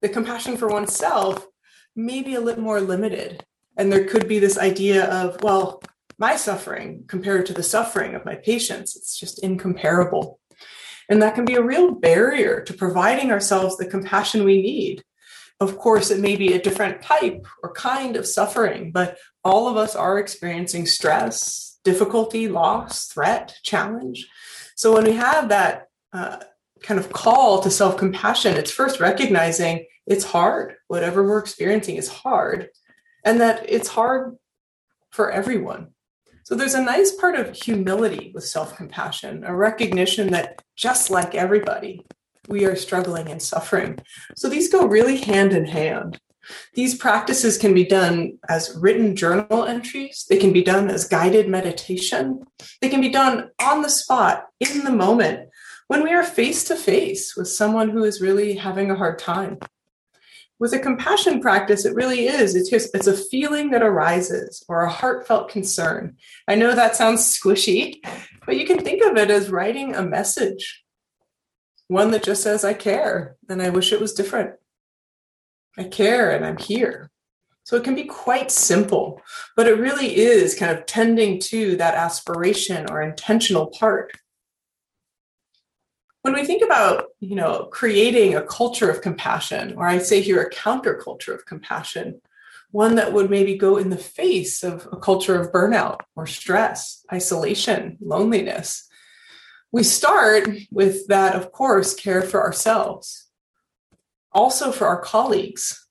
The 0.00 0.08
compassion 0.08 0.56
for 0.56 0.68
oneself 0.68 1.46
may 1.94 2.22
be 2.22 2.34
a 2.34 2.40
little 2.40 2.62
more 2.62 2.80
limited. 2.80 3.44
And 3.76 3.92
there 3.92 4.04
could 4.04 4.28
be 4.28 4.38
this 4.38 4.58
idea 4.58 5.04
of, 5.06 5.42
well, 5.42 5.82
my 6.18 6.36
suffering 6.36 7.04
compared 7.08 7.46
to 7.46 7.54
the 7.54 7.62
suffering 7.62 8.14
of 8.14 8.24
my 8.24 8.34
patients. 8.34 8.94
It's 8.94 9.18
just 9.18 9.42
incomparable. 9.42 10.38
And 11.08 11.20
that 11.22 11.34
can 11.34 11.44
be 11.44 11.54
a 11.54 11.62
real 11.62 11.92
barrier 11.92 12.62
to 12.62 12.74
providing 12.74 13.32
ourselves 13.32 13.76
the 13.76 13.86
compassion 13.86 14.44
we 14.44 14.62
need. 14.62 15.02
Of 15.58 15.76
course, 15.76 16.10
it 16.10 16.20
may 16.20 16.36
be 16.36 16.52
a 16.52 16.62
different 16.62 17.02
type 17.02 17.46
or 17.62 17.72
kind 17.72 18.16
of 18.16 18.26
suffering, 18.26 18.92
but 18.92 19.18
all 19.44 19.68
of 19.68 19.76
us 19.76 19.96
are 19.96 20.18
experiencing 20.18 20.86
stress, 20.86 21.78
difficulty, 21.84 22.48
loss, 22.48 23.06
threat, 23.06 23.56
challenge. 23.62 24.28
So 24.76 24.94
when 24.94 25.04
we 25.04 25.12
have 25.12 25.48
that 25.48 25.88
uh, 26.12 26.38
kind 26.82 27.00
of 27.00 27.12
call 27.12 27.60
to 27.60 27.70
self 27.70 27.96
compassion, 27.96 28.56
it's 28.56 28.70
first 28.70 29.00
recognizing 29.00 29.86
it's 30.06 30.24
hard. 30.24 30.76
Whatever 30.88 31.22
we're 31.22 31.38
experiencing 31.38 31.96
is 31.96 32.08
hard, 32.08 32.68
and 33.24 33.40
that 33.40 33.64
it's 33.68 33.88
hard 33.88 34.36
for 35.10 35.30
everyone. 35.30 35.88
So 36.44 36.54
there's 36.54 36.74
a 36.74 36.82
nice 36.82 37.12
part 37.12 37.36
of 37.36 37.54
humility 37.54 38.32
with 38.34 38.44
self 38.44 38.76
compassion, 38.76 39.44
a 39.44 39.54
recognition 39.54 40.30
that 40.32 40.62
just 40.76 41.10
like 41.10 41.34
everybody, 41.34 42.04
we 42.48 42.64
are 42.64 42.74
struggling 42.74 43.28
and 43.28 43.40
suffering. 43.40 43.98
So 44.36 44.48
these 44.48 44.72
go 44.72 44.86
really 44.86 45.18
hand 45.18 45.52
in 45.52 45.66
hand. 45.66 46.18
These 46.74 46.96
practices 46.96 47.58
can 47.58 47.74
be 47.74 47.84
done 47.84 48.38
as 48.48 48.76
written 48.76 49.14
journal 49.14 49.64
entries, 49.64 50.26
they 50.28 50.38
can 50.38 50.52
be 50.52 50.64
done 50.64 50.90
as 50.90 51.06
guided 51.06 51.48
meditation, 51.48 52.44
they 52.80 52.88
can 52.88 53.00
be 53.00 53.10
done 53.10 53.50
on 53.60 53.82
the 53.82 53.88
spot, 53.88 54.46
in 54.58 54.82
the 54.84 54.90
moment, 54.90 55.48
when 55.86 56.02
we 56.02 56.10
are 56.12 56.24
face 56.24 56.64
to 56.64 56.76
face 56.76 57.36
with 57.36 57.48
someone 57.48 57.90
who 57.90 58.02
is 58.02 58.20
really 58.20 58.54
having 58.54 58.90
a 58.90 58.96
hard 58.96 59.18
time 59.18 59.58
with 60.60 60.74
a 60.74 60.78
compassion 60.78 61.40
practice 61.40 61.84
it 61.84 61.94
really 61.94 62.28
is. 62.28 62.54
It's 62.54 62.70
just 62.70 62.94
it's 62.94 63.08
a 63.08 63.16
feeling 63.16 63.70
that 63.70 63.82
arises 63.82 64.62
or 64.68 64.82
a 64.82 64.90
heartfelt 64.90 65.48
concern. 65.48 66.16
I 66.46 66.54
know 66.54 66.74
that 66.74 66.94
sounds 66.94 67.22
squishy 67.22 68.00
but 68.46 68.56
you 68.56 68.66
can 68.66 68.78
think 68.78 69.02
of 69.02 69.16
it 69.16 69.30
as 69.30 69.50
writing 69.50 69.94
a 69.94 70.02
message. 70.02 70.84
One 71.88 72.10
that 72.12 72.22
just 72.22 72.42
says 72.42 72.64
i 72.64 72.74
care 72.74 73.36
and 73.48 73.60
i 73.60 73.70
wish 73.70 73.92
it 73.92 74.00
was 74.00 74.12
different. 74.12 74.54
I 75.78 75.84
care 75.84 76.30
and 76.30 76.44
i'm 76.44 76.58
here. 76.58 77.10
So 77.64 77.76
it 77.76 77.84
can 77.84 77.94
be 77.94 78.04
quite 78.04 78.50
simple, 78.50 79.22
but 79.56 79.68
it 79.68 79.78
really 79.78 80.16
is 80.16 80.58
kind 80.58 80.76
of 80.76 80.86
tending 80.86 81.38
to 81.42 81.76
that 81.76 81.94
aspiration 81.94 82.90
or 82.90 83.00
intentional 83.00 83.68
part. 83.68 84.12
When 86.22 86.34
we 86.34 86.44
think 86.44 86.62
about, 86.62 87.06
you 87.20 87.34
know, 87.34 87.68
creating 87.72 88.34
a 88.34 88.42
culture 88.42 88.90
of 88.90 89.00
compassion, 89.00 89.74
or 89.76 89.86
I 89.86 89.98
say 89.98 90.20
here 90.20 90.42
a 90.42 90.50
counterculture 90.50 91.34
of 91.34 91.46
compassion, 91.46 92.20
one 92.72 92.96
that 92.96 93.12
would 93.12 93.30
maybe 93.30 93.56
go 93.56 93.78
in 93.78 93.90
the 93.90 93.96
face 93.96 94.62
of 94.62 94.86
a 94.92 94.96
culture 94.96 95.40
of 95.40 95.50
burnout 95.50 96.00
or 96.14 96.26
stress, 96.26 97.04
isolation, 97.12 97.96
loneliness. 98.00 98.86
We 99.72 99.82
start 99.82 100.48
with 100.70 101.06
that, 101.08 101.34
of 101.34 101.52
course, 101.52 101.94
care 101.94 102.22
for 102.22 102.42
ourselves, 102.42 103.28
also 104.32 104.72
for 104.72 104.86
our 104.86 105.00
colleagues. 105.00 105.86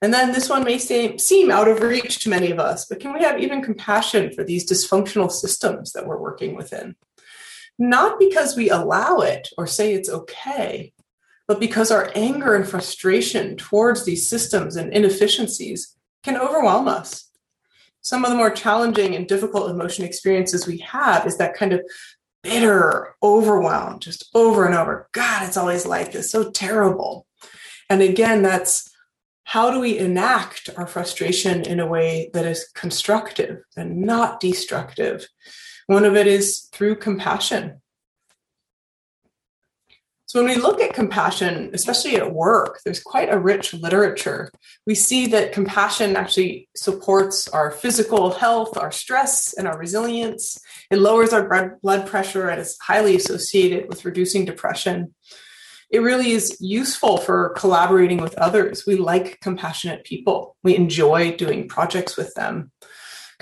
And 0.00 0.14
then 0.14 0.32
this 0.32 0.48
one 0.48 0.64
may 0.64 0.78
seem 0.78 1.50
out 1.50 1.66
of 1.66 1.80
reach 1.80 2.20
to 2.20 2.30
many 2.30 2.50
of 2.50 2.58
us, 2.60 2.86
but 2.86 3.00
can 3.00 3.12
we 3.12 3.22
have 3.22 3.40
even 3.40 3.62
compassion 3.62 4.32
for 4.32 4.44
these 4.44 4.70
dysfunctional 4.70 5.30
systems 5.30 5.92
that 5.92 6.06
we're 6.06 6.20
working 6.20 6.54
within? 6.54 6.94
Not 7.78 8.18
because 8.18 8.56
we 8.56 8.70
allow 8.70 9.18
it 9.18 9.48
or 9.58 9.66
say 9.66 9.94
it's 9.94 10.08
okay, 10.08 10.92
but 11.48 11.60
because 11.60 11.90
our 11.90 12.10
anger 12.14 12.54
and 12.54 12.66
frustration 12.66 13.56
towards 13.56 14.04
these 14.04 14.28
systems 14.28 14.76
and 14.76 14.92
inefficiencies 14.92 15.96
can 16.22 16.36
overwhelm 16.36 16.88
us. 16.88 17.30
Some 18.00 18.24
of 18.24 18.30
the 18.30 18.36
more 18.36 18.50
challenging 18.50 19.14
and 19.14 19.26
difficult 19.26 19.70
emotion 19.70 20.04
experiences 20.04 20.66
we 20.66 20.78
have 20.78 21.26
is 21.26 21.38
that 21.38 21.54
kind 21.54 21.72
of 21.72 21.82
bitter 22.42 23.14
overwhelm, 23.22 23.98
just 23.98 24.28
over 24.34 24.66
and 24.66 24.74
over. 24.74 25.08
God, 25.12 25.46
it's 25.46 25.56
always 25.56 25.86
like 25.86 26.12
this, 26.12 26.30
so 26.30 26.50
terrible. 26.50 27.26
And 27.88 28.02
again, 28.02 28.42
that's 28.42 28.90
how 29.44 29.70
do 29.70 29.80
we 29.80 29.98
enact 29.98 30.70
our 30.76 30.86
frustration 30.86 31.62
in 31.62 31.80
a 31.80 31.86
way 31.86 32.30
that 32.32 32.46
is 32.46 32.68
constructive 32.74 33.62
and 33.76 34.02
not 34.02 34.40
destructive? 34.40 35.26
One 35.86 36.04
of 36.04 36.16
it 36.16 36.26
is 36.26 36.68
through 36.72 36.96
compassion. 36.96 37.80
So, 40.26 40.42
when 40.42 40.52
we 40.52 40.60
look 40.60 40.80
at 40.80 40.94
compassion, 40.94 41.70
especially 41.74 42.16
at 42.16 42.34
work, 42.34 42.80
there's 42.84 43.00
quite 43.00 43.32
a 43.32 43.38
rich 43.38 43.72
literature. 43.72 44.50
We 44.84 44.96
see 44.96 45.28
that 45.28 45.52
compassion 45.52 46.16
actually 46.16 46.68
supports 46.74 47.46
our 47.46 47.70
physical 47.70 48.32
health, 48.32 48.76
our 48.76 48.90
stress, 48.90 49.52
and 49.52 49.68
our 49.68 49.78
resilience. 49.78 50.58
It 50.90 50.98
lowers 50.98 51.32
our 51.32 51.78
blood 51.82 52.08
pressure 52.08 52.48
and 52.48 52.60
is 52.60 52.76
highly 52.82 53.14
associated 53.14 53.88
with 53.88 54.04
reducing 54.04 54.44
depression. 54.44 55.14
It 55.90 56.00
really 56.00 56.32
is 56.32 56.56
useful 56.60 57.18
for 57.18 57.50
collaborating 57.50 58.20
with 58.20 58.34
others. 58.36 58.84
We 58.84 58.96
like 58.96 59.38
compassionate 59.40 60.02
people, 60.02 60.56
we 60.64 60.74
enjoy 60.74 61.36
doing 61.36 61.68
projects 61.68 62.16
with 62.16 62.34
them. 62.34 62.72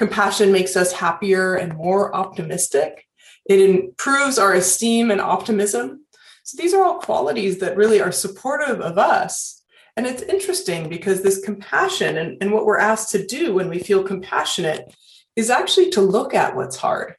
Compassion 0.02 0.52
makes 0.52 0.76
us 0.76 0.92
happier 0.92 1.54
and 1.54 1.76
more 1.76 2.14
optimistic. 2.14 3.06
It 3.46 3.60
improves 3.60 4.38
our 4.38 4.52
esteem 4.52 5.10
and 5.10 5.20
optimism 5.20 6.02
so 6.44 6.60
these 6.60 6.74
are 6.74 6.82
all 6.82 6.98
qualities 6.98 7.58
that 7.58 7.76
really 7.76 8.00
are 8.00 8.12
supportive 8.12 8.80
of 8.80 8.98
us. 8.98 9.62
And 9.96 10.06
it's 10.06 10.22
interesting 10.22 10.88
because 10.88 11.22
this 11.22 11.44
compassion 11.44 12.16
and, 12.16 12.38
and 12.40 12.52
what 12.52 12.66
we're 12.66 12.78
asked 12.78 13.10
to 13.12 13.26
do 13.26 13.54
when 13.54 13.68
we 13.68 13.78
feel 13.78 14.02
compassionate 14.02 14.94
is 15.36 15.50
actually 15.50 15.90
to 15.90 16.00
look 16.00 16.34
at 16.34 16.56
what's 16.56 16.76
hard 16.76 17.14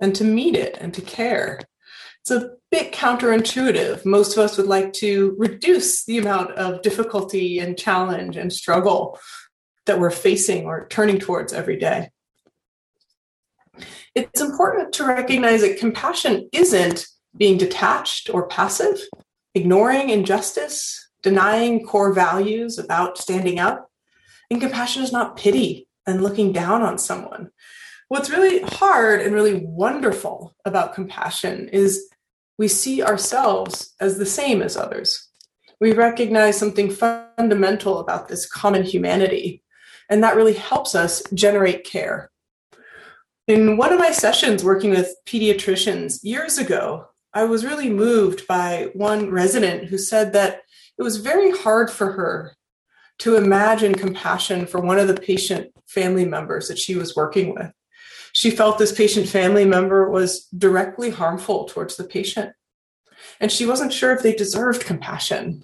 and 0.00 0.14
to 0.16 0.24
meet 0.24 0.56
it 0.56 0.76
and 0.80 0.92
to 0.94 1.02
care. 1.02 1.60
It's 2.22 2.30
a 2.30 2.52
bit 2.70 2.92
counterintuitive. 2.92 4.04
Most 4.04 4.36
of 4.36 4.38
us 4.38 4.56
would 4.56 4.66
like 4.66 4.92
to 4.94 5.34
reduce 5.38 6.04
the 6.04 6.18
amount 6.18 6.52
of 6.52 6.82
difficulty 6.82 7.58
and 7.58 7.78
challenge 7.78 8.36
and 8.36 8.52
struggle 8.52 9.18
that 9.86 10.00
we're 10.00 10.10
facing 10.10 10.66
or 10.66 10.86
turning 10.88 11.18
towards 11.18 11.52
every 11.52 11.78
day. 11.78 12.10
It's 14.14 14.40
important 14.40 14.92
to 14.94 15.06
recognize 15.06 15.62
that 15.62 15.78
compassion 15.78 16.48
isn't 16.52 17.06
being 17.36 17.58
detached 17.58 18.30
or 18.32 18.46
passive, 18.46 19.00
ignoring 19.54 20.10
injustice, 20.10 21.10
denying 21.22 21.84
core 21.84 22.12
values 22.12 22.78
about 22.78 23.18
standing 23.18 23.58
up. 23.58 23.90
And 24.50 24.60
compassion 24.60 25.02
is 25.02 25.10
not 25.10 25.36
pity 25.36 25.88
and 26.06 26.22
looking 26.22 26.52
down 26.52 26.82
on 26.82 26.98
someone. 26.98 27.50
What's 28.08 28.30
really 28.30 28.60
hard 28.60 29.20
and 29.20 29.34
really 29.34 29.64
wonderful 29.64 30.54
about 30.64 30.94
compassion 30.94 31.68
is 31.70 32.08
we 32.58 32.68
see 32.68 33.02
ourselves 33.02 33.94
as 34.00 34.18
the 34.18 34.26
same 34.26 34.62
as 34.62 34.76
others. 34.76 35.28
We 35.80 35.92
recognize 35.92 36.56
something 36.56 36.90
fundamental 36.90 37.98
about 37.98 38.28
this 38.28 38.46
common 38.46 38.84
humanity, 38.84 39.63
and 40.08 40.22
that 40.22 40.36
really 40.36 40.54
helps 40.54 40.94
us 40.94 41.22
generate 41.32 41.84
care. 41.84 42.30
In 43.46 43.76
one 43.76 43.92
of 43.92 43.98
my 43.98 44.10
sessions 44.10 44.64
working 44.64 44.90
with 44.90 45.14
pediatricians 45.26 46.20
years 46.22 46.58
ago, 46.58 47.06
I 47.34 47.44
was 47.44 47.64
really 47.64 47.90
moved 47.90 48.46
by 48.46 48.90
one 48.94 49.30
resident 49.30 49.84
who 49.84 49.98
said 49.98 50.32
that 50.32 50.62
it 50.98 51.02
was 51.02 51.16
very 51.16 51.50
hard 51.50 51.90
for 51.90 52.12
her 52.12 52.56
to 53.18 53.36
imagine 53.36 53.94
compassion 53.94 54.66
for 54.66 54.80
one 54.80 54.98
of 54.98 55.08
the 55.08 55.14
patient 55.14 55.70
family 55.86 56.24
members 56.24 56.68
that 56.68 56.78
she 56.78 56.94
was 56.94 57.16
working 57.16 57.54
with. 57.54 57.70
She 58.32 58.50
felt 58.50 58.78
this 58.78 58.92
patient 58.92 59.28
family 59.28 59.64
member 59.64 60.10
was 60.10 60.46
directly 60.46 61.10
harmful 61.10 61.66
towards 61.66 61.96
the 61.96 62.04
patient. 62.04 62.52
And 63.40 63.50
she 63.50 63.66
wasn't 63.66 63.92
sure 63.92 64.12
if 64.12 64.22
they 64.22 64.34
deserved 64.34 64.84
compassion. 64.84 65.62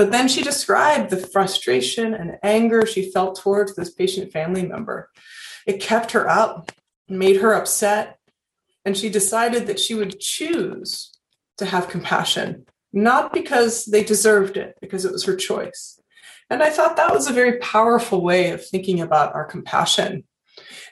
But 0.00 0.12
then 0.12 0.28
she 0.28 0.40
described 0.40 1.10
the 1.10 1.18
frustration 1.18 2.14
and 2.14 2.38
anger 2.42 2.86
she 2.86 3.10
felt 3.10 3.38
towards 3.38 3.76
this 3.76 3.92
patient 3.92 4.32
family 4.32 4.66
member. 4.66 5.10
It 5.66 5.82
kept 5.82 6.12
her 6.12 6.26
up, 6.26 6.72
made 7.06 7.42
her 7.42 7.52
upset, 7.52 8.18
and 8.86 8.96
she 8.96 9.10
decided 9.10 9.66
that 9.66 9.78
she 9.78 9.92
would 9.92 10.18
choose 10.18 11.12
to 11.58 11.66
have 11.66 11.90
compassion, 11.90 12.64
not 12.94 13.34
because 13.34 13.84
they 13.84 14.02
deserved 14.02 14.56
it, 14.56 14.78
because 14.80 15.04
it 15.04 15.12
was 15.12 15.24
her 15.24 15.36
choice. 15.36 16.00
And 16.48 16.62
I 16.62 16.70
thought 16.70 16.96
that 16.96 17.12
was 17.12 17.28
a 17.28 17.34
very 17.34 17.58
powerful 17.58 18.22
way 18.22 18.52
of 18.52 18.66
thinking 18.66 19.02
about 19.02 19.34
our 19.34 19.44
compassion. 19.44 20.24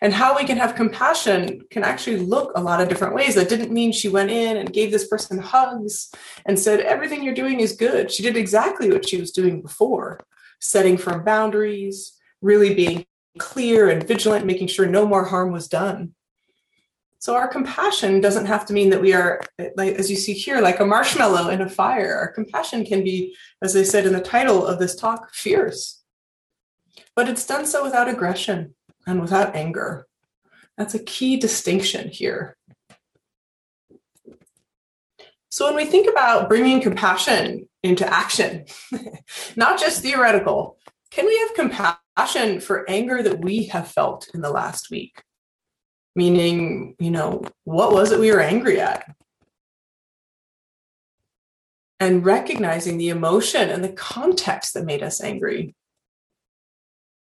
And 0.01 0.12
how 0.12 0.37
we 0.37 0.45
can 0.45 0.57
have 0.57 0.74
compassion 0.74 1.62
can 1.70 1.85
actually 1.85 2.18
look 2.18 2.53
a 2.55 2.62
lot 2.62 2.81
of 2.81 2.89
different 2.89 3.14
ways. 3.14 3.35
That 3.35 3.49
didn't 3.49 3.72
mean 3.72 3.93
she 3.93 4.09
went 4.09 4.31
in 4.31 4.57
and 4.57 4.72
gave 4.72 4.91
this 4.91 5.09
person 5.09 5.39
hugs 5.39 6.11
and 6.47 6.59
said, 6.59 6.81
Everything 6.81 7.22
you're 7.22 7.35
doing 7.35 7.61
is 7.61 7.76
good. 7.76 8.11
She 8.11 8.22
did 8.22 8.37
exactly 8.37 8.91
what 8.91 9.09
she 9.09 9.20
was 9.20 9.33
doing 9.33 9.62
before 9.62 10.20
setting 10.61 10.97
firm 10.97 11.24
boundaries, 11.24 12.18
really 12.41 12.74
being 12.74 13.07
clear 13.39 13.89
and 13.89 14.07
vigilant, 14.07 14.45
making 14.45 14.66
sure 14.66 14.87
no 14.87 15.07
more 15.07 15.24
harm 15.24 15.53
was 15.53 15.68
done. 15.68 16.14
So 17.20 17.35
our 17.35 17.49
compassion 17.49 18.20
doesn't 18.20 18.47
have 18.47 18.64
to 18.66 18.72
mean 18.72 18.91
that 18.91 19.01
we 19.01 19.12
are, 19.12 19.41
like 19.76 19.97
as 19.97 20.09
you 20.09 20.16
see 20.16 20.33
here, 20.33 20.61
like 20.61 20.79
a 20.79 20.87
marshmallow 20.87 21.49
in 21.49 21.61
a 21.61 21.68
fire. 21.68 22.16
Our 22.16 22.29
compassion 22.33 22.85
can 22.85 23.03
be, 23.03 23.37
as 23.62 23.76
I 23.76 23.83
said 23.83 24.07
in 24.07 24.12
the 24.12 24.20
title 24.20 24.64
of 24.64 24.79
this 24.79 24.95
talk, 24.95 25.35
fierce. 25.35 26.03
But 27.16 27.29
it's 27.29 27.47
done 27.47 27.66
so 27.66 27.83
without 27.83 28.09
aggression 28.09 28.74
and 29.09 29.20
without 29.20 29.56
anger. 29.56 30.06
That's 30.76 30.94
a 30.94 31.02
key 31.02 31.36
distinction 31.36 32.09
here. 32.09 32.56
So 35.50 35.64
when 35.66 35.74
we 35.74 35.86
think 35.86 36.09
about 36.09 36.48
bringing 36.48 36.80
compassion 36.80 37.68
into 37.82 38.06
action, 38.06 38.66
not 39.56 39.80
just 39.80 40.02
theoretical, 40.02 40.78
can 41.11 41.26
we 41.26 41.36
have 41.38 41.54
compassion 41.54 42.61
for 42.61 42.88
anger 42.88 43.22
that 43.22 43.42
we 43.42 43.64
have 43.64 43.90
felt 43.90 44.28
in 44.34 44.40
the 44.40 44.50
last 44.50 44.90
week? 44.90 45.22
meaning, 46.18 46.96
you 46.98 47.12
know, 47.12 47.42
what 47.62 47.92
was 47.92 48.11
it 48.11 48.18
we 48.18 48.32
were 48.32 48.40
angry 48.40 48.80
at? 48.80 49.09
And 52.00 52.24
recognizing 52.24 52.98
the 52.98 53.11
emotion 53.11 53.70
and 53.70 53.84
the 53.84 53.92
context 53.92 54.74
that 54.74 54.84
made 54.84 55.02
us 55.02 55.22
angry. 55.22 55.76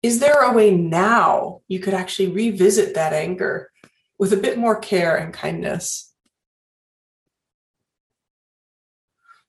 Is 0.05 0.19
there 0.19 0.43
a 0.43 0.53
way 0.53 0.71
now 0.71 1.63
you 1.67 1.81
could 1.81 1.95
actually 1.95 2.29
revisit 2.29 2.93
that 2.95 3.15
anger 3.15 3.71
with 4.19 4.35
a 4.35 4.37
bit 4.37 4.59
more 4.59 4.79
care 4.79 5.17
and 5.17 5.33
kindness? 5.33 6.13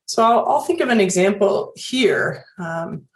So 0.05 0.23
I'll, 0.23 0.45
I'll 0.45 0.61
think 0.61 0.79
of 0.79 0.87
an 0.87 1.01
example 1.01 1.73
here. 1.75 2.45
Um, 2.57 3.07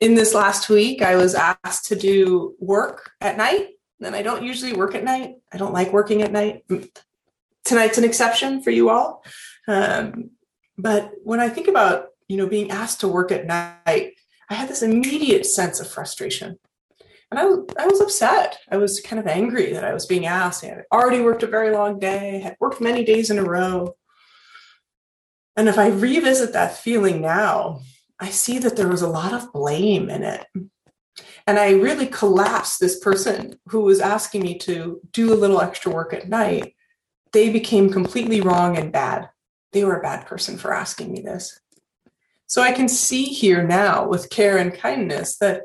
in 0.00 0.14
this 0.14 0.32
last 0.32 0.68
week, 0.68 1.02
I 1.02 1.16
was 1.16 1.34
asked 1.34 1.86
to 1.86 1.96
do 1.96 2.54
work 2.60 3.10
at 3.20 3.36
night 3.36 3.70
and 4.00 4.14
I 4.14 4.22
don't 4.22 4.44
usually 4.44 4.74
work 4.74 4.94
at 4.94 5.02
night. 5.02 5.38
I 5.52 5.56
don't 5.56 5.74
like 5.74 5.92
working 5.92 6.22
at 6.22 6.30
night. 6.30 6.64
Tonight's 7.64 7.98
an 7.98 8.04
exception 8.04 8.62
for 8.62 8.70
you 8.70 8.90
all. 8.90 9.24
Um, 9.66 10.30
but 10.76 11.14
when 11.24 11.40
I 11.40 11.48
think 11.48 11.66
about, 11.66 12.10
you 12.28 12.36
know, 12.36 12.46
being 12.46 12.70
asked 12.70 13.00
to 13.00 13.08
work 13.08 13.32
at 13.32 13.44
night, 13.44 14.12
I 14.50 14.54
had 14.54 14.68
this 14.68 14.82
immediate 14.82 15.46
sense 15.46 15.80
of 15.80 15.88
frustration. 15.88 16.58
And 17.30 17.38
I, 17.38 17.42
I 17.82 17.86
was 17.86 18.00
upset. 18.00 18.58
I 18.70 18.78
was 18.78 19.00
kind 19.00 19.20
of 19.20 19.26
angry 19.26 19.72
that 19.72 19.84
I 19.84 19.92
was 19.92 20.06
being 20.06 20.26
asked. 20.26 20.64
I 20.64 20.68
had 20.68 20.84
already 20.90 21.20
worked 21.20 21.42
a 21.42 21.46
very 21.46 21.70
long 21.70 21.98
day, 21.98 22.40
had 22.40 22.56
worked 22.58 22.80
many 22.80 23.04
days 23.04 23.30
in 23.30 23.38
a 23.38 23.44
row. 23.44 23.94
And 25.56 25.68
if 25.68 25.78
I 25.78 25.88
revisit 25.88 26.52
that 26.54 26.76
feeling 26.76 27.20
now, 27.20 27.80
I 28.18 28.30
see 28.30 28.58
that 28.60 28.76
there 28.76 28.88
was 28.88 29.02
a 29.02 29.08
lot 29.08 29.34
of 29.34 29.52
blame 29.52 30.08
in 30.08 30.22
it. 30.22 30.46
And 31.46 31.58
I 31.58 31.72
really 31.72 32.06
collapsed 32.06 32.80
this 32.80 32.98
person 32.98 33.58
who 33.68 33.80
was 33.80 34.00
asking 34.00 34.42
me 34.42 34.58
to 34.58 35.00
do 35.12 35.32
a 35.32 35.36
little 35.36 35.60
extra 35.60 35.92
work 35.92 36.12
at 36.14 36.28
night. 36.28 36.74
They 37.32 37.50
became 37.50 37.90
completely 37.90 38.40
wrong 38.40 38.78
and 38.78 38.92
bad. 38.92 39.28
They 39.72 39.84
were 39.84 39.98
a 39.98 40.02
bad 40.02 40.26
person 40.26 40.56
for 40.56 40.72
asking 40.72 41.12
me 41.12 41.20
this. 41.20 41.60
So 42.48 42.62
I 42.62 42.72
can 42.72 42.88
see 42.88 43.24
here 43.24 43.62
now 43.62 44.08
with 44.08 44.30
care 44.30 44.56
and 44.56 44.72
kindness 44.72 45.36
that 45.36 45.64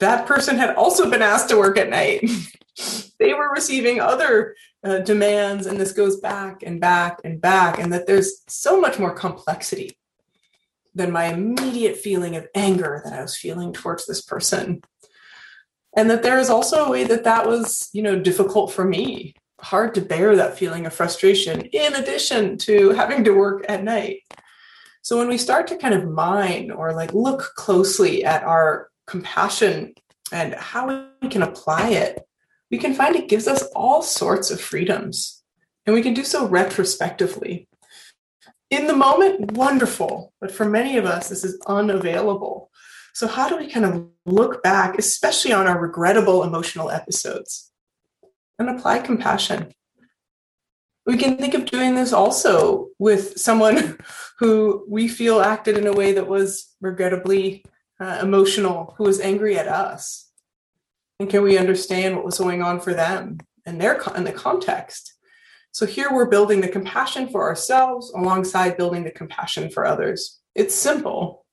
that 0.00 0.26
person 0.26 0.56
had 0.56 0.74
also 0.74 1.10
been 1.10 1.22
asked 1.22 1.50
to 1.50 1.58
work 1.58 1.78
at 1.78 1.90
night. 1.90 2.28
they 3.18 3.34
were 3.34 3.52
receiving 3.52 4.00
other 4.00 4.56
uh, 4.82 4.98
demands, 5.00 5.66
and 5.66 5.78
this 5.78 5.92
goes 5.92 6.18
back 6.20 6.62
and 6.62 6.80
back 6.80 7.20
and 7.22 7.38
back, 7.40 7.78
and 7.78 7.92
that 7.92 8.06
there's 8.06 8.42
so 8.48 8.80
much 8.80 8.98
more 8.98 9.14
complexity 9.14 9.98
than 10.94 11.12
my 11.12 11.26
immediate 11.26 11.98
feeling 11.98 12.34
of 12.34 12.48
anger 12.54 13.02
that 13.04 13.12
I 13.12 13.20
was 13.20 13.36
feeling 13.36 13.74
towards 13.74 14.06
this 14.06 14.22
person. 14.22 14.82
And 15.94 16.08
that 16.08 16.22
there 16.22 16.38
is 16.38 16.48
also 16.48 16.86
a 16.86 16.90
way 16.90 17.04
that 17.04 17.24
that 17.24 17.46
was, 17.46 17.90
you 17.92 18.02
know, 18.02 18.18
difficult 18.18 18.72
for 18.72 18.84
me, 18.84 19.34
hard 19.60 19.94
to 19.94 20.00
bear 20.00 20.34
that 20.36 20.58
feeling 20.58 20.86
of 20.86 20.94
frustration, 20.94 21.62
in 21.66 21.94
addition 21.94 22.56
to 22.58 22.90
having 22.90 23.24
to 23.24 23.32
work 23.32 23.66
at 23.68 23.84
night. 23.84 24.22
So 25.06 25.16
when 25.16 25.28
we 25.28 25.38
start 25.38 25.68
to 25.68 25.76
kind 25.76 25.94
of 25.94 26.10
mine 26.10 26.72
or 26.72 26.92
like 26.92 27.14
look 27.14 27.52
closely 27.54 28.24
at 28.24 28.42
our 28.42 28.88
compassion 29.06 29.94
and 30.32 30.52
how 30.54 31.06
we 31.22 31.28
can 31.28 31.42
apply 31.42 31.90
it, 31.90 32.26
we 32.72 32.78
can 32.78 32.92
find 32.92 33.14
it 33.14 33.28
gives 33.28 33.46
us 33.46 33.62
all 33.76 34.02
sorts 34.02 34.50
of 34.50 34.60
freedoms. 34.60 35.44
And 35.86 35.94
we 35.94 36.02
can 36.02 36.12
do 36.12 36.24
so 36.24 36.48
retrospectively. 36.48 37.68
In 38.68 38.88
the 38.88 38.96
moment, 38.96 39.52
wonderful. 39.52 40.32
But 40.40 40.50
for 40.50 40.68
many 40.68 40.96
of 40.96 41.04
us, 41.04 41.28
this 41.28 41.44
is 41.44 41.56
unavailable. 41.68 42.72
So, 43.14 43.28
how 43.28 43.48
do 43.48 43.58
we 43.58 43.70
kind 43.70 43.86
of 43.86 44.08
look 44.24 44.60
back, 44.64 44.98
especially 44.98 45.52
on 45.52 45.68
our 45.68 45.80
regrettable 45.80 46.42
emotional 46.42 46.90
episodes, 46.90 47.70
and 48.58 48.68
apply 48.68 48.98
compassion? 48.98 49.72
We 51.06 51.16
can 51.16 51.36
think 51.38 51.54
of 51.54 51.66
doing 51.66 51.94
this 51.94 52.12
also 52.12 52.88
with 52.98 53.38
someone 53.38 53.98
who 54.38 54.84
we 54.88 55.06
feel 55.08 55.40
acted 55.40 55.78
in 55.78 55.86
a 55.86 55.92
way 55.92 56.12
that 56.12 56.26
was 56.26 56.74
regrettably 56.80 57.64
uh, 58.00 58.18
emotional, 58.22 58.94
who 58.98 59.04
was 59.04 59.20
angry 59.20 59.56
at 59.58 59.68
us? 59.68 60.30
And 61.18 61.30
can 61.30 61.42
we 61.42 61.56
understand 61.56 62.14
what 62.14 62.24
was 62.24 62.38
going 62.38 62.62
on 62.62 62.80
for 62.80 62.92
them 62.92 63.38
and 63.64 63.80
their 63.80 64.00
in 64.14 64.24
the 64.24 64.32
context? 64.32 65.14
So 65.72 65.86
here 65.86 66.12
we're 66.12 66.28
building 66.28 66.60
the 66.60 66.68
compassion 66.68 67.28
for 67.28 67.42
ourselves 67.42 68.10
alongside 68.14 68.76
building 68.76 69.04
the 69.04 69.10
compassion 69.10 69.70
for 69.70 69.86
others. 69.86 70.40
It's 70.54 70.74
simple, 70.74 71.44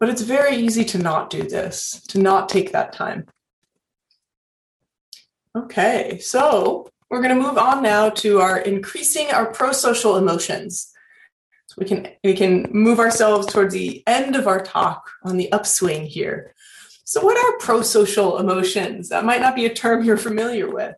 but 0.00 0.08
it's 0.08 0.22
very 0.22 0.56
easy 0.56 0.84
to 0.86 0.98
not 0.98 1.30
do 1.30 1.42
this, 1.42 2.02
to 2.08 2.18
not 2.18 2.48
take 2.48 2.72
that 2.72 2.92
time. 2.92 3.26
Okay, 5.56 6.18
so 6.18 6.90
we're 7.10 7.22
going 7.22 7.34
to 7.34 7.42
move 7.42 7.58
on 7.58 7.82
now 7.82 8.10
to 8.10 8.40
our 8.40 8.58
increasing 8.58 9.30
our 9.30 9.46
pro-social 9.46 10.16
emotions 10.16 10.92
we 11.78 11.86
can 11.86 12.08
we 12.24 12.34
can 12.34 12.66
move 12.70 12.98
ourselves 12.98 13.46
towards 13.46 13.72
the 13.72 14.02
end 14.06 14.36
of 14.36 14.46
our 14.46 14.60
talk 14.60 15.10
on 15.22 15.36
the 15.36 15.50
upswing 15.52 16.06
here. 16.06 16.54
So, 17.04 17.24
what 17.24 17.38
are 17.38 17.58
pro-social 17.58 18.38
emotions? 18.38 19.08
That 19.08 19.24
might 19.24 19.40
not 19.40 19.54
be 19.54 19.66
a 19.66 19.74
term 19.74 20.04
you're 20.04 20.16
familiar 20.16 20.70
with. 20.70 20.94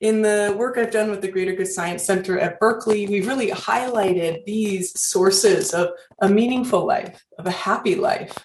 In 0.00 0.20
the 0.20 0.54
work 0.58 0.76
I've 0.76 0.90
done 0.90 1.10
with 1.10 1.22
the 1.22 1.30
Greater 1.30 1.54
Good 1.54 1.68
Science 1.68 2.04
Center 2.04 2.38
at 2.38 2.60
Berkeley, 2.60 3.06
we've 3.06 3.26
really 3.26 3.50
highlighted 3.50 4.44
these 4.44 4.98
sources 5.00 5.72
of 5.72 5.90
a 6.20 6.28
meaningful 6.28 6.86
life, 6.86 7.24
of 7.38 7.46
a 7.46 7.50
happy 7.50 7.94
life, 7.94 8.36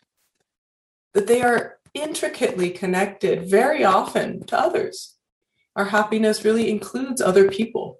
that 1.13 1.27
they 1.27 1.41
are 1.41 1.79
intricately 1.93 2.69
connected 2.69 3.49
very 3.49 3.83
often 3.83 4.45
to 4.45 4.57
others. 4.57 5.10
Our 5.75 5.85
happiness 5.85 6.43
really 6.43 6.69
includes 6.69 7.21
other 7.21 7.49
people. 7.49 7.99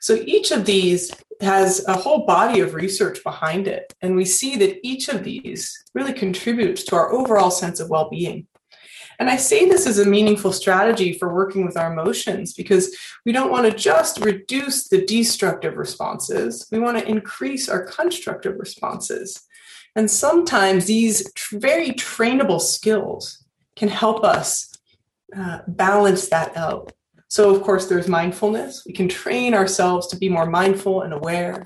So 0.00 0.14
each 0.26 0.50
of 0.50 0.64
these 0.64 1.12
has 1.40 1.86
a 1.86 1.96
whole 1.96 2.26
body 2.26 2.60
of 2.60 2.74
research 2.74 3.22
behind 3.22 3.68
it. 3.68 3.94
And 4.00 4.16
we 4.16 4.24
see 4.24 4.56
that 4.56 4.78
each 4.82 5.08
of 5.08 5.24
these 5.24 5.84
really 5.94 6.12
contributes 6.12 6.84
to 6.84 6.96
our 6.96 7.12
overall 7.12 7.50
sense 7.50 7.80
of 7.80 7.88
well 7.88 8.08
being. 8.10 8.46
And 9.18 9.30
I 9.30 9.36
say 9.36 9.68
this 9.68 9.86
as 9.86 9.98
a 9.98 10.08
meaningful 10.08 10.52
strategy 10.52 11.12
for 11.12 11.32
working 11.32 11.64
with 11.64 11.76
our 11.76 11.92
emotions 11.92 12.54
because 12.54 12.96
we 13.24 13.32
don't 13.32 13.50
want 13.50 13.70
to 13.70 13.76
just 13.76 14.18
reduce 14.24 14.88
the 14.88 15.04
destructive 15.04 15.76
responses, 15.76 16.66
we 16.72 16.80
want 16.80 16.98
to 16.98 17.08
increase 17.08 17.68
our 17.68 17.84
constructive 17.84 18.58
responses. 18.58 19.40
And 19.94 20.10
sometimes 20.10 20.86
these 20.86 21.30
very 21.52 21.90
trainable 21.90 22.60
skills 22.60 23.44
can 23.76 23.88
help 23.88 24.24
us 24.24 24.72
uh, 25.36 25.60
balance 25.68 26.28
that 26.28 26.56
out. 26.56 26.92
So, 27.32 27.48
of 27.48 27.62
course, 27.62 27.86
there's 27.86 28.08
mindfulness. 28.08 28.84
We 28.84 28.92
can 28.92 29.08
train 29.08 29.54
ourselves 29.54 30.06
to 30.08 30.18
be 30.18 30.28
more 30.28 30.44
mindful 30.44 31.00
and 31.00 31.14
aware. 31.14 31.64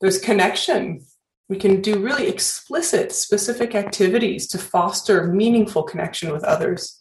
There's 0.00 0.18
connection. 0.18 1.06
We 1.48 1.56
can 1.56 1.80
do 1.80 2.00
really 2.00 2.26
explicit, 2.26 3.12
specific 3.12 3.76
activities 3.76 4.48
to 4.48 4.58
foster 4.58 5.28
meaningful 5.28 5.84
connection 5.84 6.32
with 6.32 6.42
others. 6.42 7.00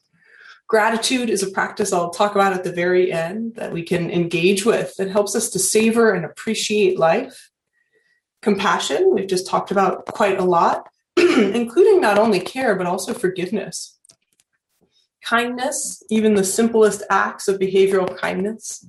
Gratitude 0.68 1.32
is 1.32 1.42
a 1.42 1.50
practice 1.50 1.92
I'll 1.92 2.12
talk 2.12 2.36
about 2.36 2.54
at 2.54 2.64
the 2.64 2.72
very 2.72 3.12
end 3.12 3.56
that 3.56 3.74
we 3.74 3.82
can 3.82 4.12
engage 4.12 4.64
with 4.64 4.96
that 4.98 5.10
helps 5.10 5.36
us 5.36 5.50
to 5.50 5.58
savor 5.58 6.12
and 6.12 6.24
appreciate 6.24 7.00
life. 7.00 7.50
Compassion, 8.44 9.10
we've 9.12 9.28
just 9.28 9.48
talked 9.48 9.72
about 9.72 10.06
quite 10.06 10.40
a 10.40 10.46
lot, 10.46 10.88
including 11.18 12.00
not 12.00 12.20
only 12.20 12.42
care, 12.42 12.76
but 12.76 12.86
also 12.86 13.16
forgiveness 13.16 13.97
kindness, 15.28 16.04
even 16.10 16.36
the 16.36 16.44
simplest 16.44 17.04
acts 17.10 17.48
of 17.48 17.60
behavioral 17.60 18.18
kindness. 18.18 18.88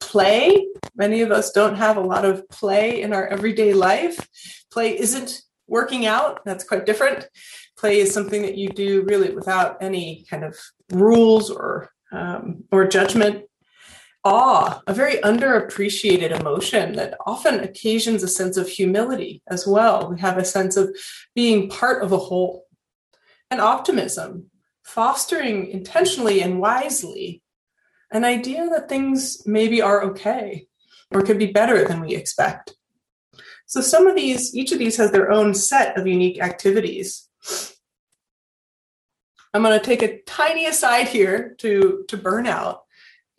Play, 0.00 0.66
many 0.96 1.22
of 1.22 1.30
us 1.30 1.50
don't 1.50 1.76
have 1.76 1.96
a 1.96 2.08
lot 2.12 2.24
of 2.24 2.48
play 2.48 3.02
in 3.02 3.12
our 3.12 3.26
everyday 3.26 3.74
life. 3.74 4.28
Play 4.72 4.98
isn't 4.98 5.42
working 5.66 6.06
out, 6.06 6.44
that's 6.44 6.64
quite 6.64 6.86
different. 6.86 7.26
Play 7.76 7.98
is 7.98 8.12
something 8.12 8.42
that 8.42 8.56
you 8.56 8.68
do 8.68 9.04
really 9.08 9.34
without 9.34 9.76
any 9.80 10.24
kind 10.30 10.44
of 10.44 10.56
rules 10.90 11.50
or 11.50 11.90
um, 12.10 12.64
or 12.72 12.86
judgment. 12.86 13.44
Awe, 14.24 14.80
a 14.86 14.92
very 14.92 15.16
underappreciated 15.18 16.38
emotion 16.40 16.94
that 16.94 17.16
often 17.24 17.60
occasions 17.60 18.22
a 18.22 18.28
sense 18.28 18.56
of 18.56 18.68
humility 18.68 19.42
as 19.48 19.66
well. 19.66 20.10
We 20.10 20.20
have 20.20 20.38
a 20.38 20.44
sense 20.44 20.76
of 20.76 20.94
being 21.34 21.68
part 21.70 22.02
of 22.02 22.12
a 22.12 22.18
whole. 22.18 22.64
And 23.50 23.60
optimism, 23.60 24.50
fostering 24.88 25.68
intentionally 25.68 26.40
and 26.40 26.58
wisely 26.58 27.42
an 28.10 28.24
idea 28.24 28.66
that 28.70 28.88
things 28.88 29.46
maybe 29.46 29.82
are 29.82 30.02
okay 30.02 30.66
or 31.10 31.20
could 31.22 31.38
be 31.38 31.52
better 31.52 31.86
than 31.86 32.00
we 32.00 32.16
expect. 32.16 32.74
So 33.66 33.82
some 33.82 34.06
of 34.06 34.16
these, 34.16 34.54
each 34.56 34.72
of 34.72 34.78
these 34.78 34.96
has 34.96 35.10
their 35.10 35.30
own 35.30 35.52
set 35.52 35.98
of 35.98 36.06
unique 36.06 36.40
activities. 36.40 37.28
I'm 39.52 39.62
going 39.62 39.78
to 39.78 39.84
take 39.84 40.02
a 40.02 40.22
tiny 40.22 40.64
aside 40.64 41.08
here 41.08 41.54
to, 41.58 42.04
to 42.08 42.16
burnout 42.16 42.78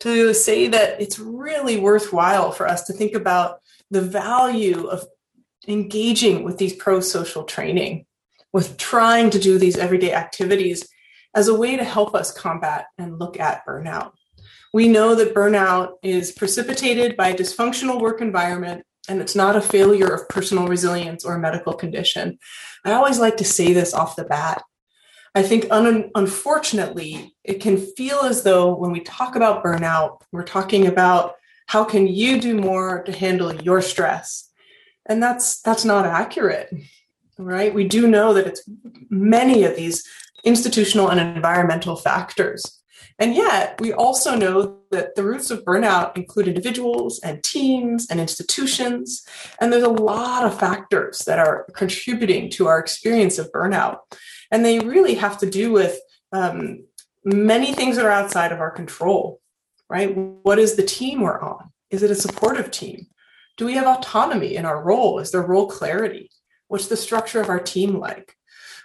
to 0.00 0.32
say 0.32 0.68
that 0.68 1.00
it's 1.02 1.18
really 1.18 1.78
worthwhile 1.78 2.52
for 2.52 2.68
us 2.68 2.84
to 2.84 2.92
think 2.92 3.14
about 3.14 3.58
the 3.90 4.00
value 4.00 4.86
of 4.86 5.04
engaging 5.66 6.44
with 6.44 6.58
these 6.58 6.74
pro 6.74 7.00
social 7.00 7.42
training, 7.42 8.06
with 8.52 8.76
trying 8.76 9.30
to 9.30 9.40
do 9.40 9.58
these 9.58 9.76
everyday 9.76 10.14
activities 10.14 10.88
as 11.34 11.48
a 11.48 11.54
way 11.54 11.76
to 11.76 11.84
help 11.84 12.14
us 12.14 12.32
combat 12.32 12.86
and 12.98 13.18
look 13.18 13.38
at 13.38 13.66
burnout. 13.66 14.12
We 14.72 14.88
know 14.88 15.14
that 15.14 15.34
burnout 15.34 15.94
is 16.02 16.32
precipitated 16.32 17.16
by 17.16 17.28
a 17.28 17.36
dysfunctional 17.36 18.00
work 18.00 18.20
environment 18.20 18.84
and 19.08 19.20
it's 19.20 19.34
not 19.34 19.56
a 19.56 19.60
failure 19.60 20.06
of 20.06 20.28
personal 20.28 20.68
resilience 20.68 21.24
or 21.24 21.34
a 21.34 21.40
medical 21.40 21.72
condition. 21.72 22.38
I 22.84 22.92
always 22.92 23.18
like 23.18 23.36
to 23.38 23.44
say 23.44 23.72
this 23.72 23.94
off 23.94 24.16
the 24.16 24.24
bat. 24.24 24.62
I 25.34 25.42
think 25.42 25.66
un- 25.70 26.10
unfortunately, 26.14 27.34
it 27.44 27.60
can 27.60 27.76
feel 27.76 28.20
as 28.20 28.42
though 28.42 28.74
when 28.74 28.92
we 28.92 29.00
talk 29.00 29.36
about 29.36 29.64
burnout, 29.64 30.20
we're 30.32 30.44
talking 30.44 30.86
about 30.86 31.34
how 31.66 31.84
can 31.84 32.06
you 32.06 32.40
do 32.40 32.56
more 32.56 33.02
to 33.04 33.12
handle 33.12 33.54
your 33.54 33.80
stress? 33.80 34.50
And 35.06 35.22
that's 35.22 35.60
that's 35.62 35.84
not 35.84 36.04
accurate. 36.04 36.72
Right? 37.38 37.72
We 37.72 37.88
do 37.88 38.06
know 38.06 38.34
that 38.34 38.46
it's 38.46 38.68
many 39.08 39.64
of 39.64 39.76
these 39.76 40.04
institutional 40.44 41.08
and 41.08 41.20
environmental 41.20 41.96
factors. 41.96 42.80
And 43.18 43.34
yet, 43.34 43.78
we 43.80 43.92
also 43.92 44.34
know 44.34 44.78
that 44.90 45.14
the 45.14 45.22
roots 45.22 45.50
of 45.50 45.64
burnout 45.64 46.16
include 46.16 46.48
individuals 46.48 47.20
and 47.22 47.42
teams 47.44 48.08
and 48.08 48.18
institutions. 48.18 49.22
And 49.60 49.70
there's 49.70 49.82
a 49.82 49.90
lot 49.90 50.44
of 50.44 50.58
factors 50.58 51.18
that 51.26 51.38
are 51.38 51.66
contributing 51.74 52.50
to 52.52 52.66
our 52.66 52.78
experience 52.78 53.38
of 53.38 53.52
burnout. 53.52 53.98
And 54.50 54.64
they 54.64 54.80
really 54.80 55.14
have 55.14 55.36
to 55.38 55.50
do 55.50 55.70
with 55.70 55.98
um, 56.32 56.84
many 57.24 57.74
things 57.74 57.96
that 57.96 58.06
are 58.06 58.10
outside 58.10 58.52
of 58.52 58.60
our 58.60 58.70
control, 58.70 59.40
right? 59.90 60.16
What 60.16 60.58
is 60.58 60.76
the 60.76 60.82
team 60.82 61.20
we're 61.20 61.40
on? 61.40 61.70
Is 61.90 62.02
it 62.02 62.10
a 62.10 62.14
supportive 62.14 62.70
team? 62.70 63.06
Do 63.58 63.66
we 63.66 63.74
have 63.74 63.86
autonomy 63.86 64.56
in 64.56 64.64
our 64.64 64.82
role? 64.82 65.18
Is 65.18 65.30
there 65.30 65.42
role 65.42 65.66
clarity? 65.66 66.30
What's 66.68 66.86
the 66.86 66.96
structure 66.96 67.40
of 67.40 67.50
our 67.50 67.60
team 67.60 67.98
like? 67.98 68.34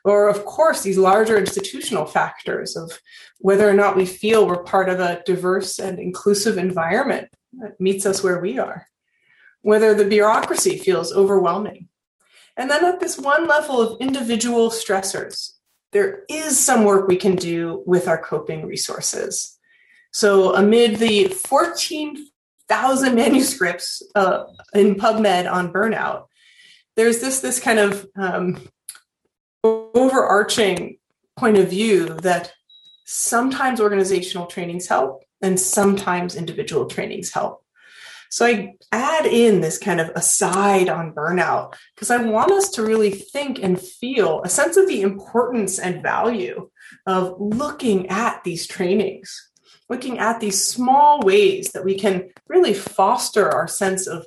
Or, 0.06 0.30
of 0.30 0.46
course, 0.46 0.84
these 0.84 1.00
larger 1.00 1.36
institutional 1.36 2.06
factors 2.06 2.76
of 2.76 3.02
whether 3.40 3.68
or 3.68 3.74
not 3.74 3.96
we 3.96 4.06
feel 4.06 4.46
we're 4.46 4.62
part 4.62 4.88
of 4.88 5.00
a 5.00 5.24
diverse 5.26 5.80
and 5.80 5.98
inclusive 5.98 6.60
environment 6.60 7.30
that 7.54 7.82
meets 7.82 8.06
us 8.06 8.24
where 8.24 8.40
we 8.40 8.60
are, 8.60 8.88
whether 9.64 9.96
the 9.96 10.06
bureaucracy 10.06 10.78
feels 10.78 11.12
overwhelming. 11.12 11.90
And 12.56 12.70
then 12.70 12.86
at 12.86 13.00
this 13.00 13.18
one 13.18 13.48
level 13.48 13.82
of 13.82 14.00
individual 14.00 14.70
stressors, 14.70 15.54
there 15.92 16.24
is 16.30 16.64
some 16.64 16.84
work 16.84 17.08
we 17.08 17.18
can 17.18 17.36
do 17.36 17.82
with 17.88 18.08
our 18.08 18.22
coping 18.22 18.68
resources. 18.68 19.58
So, 20.12 20.54
amid 20.54 20.98
the 20.98 21.30
14,000 21.30 23.16
manuscripts 23.16 24.04
uh, 24.14 24.44
in 24.76 24.96
PubMed 24.96 25.52
on 25.52 25.74
burnout, 25.74 26.28
there's 26.96 27.20
this 27.20 27.42
this 27.42 27.60
kind 27.60 27.80
of 27.80 28.08
um, 28.16 28.62
overarching 29.66 30.98
point 31.38 31.58
of 31.58 31.70
view 31.70 32.08
that 32.22 32.54
sometimes 33.06 33.80
organizational 33.80 34.48
trainings 34.48 34.88
help 34.88 35.24
and 35.42 35.60
sometimes 35.60 36.36
individual 36.36 36.86
trainings 36.86 37.32
help. 37.32 37.64
So 38.30 38.46
I 38.46 38.74
add 38.92 39.26
in 39.26 39.62
this 39.62 39.78
kind 39.78 40.02
of 40.02 40.10
aside 40.10 40.90
on 40.90 41.14
burnout 41.14 41.76
because 41.94 42.10
I 42.10 42.18
want 42.18 42.52
us 42.52 42.70
to 42.72 42.84
really 42.84 43.12
think 43.12 43.60
and 43.62 43.80
feel 43.80 44.42
a 44.44 44.50
sense 44.50 44.78
of 44.78 44.88
the 44.88 45.02
importance 45.02 45.80
and 45.80 46.04
value 46.04 46.70
of 47.06 47.36
looking 47.40 48.10
at 48.10 48.44
these 48.44 48.68
trainings, 48.68 49.52
looking 49.90 50.20
at 50.20 50.40
these 50.40 50.62
small 50.62 51.22
ways 51.22 51.72
that 51.72 51.86
we 51.86 51.96
can 51.98 52.30
really 52.48 52.74
foster 52.74 53.50
our 53.50 53.68
sense 53.68 54.08
of 54.08 54.26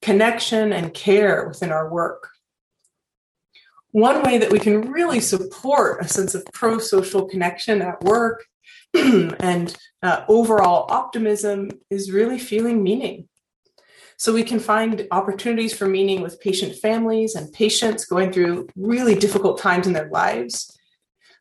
connection 0.00 0.72
and 0.72 0.94
care 0.94 1.46
within 1.46 1.72
our 1.72 1.92
work. 1.92 2.28
One 3.92 4.22
way 4.22 4.38
that 4.38 4.50
we 4.50 4.58
can 4.58 4.90
really 4.90 5.20
support 5.20 6.02
a 6.02 6.08
sense 6.08 6.34
of 6.34 6.46
pro 6.52 6.78
social 6.78 7.26
connection 7.28 7.82
at 7.82 8.02
work 8.02 8.46
and 8.94 9.76
uh, 10.02 10.24
overall 10.28 10.90
optimism 10.90 11.70
is 11.90 12.10
really 12.10 12.38
feeling 12.38 12.82
meaning. 12.82 13.28
So 14.16 14.32
we 14.32 14.44
can 14.44 14.60
find 14.60 15.06
opportunities 15.10 15.76
for 15.76 15.86
meaning 15.86 16.22
with 16.22 16.40
patient 16.40 16.76
families 16.76 17.34
and 17.34 17.52
patients 17.52 18.04
going 18.04 18.32
through 18.32 18.68
really 18.76 19.14
difficult 19.14 19.58
times 19.58 19.86
in 19.86 19.92
their 19.92 20.08
lives. 20.08 20.78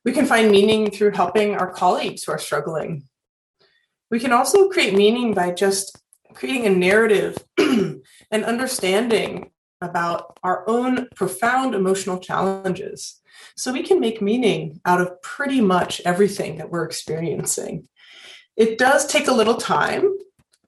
We 0.04 0.12
can 0.12 0.26
find 0.26 0.52
meaning 0.52 0.90
through 0.92 1.12
helping 1.12 1.56
our 1.56 1.72
colleagues 1.72 2.24
who 2.24 2.32
are 2.32 2.40
struggling. 2.40 3.04
We 4.10 4.20
can 4.20 4.34
also 4.34 4.68
create 4.70 4.94
meaning 4.94 5.34
by 5.34 5.52
just 5.52 5.98
creating 6.34 6.66
a 6.66 6.72
narrative 6.72 7.38
and 7.58 8.04
understanding 8.32 9.51
about 9.82 10.38
our 10.44 10.68
own 10.68 11.08
profound 11.16 11.76
emotional 11.76 12.20
challenges. 12.20 13.22
So 13.56 13.74
we 13.74 13.84
can 13.84 14.00
make 14.00 14.22
meaning 14.22 14.80
out 14.86 15.02
of 15.02 15.22
pretty 15.22 15.62
much 15.62 16.02
everything 16.06 16.58
that 16.58 16.70
we're 16.70 16.86
experiencing. 16.86 17.88
It 18.56 18.78
does 18.78 19.06
take 19.06 19.28
a 19.28 19.34
little 19.34 19.56
time. 19.56 20.18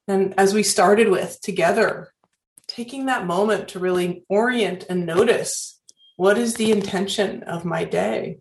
And 0.08 0.34
as 0.38 0.54
we 0.54 0.64
started 0.64 1.10
with 1.10 1.40
together, 1.42 2.14
taking 2.68 3.06
that 3.06 3.28
moment 3.28 3.70
to 3.70 3.80
really 3.80 4.24
orient 4.30 4.86
and 4.90 5.06
notice 5.06 5.80
what 6.16 6.38
is 6.38 6.56
the 6.56 6.72
intention 6.72 7.44
of 7.44 7.66
my 7.66 7.84
day? 7.84 8.40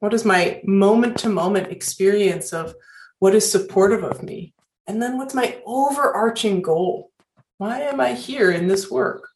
What 0.00 0.14
is 0.14 0.24
my 0.24 0.60
moment 0.64 1.18
to 1.18 1.28
moment 1.28 1.68
experience 1.68 2.52
of 2.52 2.74
what 3.18 3.34
is 3.34 3.50
supportive 3.50 4.02
of 4.02 4.22
me? 4.22 4.54
And 4.86 5.00
then 5.00 5.18
what's 5.18 5.34
my 5.34 5.60
overarching 5.66 6.62
goal? 6.62 7.10
Why 7.58 7.80
am 7.82 8.00
I 8.00 8.14
here 8.14 8.50
in 8.50 8.66
this 8.66 8.90
work? 8.90 9.29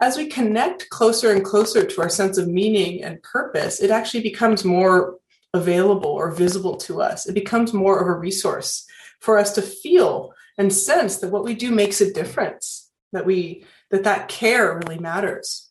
As 0.00 0.16
we 0.16 0.26
connect 0.26 0.90
closer 0.90 1.32
and 1.32 1.44
closer 1.44 1.84
to 1.84 2.02
our 2.02 2.08
sense 2.08 2.36
of 2.36 2.48
meaning 2.48 3.02
and 3.02 3.22
purpose, 3.22 3.80
it 3.80 3.90
actually 3.90 4.22
becomes 4.22 4.64
more 4.64 5.16
available 5.54 6.10
or 6.10 6.30
visible 6.30 6.76
to 6.76 7.00
us. 7.00 7.26
It 7.26 7.32
becomes 7.32 7.72
more 7.72 7.98
of 7.98 8.06
a 8.06 8.18
resource 8.18 8.86
for 9.20 9.38
us 9.38 9.52
to 9.54 9.62
feel 9.62 10.34
and 10.58 10.72
sense 10.72 11.18
that 11.18 11.30
what 11.30 11.44
we 11.44 11.54
do 11.54 11.70
makes 11.70 12.00
a 12.00 12.12
difference, 12.12 12.90
that 13.12 13.24
we 13.24 13.64
that 13.90 14.04
that 14.04 14.28
care 14.28 14.78
really 14.78 14.98
matters. 14.98 15.70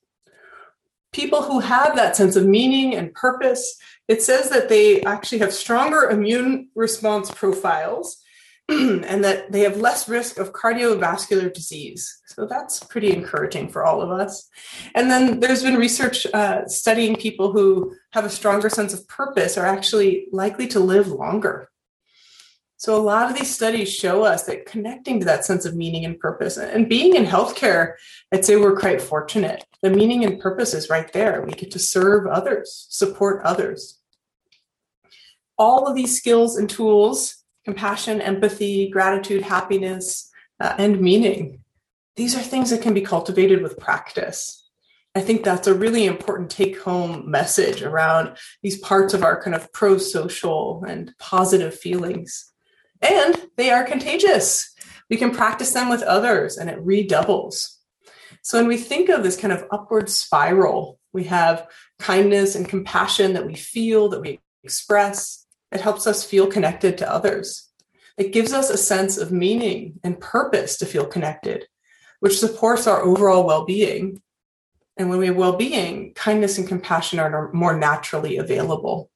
People 1.13 1.43
who 1.43 1.59
have 1.59 1.95
that 1.95 2.15
sense 2.15 2.35
of 2.35 2.45
meaning 2.45 2.95
and 2.95 3.13
purpose, 3.13 3.77
it 4.07 4.21
says 4.21 4.49
that 4.49 4.69
they 4.69 5.01
actually 5.03 5.39
have 5.39 5.53
stronger 5.53 6.09
immune 6.09 6.69
response 6.75 7.29
profiles 7.31 8.21
and 8.69 9.23
that 9.23 9.51
they 9.51 9.61
have 9.61 9.77
less 9.77 10.09
risk 10.09 10.39
of 10.39 10.51
cardiovascular 10.51 11.53
disease. 11.53 12.21
So 12.25 12.47
that's 12.47 12.83
pretty 12.83 13.13
encouraging 13.13 13.69
for 13.69 13.85
all 13.85 14.01
of 14.01 14.09
us. 14.09 14.49
And 14.95 15.09
then 15.11 15.39
there's 15.39 15.61
been 15.61 15.75
research 15.75 16.25
uh, 16.33 16.67
studying 16.67 17.15
people 17.15 17.51
who 17.51 17.95
have 18.13 18.25
a 18.25 18.29
stronger 18.29 18.69
sense 18.69 18.93
of 18.93 19.07
purpose 19.07 19.57
are 19.57 19.67
actually 19.67 20.27
likely 20.31 20.67
to 20.69 20.79
live 20.79 21.07
longer. 21.07 21.69
So 22.77 22.95
a 22.95 23.01
lot 23.01 23.31
of 23.31 23.37
these 23.37 23.53
studies 23.53 23.93
show 23.93 24.23
us 24.23 24.43
that 24.43 24.65
connecting 24.65 25.19
to 25.19 25.25
that 25.25 25.45
sense 25.45 25.65
of 25.65 25.75
meaning 25.75 26.03
and 26.03 26.19
purpose 26.19 26.57
and 26.57 26.89
being 26.89 27.15
in 27.15 27.25
healthcare, 27.25 27.93
I'd 28.33 28.45
say 28.45 28.57
we're 28.57 28.77
quite 28.77 29.01
fortunate. 29.01 29.63
The 29.81 29.91
meaning 29.91 30.25
and 30.25 30.39
purpose 30.39 30.73
is 30.73 30.89
right 30.89 31.11
there. 31.13 31.41
We 31.43 31.53
get 31.53 31.71
to 31.71 31.79
serve 31.79 32.27
others, 32.27 32.87
support 32.89 33.43
others. 33.43 33.99
All 35.57 35.87
of 35.87 35.95
these 35.95 36.17
skills 36.17 36.57
and 36.57 36.69
tools 36.69 37.44
compassion, 37.65 38.21
empathy, 38.21 38.87
gratitude, 38.89 39.41
happiness, 39.41 40.31
uh, 40.59 40.75
and 40.77 41.01
meaning. 41.01 41.59
These 42.15 42.35
are 42.35 42.41
things 42.41 42.69
that 42.69 42.81
can 42.81 42.93
be 42.93 43.01
cultivated 43.01 43.61
with 43.61 43.77
practice. 43.77 44.65
I 45.15 45.21
think 45.21 45.43
that's 45.43 45.67
a 45.67 45.73
really 45.73 46.05
important 46.05 46.49
take 46.49 46.79
home 46.81 47.29
message 47.29 47.81
around 47.81 48.37
these 48.61 48.77
parts 48.77 49.13
of 49.13 49.23
our 49.23 49.41
kind 49.41 49.55
of 49.55 49.71
pro 49.73 49.97
social 49.97 50.83
and 50.85 51.13
positive 51.19 51.77
feelings. 51.77 52.51
And 53.01 53.49
they 53.55 53.71
are 53.71 53.83
contagious. 53.83 54.73
We 55.09 55.17
can 55.17 55.31
practice 55.31 55.71
them 55.71 55.89
with 55.89 56.01
others 56.03 56.57
and 56.57 56.69
it 56.69 56.79
redoubles. 56.79 57.79
So 58.41 58.57
when 58.59 58.67
we 58.67 58.77
think 58.77 59.09
of 59.09 59.23
this 59.23 59.37
kind 59.37 59.53
of 59.53 59.65
upward 59.71 60.09
spiral, 60.09 60.99
we 61.13 61.23
have 61.25 61.67
kindness 61.97 62.55
and 62.55 62.67
compassion 62.67 63.33
that 63.33 63.45
we 63.45 63.55
feel, 63.55 64.09
that 64.09 64.21
we 64.21 64.39
express, 64.63 65.44
it 65.75 65.81
helps 65.81 66.07
us 66.07 66.23
feel 66.23 66.47
connected 66.47 66.97
to 66.97 67.11
others. 67.11 67.69
It 68.17 68.31
gives 68.31 68.53
us 68.53 68.69
a 68.69 68.77
sense 68.77 69.17
of 69.17 69.33
meaning 69.33 69.99
and 70.03 70.19
purpose 70.19 70.77
to 70.77 70.85
feel 70.85 71.05
connected, 71.05 71.67
which 72.21 72.39
supports 72.39 72.87
our 72.87 73.01
overall 73.01 73.45
well 73.45 73.65
being. 73.65 74.21
And 74.95 75.09
when 75.09 75.19
we 75.19 75.27
have 75.27 75.35
well 75.35 75.57
being, 75.57 76.13
kindness 76.13 76.57
and 76.57 76.65
compassion 76.67 77.19
are 77.19 77.51
more 77.51 77.77
naturally 77.77 78.37
available. 78.37 79.11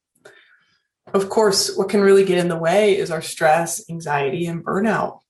Of 1.14 1.30
course, 1.30 1.76
what 1.78 1.90
can 1.90 2.02
really 2.02 2.26
get 2.26 2.38
in 2.38 2.50
the 2.50 2.58
way 2.58 2.98
is 2.98 3.10
our 3.10 3.22
stress, 3.22 3.90
anxiety, 3.90 4.46
and 4.46 4.64
burnout. 4.64 5.22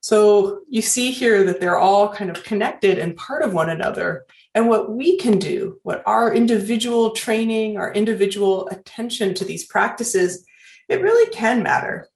So 0.00 0.60
you 0.68 0.82
see 0.82 1.10
here 1.10 1.42
that 1.44 1.58
they're 1.58 1.78
all 1.78 2.12
kind 2.12 2.30
of 2.30 2.44
connected 2.44 2.98
and 2.98 3.16
part 3.16 3.42
of 3.42 3.54
one 3.54 3.70
another. 3.70 4.26
And 4.54 4.68
what 4.68 4.90
we 4.90 5.18
can 5.18 5.38
do, 5.38 5.78
what 5.82 6.02
our 6.06 6.34
individual 6.34 7.10
training, 7.10 7.76
our 7.76 7.92
individual 7.92 8.68
attention 8.68 9.34
to 9.34 9.44
these 9.44 9.66
practices, 9.66 10.44
it 10.88 11.02
really 11.02 11.30
can 11.30 11.62
matter. 11.62 12.08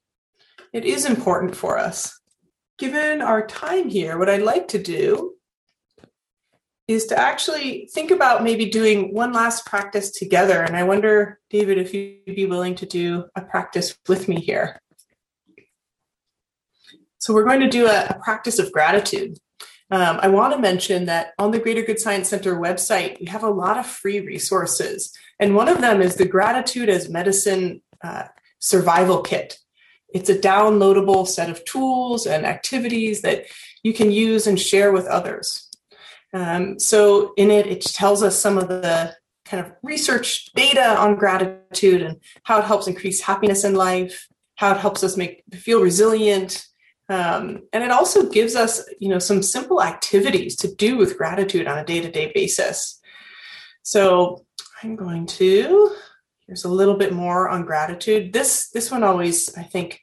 It 0.72 0.84
is 0.84 1.04
important 1.04 1.54
for 1.54 1.78
us. 1.78 2.18
Given 2.78 3.20
our 3.20 3.46
time 3.46 3.88
here, 3.88 4.18
what 4.18 4.30
I'd 4.30 4.42
like 4.42 4.68
to 4.68 4.82
do 4.82 5.34
is 6.88 7.06
to 7.06 7.18
actually 7.18 7.88
think 7.92 8.10
about 8.10 8.42
maybe 8.42 8.68
doing 8.68 9.14
one 9.14 9.32
last 9.32 9.66
practice 9.66 10.10
together. 10.10 10.62
And 10.62 10.76
I 10.76 10.82
wonder, 10.82 11.38
David, 11.50 11.78
if 11.78 11.94
you'd 11.94 12.24
be 12.24 12.46
willing 12.46 12.74
to 12.76 12.86
do 12.86 13.24
a 13.36 13.42
practice 13.42 13.96
with 14.08 14.28
me 14.28 14.40
here. 14.40 14.80
So 17.18 17.32
we're 17.32 17.44
going 17.44 17.60
to 17.60 17.68
do 17.68 17.86
a, 17.86 18.06
a 18.06 18.20
practice 18.22 18.58
of 18.58 18.72
gratitude. 18.72 19.38
Um, 19.92 20.20
I 20.22 20.28
want 20.28 20.54
to 20.54 20.58
mention 20.58 21.04
that 21.04 21.34
on 21.38 21.50
the 21.50 21.58
Greater 21.58 21.82
Good 21.82 22.00
Science 22.00 22.30
Center 22.30 22.56
website, 22.56 23.20
we 23.20 23.26
have 23.26 23.44
a 23.44 23.50
lot 23.50 23.76
of 23.76 23.84
free 23.84 24.20
resources. 24.20 25.14
And 25.38 25.54
one 25.54 25.68
of 25.68 25.82
them 25.82 26.00
is 26.00 26.14
the 26.14 26.24
Gratitude 26.24 26.88
as 26.88 27.10
Medicine 27.10 27.82
uh, 28.02 28.24
Survival 28.58 29.20
Kit. 29.20 29.58
It's 30.14 30.30
a 30.30 30.38
downloadable 30.38 31.28
set 31.28 31.50
of 31.50 31.62
tools 31.66 32.26
and 32.26 32.46
activities 32.46 33.20
that 33.20 33.44
you 33.82 33.92
can 33.92 34.10
use 34.10 34.46
and 34.46 34.58
share 34.58 34.92
with 34.92 35.04
others. 35.04 35.68
Um, 36.32 36.78
so, 36.78 37.34
in 37.36 37.50
it, 37.50 37.66
it 37.66 37.82
tells 37.82 38.22
us 38.22 38.38
some 38.38 38.56
of 38.56 38.68
the 38.68 39.14
kind 39.44 39.66
of 39.66 39.72
research 39.82 40.50
data 40.54 40.98
on 40.98 41.16
gratitude 41.16 42.00
and 42.00 42.18
how 42.44 42.60
it 42.60 42.64
helps 42.64 42.86
increase 42.86 43.20
happiness 43.20 43.62
in 43.62 43.74
life, 43.74 44.26
how 44.54 44.72
it 44.72 44.78
helps 44.78 45.04
us 45.04 45.18
make 45.18 45.42
feel 45.52 45.82
resilient, 45.82 46.66
um, 47.12 47.42
and 47.72 47.84
it 47.84 47.90
also 47.98 48.20
gives 48.38 48.54
us, 48.64 48.72
you 49.02 49.08
know, 49.10 49.20
some 49.20 49.42
simple 49.42 49.80
activities 49.92 50.56
to 50.56 50.74
do 50.84 50.90
with 50.96 51.18
gratitude 51.18 51.66
on 51.66 51.78
a 51.78 51.84
day-to-day 51.84 52.32
basis. 52.34 53.00
So 53.82 54.44
I'm 54.82 54.96
going 54.96 55.26
to, 55.38 55.90
here's 56.46 56.64
a 56.64 56.76
little 56.80 56.96
bit 57.02 57.12
more 57.12 57.42
on 57.54 57.66
gratitude. 57.70 58.32
This, 58.32 58.70
this 58.74 58.90
one 58.90 59.04
always, 59.04 59.36
I 59.62 59.64
think, 59.74 60.00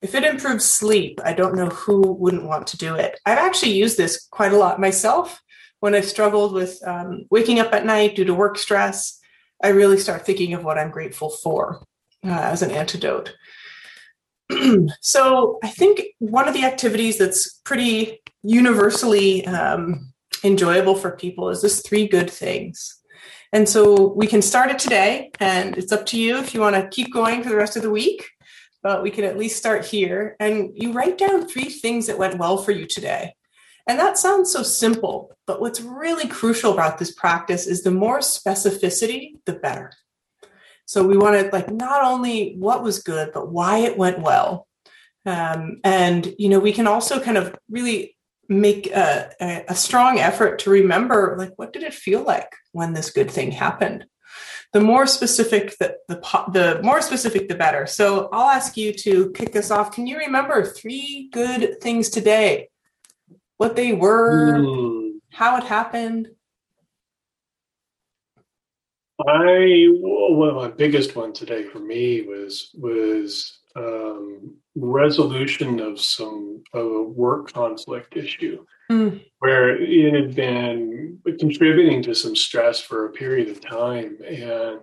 if 0.00 0.14
it 0.14 0.24
improves 0.24 0.64
sleep, 0.64 1.20
I 1.24 1.32
don't 1.32 1.56
know 1.56 1.70
who 1.82 2.12
wouldn't 2.22 2.48
want 2.52 2.66
to 2.68 2.76
do 2.76 2.94
it. 2.94 3.12
I've 3.26 3.44
actually 3.46 3.72
used 3.82 3.96
this 3.96 4.26
quite 4.30 4.52
a 4.52 4.56
lot 4.64 4.80
myself 4.80 5.40
when 5.80 5.94
I've 5.94 6.14
struggled 6.14 6.52
with 6.52 6.80
um, 6.86 7.26
waking 7.30 7.60
up 7.60 7.72
at 7.72 7.86
night 7.86 8.16
due 8.16 8.24
to 8.24 8.34
work 8.34 8.58
stress. 8.58 9.18
I 9.62 9.68
really 9.68 9.98
start 9.98 10.24
thinking 10.24 10.54
of 10.54 10.64
what 10.64 10.78
I'm 10.78 10.90
grateful 10.90 11.30
for 11.30 11.60
uh, 12.24 12.30
as 12.52 12.62
an 12.62 12.70
antidote. 12.70 13.34
so 15.00 15.58
I 15.62 15.68
think 15.68 16.00
one 16.18 16.48
of 16.48 16.54
the 16.54 16.64
activities 16.64 17.18
that's 17.18 17.60
pretty 17.64 18.20
universally 18.42 19.46
um, 19.46 20.12
enjoyable 20.44 20.94
for 20.94 21.10
people 21.12 21.50
is 21.50 21.62
this 21.62 21.82
three 21.82 22.06
good 22.06 22.30
things. 22.30 22.98
And 23.52 23.68
so 23.68 24.12
we 24.12 24.26
can 24.26 24.42
start 24.42 24.70
it 24.70 24.78
today, 24.78 25.30
and 25.40 25.76
it's 25.78 25.92
up 25.92 26.04
to 26.06 26.20
you 26.20 26.36
if 26.38 26.52
you 26.52 26.60
want 26.60 26.76
to 26.76 26.88
keep 26.88 27.12
going 27.12 27.42
for 27.42 27.48
the 27.48 27.56
rest 27.56 27.76
of 27.76 27.82
the 27.82 27.90
week, 27.90 28.28
but 28.82 29.02
we 29.02 29.10
can 29.10 29.24
at 29.24 29.38
least 29.38 29.56
start 29.56 29.86
here. 29.86 30.36
And 30.38 30.70
you 30.74 30.92
write 30.92 31.16
down 31.16 31.46
three 31.46 31.70
things 31.70 32.06
that 32.06 32.18
went 32.18 32.38
well 32.38 32.58
for 32.58 32.72
you 32.72 32.86
today. 32.86 33.34
And 33.86 33.98
that 33.98 34.18
sounds 34.18 34.52
so 34.52 34.62
simple, 34.62 35.34
but 35.46 35.62
what's 35.62 35.80
really 35.80 36.28
crucial 36.28 36.74
about 36.74 36.98
this 36.98 37.12
practice 37.12 37.66
is 37.66 37.82
the 37.82 37.90
more 37.90 38.18
specificity, 38.18 39.36
the 39.46 39.54
better. 39.54 39.92
So 40.88 41.06
we 41.06 41.18
want 41.18 41.38
to 41.38 41.50
like 41.54 41.70
not 41.70 42.02
only 42.02 42.54
what 42.56 42.82
was 42.82 43.02
good, 43.02 43.32
but 43.34 43.52
why 43.52 43.80
it 43.80 43.98
went 43.98 44.20
well. 44.20 44.66
Um, 45.26 45.80
and 45.84 46.34
you 46.38 46.48
know, 46.48 46.60
we 46.60 46.72
can 46.72 46.86
also 46.86 47.20
kind 47.20 47.36
of 47.36 47.54
really 47.68 48.16
make 48.48 48.86
a, 48.86 49.64
a, 49.68 49.74
strong 49.74 50.18
effort 50.18 50.60
to 50.60 50.70
remember 50.70 51.36
like 51.38 51.52
what 51.56 51.74
did 51.74 51.82
it 51.82 51.92
feel 51.92 52.22
like 52.22 52.50
when 52.72 52.94
this 52.94 53.10
good 53.10 53.30
thing 53.30 53.50
happened? 53.50 54.06
The 54.72 54.80
more 54.80 55.06
specific 55.06 55.76
the, 55.78 55.98
the 56.08 56.16
the 56.54 56.80
more 56.82 57.02
specific 57.02 57.48
the 57.48 57.54
better. 57.54 57.86
So 57.86 58.30
i'll 58.32 58.48
ask 58.48 58.74
you 58.78 58.94
to 58.94 59.30
kick 59.32 59.56
us 59.56 59.70
off. 59.70 59.92
Can 59.92 60.06
you 60.06 60.16
remember 60.16 60.64
three 60.64 61.28
good 61.30 61.82
things 61.82 62.08
today? 62.08 62.70
What 63.58 63.76
they 63.76 63.92
were 63.92 64.54
mm. 64.54 65.18
how 65.32 65.58
it 65.58 65.64
happened 65.64 66.30
i 69.26 69.86
one 70.00 70.48
of 70.48 70.54
my 70.54 70.68
biggest 70.68 71.16
one 71.16 71.32
today 71.32 71.64
for 71.64 71.80
me 71.80 72.22
was 72.22 72.70
was 72.74 73.58
um, 73.76 74.56
resolution 74.76 75.80
of 75.80 76.00
some 76.00 76.62
of 76.72 76.86
a 76.86 77.02
work 77.02 77.52
conflict 77.52 78.16
issue 78.16 78.64
mm. 78.90 79.24
where 79.38 79.76
it 79.80 80.14
had 80.14 80.34
been 80.34 81.18
contributing 81.38 82.02
to 82.02 82.14
some 82.14 82.34
stress 82.34 82.80
for 82.80 83.06
a 83.06 83.12
period 83.12 83.48
of 83.48 83.60
time 83.60 84.18
and 84.26 84.80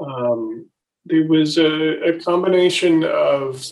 um, 0.00 0.68
there 1.04 1.26
was 1.26 1.58
a, 1.58 2.00
a 2.02 2.20
combination 2.20 3.04
of 3.04 3.64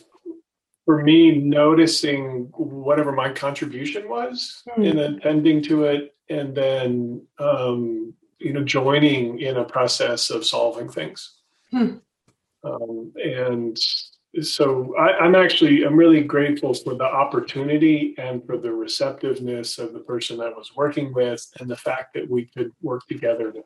for 0.85 1.03
me 1.03 1.33
noticing 1.33 2.49
whatever 2.55 3.13
my 3.13 3.31
contribution 3.31 4.09
was 4.09 4.63
mm. 4.79 4.85
in 4.85 4.99
attending 4.99 5.63
to 5.63 5.85
it 5.85 6.15
and 6.29 6.55
then 6.55 7.27
um, 7.39 8.15
you 8.39 8.53
know 8.53 8.65
joining 8.65 9.41
in 9.41 9.57
a 9.57 9.65
process 9.65 10.31
of 10.31 10.45
solving 10.45 10.89
things 10.89 11.35
mm. 11.73 12.01
um, 12.65 13.13
and 13.23 13.79
so 14.43 14.95
I, 14.97 15.25
am 15.25 15.35
actually 15.35 15.85
I'm 15.85 15.97
really 15.97 16.23
grateful 16.23 16.75
for 16.75 16.95
the 16.95 17.05
opportunity 17.05 18.15
and 18.19 18.45
for 18.45 18.59
the 18.59 18.73
receptiveness 18.73 19.79
of 19.79 19.93
the 19.93 20.01
person 20.01 20.41
I 20.41 20.51
was 20.51 20.73
working 20.77 21.13
with 21.13 21.47
and 21.61 21.71
the 21.71 21.77
fact 21.77 22.15
that 22.15 22.29
we 22.29 22.47
could 22.47 22.73
work 22.83 23.07
together 23.07 23.53
to, 23.53 23.63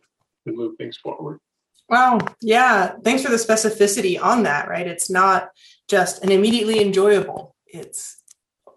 to 0.46 0.52
move 0.52 0.76
things 0.76 0.96
forward. 0.96 1.40
Wow. 1.88 2.20
Yeah. 2.40 2.92
Thanks 3.02 3.24
for 3.24 3.30
the 3.30 3.36
specificity 3.36 4.20
on 4.20 4.44
that, 4.44 4.68
right? 4.68 4.86
It's 4.86 5.10
not 5.10 5.50
just 5.88 6.22
an 6.22 6.30
immediately 6.30 6.80
enjoyable. 6.80 7.56
It's 7.66 8.22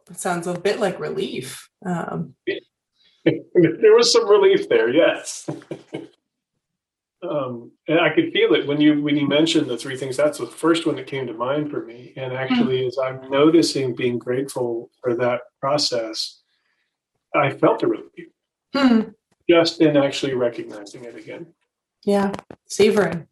it 0.10 0.20
sounds 0.20 0.48
a 0.48 0.60
bit 0.60 0.80
like 0.80 1.00
relief. 1.00 1.70
Um, 1.86 2.36
there 3.26 3.96
was 3.96 4.12
some 4.12 4.30
relief 4.30 4.68
there, 4.70 4.90
yes. 4.90 5.50
um, 7.24 7.72
and 7.88 8.00
I 8.00 8.10
could 8.14 8.32
feel 8.34 8.54
it 8.54 8.68
when 8.68 8.82
you 8.82 9.02
when 9.02 9.16
you 9.16 9.28
mentioned 9.28 9.68
the 9.68 9.78
three 9.78 9.98
things. 9.98 10.18
That's 10.18 10.40
the 10.40 10.48
first 10.48 10.86
one 10.86 10.96
that 10.98 11.08
came 11.08 11.28
to 11.28 11.34
mind 11.34 11.72
for 11.72 11.86
me. 11.86 12.14
And 12.18 12.34
actually, 12.34 12.80
mm-hmm. 12.80 12.88
as 12.88 12.98
I'm 12.98 13.30
noticing 13.30 13.96
being 13.96 14.20
grateful 14.20 14.90
for 15.02 15.16
that 15.16 15.42
process, 15.62 16.42
I 17.34 17.52
felt 17.52 17.84
a 17.84 17.88
relief 17.88 18.30
mm-hmm. 18.76 19.10
just 19.50 19.82
in 19.82 19.96
actually 19.96 20.34
recognizing 20.34 21.06
it 21.06 21.16
again. 21.16 21.48
Yeah, 22.06 22.34
savoring. 22.68 23.28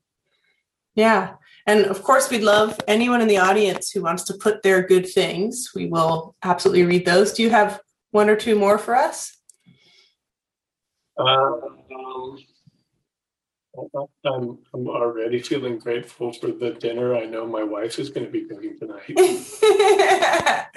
Yeah. 0.96 1.36
And 1.68 1.86
of 1.86 2.04
course, 2.04 2.30
we'd 2.30 2.44
love 2.44 2.80
anyone 2.88 3.22
in 3.22 3.28
the 3.28 3.38
audience 3.38 3.92
who 3.92 4.02
wants 4.02 4.24
to 4.24 4.34
put 4.34 4.64
their 4.64 4.82
good 4.82 5.08
things. 5.08 5.72
We 5.76 5.88
will 5.88 6.36
absolutely 6.44 6.84
read 6.84 7.06
those. 7.06 7.34
Do 7.34 7.44
you 7.44 7.50
have 7.50 7.80
one 8.12 8.30
or 8.30 8.36
two 8.36 8.56
more 8.56 8.78
for 8.78 8.96
us? 8.96 9.38
Uh, 11.18 11.24
um, 11.24 12.38
I'm, 14.26 14.58
I'm 14.74 14.88
already 14.88 15.42
feeling 15.42 15.80
grateful 15.80 16.34
for 16.34 16.48
the 16.48 16.72
dinner 16.72 17.16
I 17.16 17.26
know 17.26 17.48
my 17.48 17.64
wife 17.64 18.00
is 18.00 18.10
going 18.10 18.26
to 18.26 18.32
be 18.32 18.46
cooking 18.46 18.78
tonight. 18.78 19.08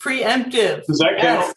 Preemptive. 0.00 0.84
Does 0.86 0.98
that 0.98 1.18
count? 1.18 1.56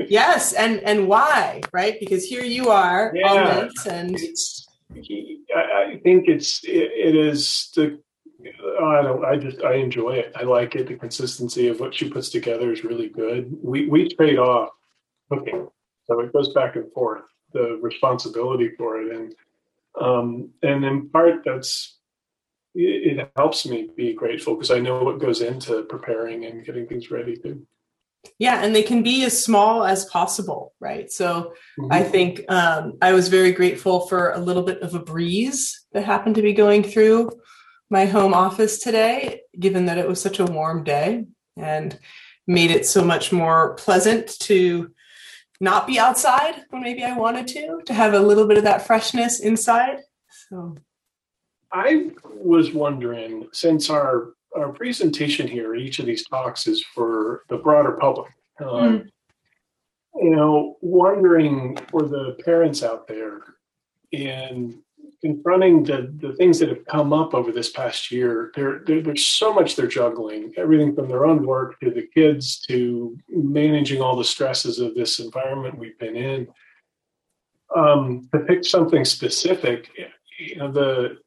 Yes. 0.00 0.06
yes, 0.10 0.52
and 0.52 0.80
and 0.80 1.08
why? 1.08 1.62
Right? 1.72 1.98
Because 1.98 2.24
here 2.24 2.44
you 2.44 2.68
are 2.68 3.12
yeah. 3.14 3.32
on 3.32 3.68
this, 3.68 3.86
and 3.86 4.14
it's. 4.16 4.66
I 5.54 5.98
think 6.02 6.28
it's 6.28 6.62
it, 6.64 6.90
it 6.92 7.16
is 7.16 7.70
the. 7.74 8.00
I 8.80 9.02
don't. 9.02 9.24
I 9.24 9.36
just 9.36 9.62
I 9.62 9.74
enjoy 9.74 10.10
it. 10.10 10.32
I 10.36 10.42
like 10.42 10.74
it. 10.74 10.88
The 10.88 10.96
consistency 10.96 11.68
of 11.68 11.80
what 11.80 11.94
she 11.94 12.10
puts 12.10 12.28
together 12.28 12.70
is 12.72 12.84
really 12.84 13.08
good. 13.08 13.50
We 13.62 13.88
we 13.88 14.14
trade 14.14 14.38
off 14.38 14.70
cooking, 15.30 15.68
so 16.04 16.20
it 16.20 16.32
goes 16.32 16.52
back 16.52 16.76
and 16.76 16.92
forth. 16.92 17.22
The 17.52 17.78
responsibility 17.80 18.70
for 18.76 19.00
it 19.00 19.16
and 19.16 19.34
um, 20.00 20.50
and 20.62 20.84
in 20.84 21.08
part, 21.08 21.42
that's 21.44 21.96
it, 22.74 23.18
it 23.18 23.30
helps 23.36 23.66
me 23.66 23.88
be 23.96 24.12
grateful 24.12 24.54
because 24.54 24.70
I 24.70 24.78
know 24.78 25.02
what 25.02 25.18
goes 25.18 25.40
into 25.40 25.82
preparing 25.84 26.44
and 26.44 26.64
getting 26.64 26.86
things 26.86 27.10
ready 27.10 27.36
to. 27.38 27.66
Yeah, 28.38 28.62
and 28.62 28.74
they 28.74 28.82
can 28.82 29.02
be 29.02 29.24
as 29.24 29.44
small 29.44 29.84
as 29.84 30.04
possible, 30.06 30.74
right? 30.80 31.10
So 31.10 31.52
mm-hmm. 31.78 31.92
I 31.92 32.02
think 32.02 32.44
um, 32.48 32.94
I 33.00 33.12
was 33.12 33.28
very 33.28 33.52
grateful 33.52 34.06
for 34.06 34.32
a 34.32 34.38
little 34.38 34.62
bit 34.62 34.80
of 34.82 34.94
a 34.94 34.98
breeze 34.98 35.86
that 35.92 36.04
happened 36.04 36.34
to 36.34 36.42
be 36.42 36.52
going 36.52 36.82
through 36.82 37.30
my 37.90 38.04
home 38.04 38.34
office 38.34 38.80
today, 38.80 39.40
given 39.58 39.86
that 39.86 39.98
it 39.98 40.08
was 40.08 40.20
such 40.20 40.40
a 40.40 40.44
warm 40.44 40.84
day 40.84 41.24
and 41.56 41.98
made 42.46 42.70
it 42.70 42.86
so 42.86 43.04
much 43.04 43.32
more 43.32 43.74
pleasant 43.74 44.38
to 44.40 44.90
not 45.60 45.86
be 45.86 45.98
outside 45.98 46.64
when 46.70 46.82
maybe 46.82 47.04
I 47.04 47.16
wanted 47.16 47.48
to, 47.48 47.80
to 47.84 47.94
have 47.94 48.14
a 48.14 48.20
little 48.20 48.46
bit 48.46 48.58
of 48.58 48.64
that 48.64 48.86
freshness 48.86 49.40
inside. 49.40 50.00
So 50.48 50.76
I 51.72 52.10
was 52.24 52.72
wondering, 52.72 53.48
since 53.52 53.90
our 53.90 54.34
our 54.56 54.72
presentation 54.72 55.46
here, 55.46 55.74
each 55.74 55.98
of 55.98 56.06
these 56.06 56.24
talks 56.26 56.66
is 56.66 56.82
for 56.94 57.42
the 57.48 57.58
broader 57.58 57.92
public. 57.92 58.32
Um, 58.60 58.68
mm. 58.68 59.08
You 60.14 60.30
know, 60.30 60.76
wondering 60.80 61.76
for 61.90 62.02
the 62.02 62.36
parents 62.44 62.82
out 62.82 63.06
there 63.06 63.42
in 64.10 64.82
confronting 65.20 65.84
the, 65.84 66.12
the 66.20 66.32
things 66.34 66.58
that 66.58 66.68
have 66.68 66.84
come 66.86 67.12
up 67.12 67.34
over 67.34 67.50
this 67.50 67.70
past 67.70 68.10
year, 68.10 68.52
there, 68.54 68.82
there, 68.86 69.02
there's 69.02 69.26
so 69.26 69.52
much 69.52 69.74
they're 69.74 69.86
juggling, 69.86 70.52
everything 70.56 70.94
from 70.94 71.08
their 71.08 71.26
own 71.26 71.44
work 71.44 71.78
to 71.80 71.90
the 71.90 72.06
kids 72.14 72.60
to 72.68 73.16
managing 73.28 74.00
all 74.00 74.16
the 74.16 74.24
stresses 74.24 74.78
of 74.78 74.94
this 74.94 75.18
environment 75.18 75.78
we've 75.78 75.98
been 75.98 76.16
in. 76.16 76.48
Um, 77.74 78.28
to 78.32 78.40
pick 78.40 78.64
something 78.64 79.04
specific, 79.04 79.90
you 80.38 80.56
know, 80.56 80.70
the 80.70 81.18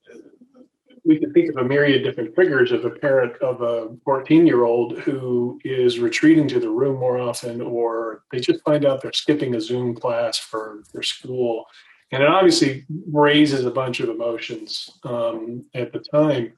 we 1.03 1.19
can 1.19 1.33
think 1.33 1.49
of 1.49 1.57
a 1.57 1.63
myriad 1.63 2.03
different 2.03 2.33
triggers 2.35 2.71
of 2.71 2.85
a 2.85 2.91
parent 2.91 3.35
of 3.41 3.61
a 3.61 3.89
14 4.05 4.45
year 4.45 4.63
old 4.63 4.99
who 4.99 5.59
is 5.63 5.99
retreating 5.99 6.47
to 6.47 6.59
the 6.59 6.69
room 6.69 6.99
more 6.99 7.17
often, 7.17 7.59
or 7.59 8.23
they 8.31 8.39
just 8.39 8.63
find 8.63 8.85
out 8.85 9.01
they're 9.01 9.11
skipping 9.13 9.55
a 9.55 9.61
Zoom 9.61 9.95
class 9.95 10.37
for 10.37 10.83
their 10.93 11.01
school 11.01 11.65
and 12.12 12.24
it 12.24 12.30
obviously 12.30 12.86
raises 13.09 13.66
a 13.66 13.72
bunch 13.72 13.99
of 13.99 14.09
emotions 14.09 14.91
um, 15.03 15.66
at 15.74 15.93
the 15.93 15.99
time. 15.99 16.53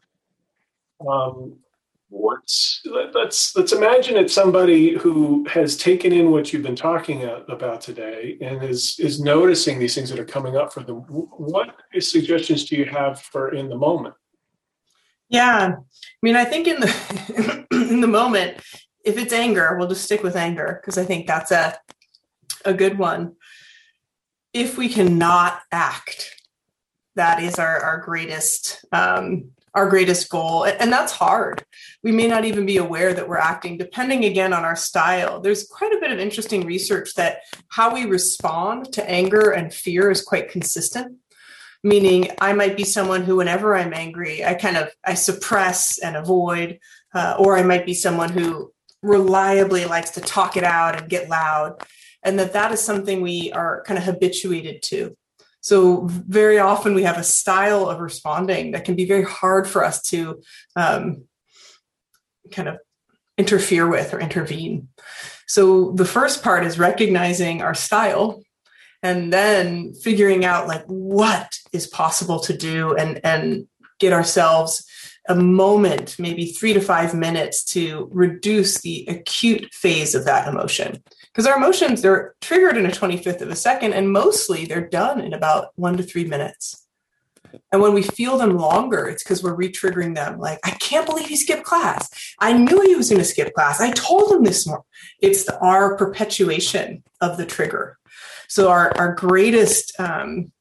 Um, 1.08 1.58
what's 2.10 2.82
let, 2.86 3.16
us 3.16 3.54
let's 3.56 3.72
imagine 3.72 4.16
it's 4.16 4.34
somebody 4.34 4.96
who 4.98 5.46
has 5.50 5.76
taken 5.76 6.14
in 6.14 6.30
what 6.32 6.54
you've 6.54 6.64
been 6.64 6.76
talking 6.76 7.24
about 7.24 7.82
today 7.82 8.38
and 8.40 8.64
is 8.64 9.00
is 9.00 9.20
noticing 9.20 9.80
these 9.80 9.96
things 9.96 10.10
that 10.10 10.20
are 10.20 10.26
coming 10.26 10.56
up 10.56 10.74
for 10.74 10.82
them. 10.82 10.98
What 10.98 11.76
suggestions 12.00 12.66
do 12.66 12.76
you 12.76 12.86
have 12.86 13.22
for 13.22 13.54
in 13.54 13.70
the 13.70 13.78
moment? 13.78 14.16
Yeah, 15.30 15.76
I 15.76 15.78
mean, 16.22 16.36
I 16.36 16.46
think 16.46 16.68
in 16.68 16.80
the 16.80 17.66
in 17.72 18.02
the 18.02 18.08
moment, 18.08 18.60
if 19.04 19.18
it's 19.18 19.34
anger, 19.34 19.76
we'll 19.78 19.88
just 19.88 20.06
stick 20.06 20.24
with 20.24 20.36
anger 20.36 20.80
because 20.82 20.98
I 20.98 21.06
think 21.06 21.28
that's 21.28 21.52
a 21.52 21.78
a 22.66 22.74
good 22.74 22.98
one 22.98 23.36
if 24.54 24.78
we 24.78 24.88
cannot 24.90 25.60
act, 25.72 26.36
that 27.16 27.42
is 27.42 27.60
our, 27.60 27.80
our 27.80 27.98
greatest 28.00 28.86
um, 28.92 29.52
our 29.76 29.90
greatest 29.90 30.30
goal. 30.30 30.66
And 30.66 30.92
that's 30.94 31.12
hard. 31.12 31.66
We 32.04 32.12
may 32.12 32.28
not 32.28 32.46
even 32.46 32.64
be 32.66 32.78
aware 32.78 33.12
that 33.14 33.28
we're 33.28 33.38
acting 33.38 33.78
depending 33.78 34.26
again 34.26 34.54
on 34.54 34.64
our 34.64 34.76
style. 34.76 35.42
There's 35.42 35.68
quite 35.68 35.92
a 35.92 36.00
bit 36.00 36.12
of 36.12 36.20
interesting 36.20 36.66
research 36.66 37.16
that 37.16 37.40
how 37.70 37.92
we 37.92 38.06
respond 38.06 38.94
to 38.94 39.10
anger 39.10 39.52
and 39.52 39.74
fear 39.74 40.12
is 40.12 40.22
quite 40.22 40.52
consistent. 40.52 41.18
Meaning 41.84 42.30
I 42.40 42.54
might 42.54 42.78
be 42.78 42.84
someone 42.84 43.24
who, 43.24 43.38
whenever 43.38 43.76
I'm 43.76 43.94
angry, 43.94 44.46
I 44.46 44.54
kind 44.54 44.78
of 44.78 44.90
I 45.04 45.16
suppress 45.16 45.98
and 45.98 46.16
avoid, 46.16 46.80
uh, 47.14 47.36
or 47.40 47.58
I 47.58 47.64
might 47.64 47.86
be 47.86 47.94
someone 47.94 48.30
who 48.30 48.72
reliably 49.02 49.86
likes 49.86 50.12
to 50.12 50.22
talk 50.22 50.56
it 50.56 50.64
out 50.64 50.98
and 50.98 51.10
get 51.10 51.30
loud, 51.30 51.82
and 52.24 52.40
that 52.40 52.54
that 52.54 52.72
is 52.72 52.82
something 52.82 53.22
we 53.22 53.52
are 53.52 53.84
kind 53.84 53.98
of 53.98 54.04
habituated 54.04 54.82
to. 54.84 55.16
So 55.62 56.02
very 56.08 56.60
often 56.60 56.94
we 56.94 57.04
have 57.04 57.18
a 57.18 57.24
style 57.24 57.90
of 57.90 58.02
responding 58.02 58.72
that 58.72 58.84
can 58.84 58.96
be 58.96 59.06
very 59.06 59.24
hard 59.24 59.68
for 59.68 59.84
us 59.84 60.02
to 60.10 60.42
um, 60.76 61.24
kind 62.52 62.68
of 62.68 62.80
interfere 63.38 63.88
with 63.88 64.14
or 64.14 64.20
intervene. 64.20 64.90
So 65.48 65.92
the 65.92 66.06
first 66.06 66.44
part 66.44 66.66
is 66.66 66.80
recognizing 66.80 67.62
our 67.62 67.74
style 67.74 68.44
and 69.02 69.32
then 69.32 69.94
figuring 69.94 70.46
out 70.46 70.68
like 70.68 70.84
what 70.86 71.58
is 71.72 71.88
possible 71.88 72.40
to 72.42 72.58
do 72.58 72.96
and 72.96 73.20
and 73.24 73.68
get 74.00 74.14
ourselves 74.14 74.86
a 75.30 75.36
moment 75.36 76.16
maybe 76.20 76.48
3 76.48 76.74
to 76.74 76.82
5 76.82 77.14
minutes 77.14 77.64
to 77.64 78.10
reduce 78.12 78.82
the 78.82 79.06
acute 79.08 79.74
phase 79.74 80.16
of 80.16 80.26
that 80.26 80.48
emotion 80.48 81.02
because 81.32 81.48
our 81.48 81.58
emotions 81.58 82.02
they're 82.02 82.36
triggered 82.42 82.78
in 82.78 82.86
a 82.86 82.90
25th 82.90 83.42
of 83.42 83.50
a 83.50 83.56
second 83.56 83.94
and 83.94 84.12
mostly 84.12 84.66
they're 84.66 84.88
done 84.88 85.22
in 85.22 85.34
about 85.34 85.70
1 85.76 85.98
to 85.98 86.04
3 86.04 86.26
minutes 86.26 86.84
and 87.72 87.82
when 87.82 87.94
we 87.94 88.04
feel 88.04 88.38
them 88.38 88.58
longer, 88.58 89.08
it's 89.08 89.24
because 89.24 89.44
we're 89.44 89.56
re-triggering 89.56 90.16
them. 90.16 90.40
Like, 90.40 90.60
I 90.64 90.72
can't 90.72 91.06
believe 91.06 91.28
he 91.28 91.36
skipped 91.36 91.64
class. 91.64 92.10
I 92.40 92.54
knew 92.54 92.82
he 92.82 92.96
was 92.96 93.10
going 93.10 93.20
to 93.20 93.26
skip 93.26 93.54
class. 93.54 93.82
I 93.82 93.92
told 93.92 94.32
him 94.32 94.44
this 94.44 94.66
morning. 94.66 94.86
It's 95.22 95.46
the, 95.46 95.58
our 95.60 95.98
perpetuation 95.98 97.04
of 97.22 97.38
the 97.38 97.46
trigger. 97.46 97.98
So 98.48 98.70
our, 98.70 98.96
our 98.98 99.14
greatest, 99.16 100.00
um, 100.00 100.52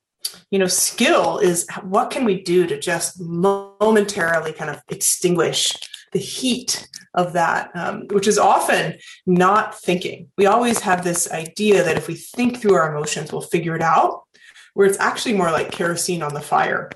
you 0.50 0.58
know, 0.58 0.66
skill 0.66 1.38
is 1.38 1.66
what 1.82 2.10
can 2.10 2.24
we 2.24 2.42
do 2.42 2.66
to 2.66 2.78
just 2.78 3.20
momentarily 3.20 4.52
kind 4.52 4.70
of 4.70 4.82
extinguish 4.88 5.76
the 6.12 6.18
heat 6.18 6.88
of 7.14 7.32
that, 7.32 7.70
um, 7.74 8.06
which 8.10 8.26
is 8.26 8.38
often 8.38 8.98
not 9.26 9.78
thinking. 9.78 10.28
We 10.36 10.46
always 10.46 10.80
have 10.80 11.04
this 11.04 11.30
idea 11.30 11.82
that 11.84 11.96
if 11.96 12.06
we 12.06 12.14
think 12.14 12.60
through 12.60 12.74
our 12.74 12.94
emotions, 12.94 13.32
we'll 13.32 13.42
figure 13.42 13.74
it 13.76 13.82
out, 13.82 14.22
where 14.74 14.86
it's 14.86 15.00
actually 15.00 15.34
more 15.34 15.50
like 15.50 15.72
kerosene 15.72 16.22
on 16.22 16.34
the 16.34 16.40
fire. 16.40 16.90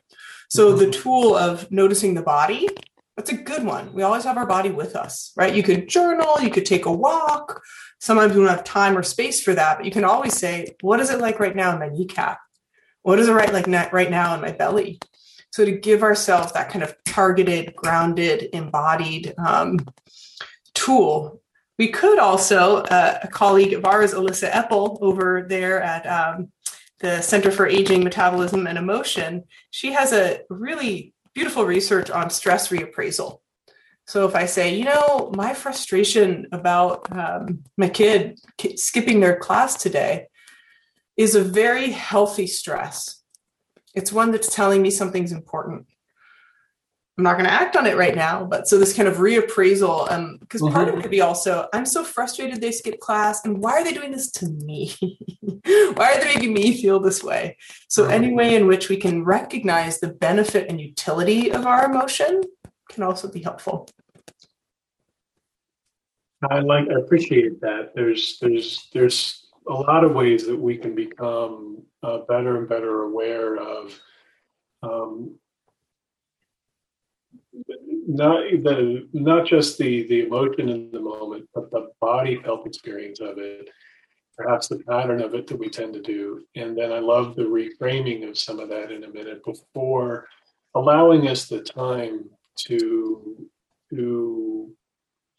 So 0.51 0.75
the 0.75 0.87
mm-hmm. 0.87 1.03
tool 1.03 1.35
of 1.35 1.71
noticing 1.71 2.15
the 2.15 2.23
body, 2.23 2.69
that's 3.17 3.33
a 3.33 3.37
good 3.37 3.65
one. 3.65 3.93
We 3.95 4.03
always 4.03 4.25
have 4.25 4.37
our 4.37 4.47
body 4.47 4.71
with 4.71 4.95
us, 4.95 5.33
right? 5.35 5.55
You 5.55 5.63
could 5.63 5.89
journal, 5.89 6.37
you 6.41 6.51
could 6.51 6.67
take 6.67 6.85
a 6.85 6.93
walk, 6.93 7.63
Sometimes 7.99 8.35
we 8.35 8.41
don't 8.41 8.51
have 8.51 8.65
time 8.65 8.97
or 8.97 9.03
space 9.03 9.43
for 9.43 9.55
that, 9.55 9.79
but 9.79 9.87
you 9.87 9.91
can 9.91 10.05
always 10.05 10.37
say, 10.37 10.75
what 10.81 11.01
is 11.01 11.11
it 11.11 11.21
like 11.21 11.41
right 11.41 11.57
now 11.57 11.73
in 11.73 11.81
my 11.81 11.89
kneecap? 11.89 12.39
What 13.07 13.21
is 13.21 13.29
it 13.29 13.35
right 13.35 13.53
like 13.53 13.93
right 13.93 14.11
now 14.11 14.35
in 14.35 14.41
my 14.41 14.51
belly? 14.51 14.99
So 15.53 15.65
to 15.65 15.71
give 15.71 16.03
ourselves 16.03 16.51
that 16.55 16.71
kind 16.71 16.83
of 16.83 16.97
targeted, 17.05 17.77
grounded, 17.77 18.49
embodied 18.53 19.33
um, 19.39 19.79
tool. 20.75 21.41
We 21.79 21.87
could 21.87 22.19
also, 22.19 22.79
uh, 22.79 23.21
a 23.23 23.29
colleague 23.29 23.75
of 23.75 23.85
ours, 23.85 24.13
Elissa 24.13 24.51
Epel, 24.51 24.99
over 25.01 25.47
there 25.49 25.81
at 25.81 26.05
um, 26.05 26.49
the 26.99 27.21
Center 27.21 27.53
for 27.53 27.69
Aging, 27.69 28.03
Metabolism, 28.03 28.67
and 28.67 28.77
Emotion, 28.77 29.45
she 29.71 29.93
has 29.93 30.13
a 30.13 30.41
really 30.51 31.15
beautiful 31.33 31.65
research 31.65 32.11
on 32.11 32.29
stress 32.29 32.71
reappraisal. 32.71 33.39
So 34.09 34.27
if 34.27 34.35
I 34.35 34.47
say, 34.47 34.75
you 34.75 34.85
know, 34.85 35.31
my 35.33 35.55
frustration 35.55 36.49
about 36.51 37.17
um, 37.17 37.63
my 37.77 37.89
kid 37.89 38.41
skipping 38.75 39.21
their 39.21 39.37
class 39.37 39.81
today 39.81 40.27
is 41.17 41.35
a 41.35 41.43
very 41.43 41.91
healthy 41.91 42.47
stress. 42.47 43.23
It's 43.95 44.13
one 44.13 44.31
that's 44.31 44.55
telling 44.55 44.83
me 44.83 44.91
something's 44.91 45.33
important. 45.33 45.87
I'm 47.19 47.25
not 47.25 47.39
going 47.39 47.47
to 47.47 47.53
act 47.53 47.77
on 47.77 47.87
it 47.87 47.97
right 47.97 48.15
now, 48.15 48.45
but 48.45 48.69
so 48.69 48.77
this 48.77 48.95
kind 48.95 49.09
of 49.09 49.17
reappraisal, 49.17 50.39
because 50.39 50.61
um, 50.61 50.69
mm-hmm. 50.69 50.75
part 50.75 50.89
of 50.89 50.97
it 50.97 51.01
could 51.01 51.11
be 51.11 51.23
also, 51.23 51.67
I'm 51.73 51.87
so 51.87 52.05
frustrated 52.05 52.61
they 52.61 52.73
skip 52.73 53.01
class, 53.01 53.43
and 53.43 53.63
why 53.63 53.73
are 53.73 53.85
they 53.85 53.95
doing 53.95 54.11
this 54.11 54.31
to 54.33 54.47
me? 54.47 54.95
why 55.41 56.13
are 56.13 56.21
they 56.21 56.35
making 56.35 56.53
me 56.53 56.79
feel 56.79 57.01
this 57.01 57.25
way? 57.25 57.57
So 57.89 58.05
any 58.05 58.35
way 58.35 58.55
in 58.55 58.67
which 58.67 58.91
we 58.91 58.99
can 58.99 59.25
recognize 59.25 59.99
the 59.99 60.09
benefit 60.09 60.69
and 60.69 60.79
utility 60.79 61.51
of 61.51 61.67
our 61.67 61.91
emotion 61.91 62.43
can 62.91 63.03
also 63.03 63.29
be 63.29 63.43
helpful. 63.43 63.89
I 66.51 66.61
like, 66.61 66.87
I 66.91 67.01
appreciate 67.01 67.63
that. 67.63 67.93
There's, 67.95 68.39
there's, 68.43 68.91
there's 68.93 69.46
a 69.69 69.73
lot 69.73 70.05
of 70.05 70.15
ways 70.15 70.47
that 70.47 70.59
we 70.59 70.77
can 70.77 70.95
become 70.95 71.83
uh, 72.03 72.19
better 72.29 72.59
and 72.59 72.69
better 72.69 73.03
aware 73.03 73.57
of 73.57 73.99
um, 74.83 75.37
not 78.07 78.43
the 78.63 79.09
not 79.13 79.47
just 79.47 79.79
the 79.79 80.07
the 80.09 80.21
emotion 80.21 80.69
in 80.69 80.91
the 80.93 81.01
moment, 81.01 81.49
but 81.55 81.71
the 81.71 81.89
body 82.01 82.41
felt 82.43 82.67
experience 82.67 83.21
of 83.21 83.39
it, 83.39 83.69
perhaps 84.37 84.69
the 84.69 84.79
pattern 84.89 85.21
of 85.23 85.35
it 85.35 85.47
that 85.47 85.59
we 85.59 85.69
tend 85.69 85.95
to 85.95 86.03
do. 86.03 86.45
And 86.55 86.77
then 86.77 86.93
I 86.93 86.99
love 86.99 87.35
the 87.35 87.43
reframing 87.43 88.29
of 88.29 88.39
some 88.39 88.61
of 88.61 88.69
that 88.69 88.93
in 88.93 89.05
a 89.05 89.11
minute 89.11 89.43
before 89.45 90.29
allowing 90.75 91.29
us 91.29 91.47
the 91.47 91.63
time 91.63 92.31
to 92.67 93.49
to 93.91 94.71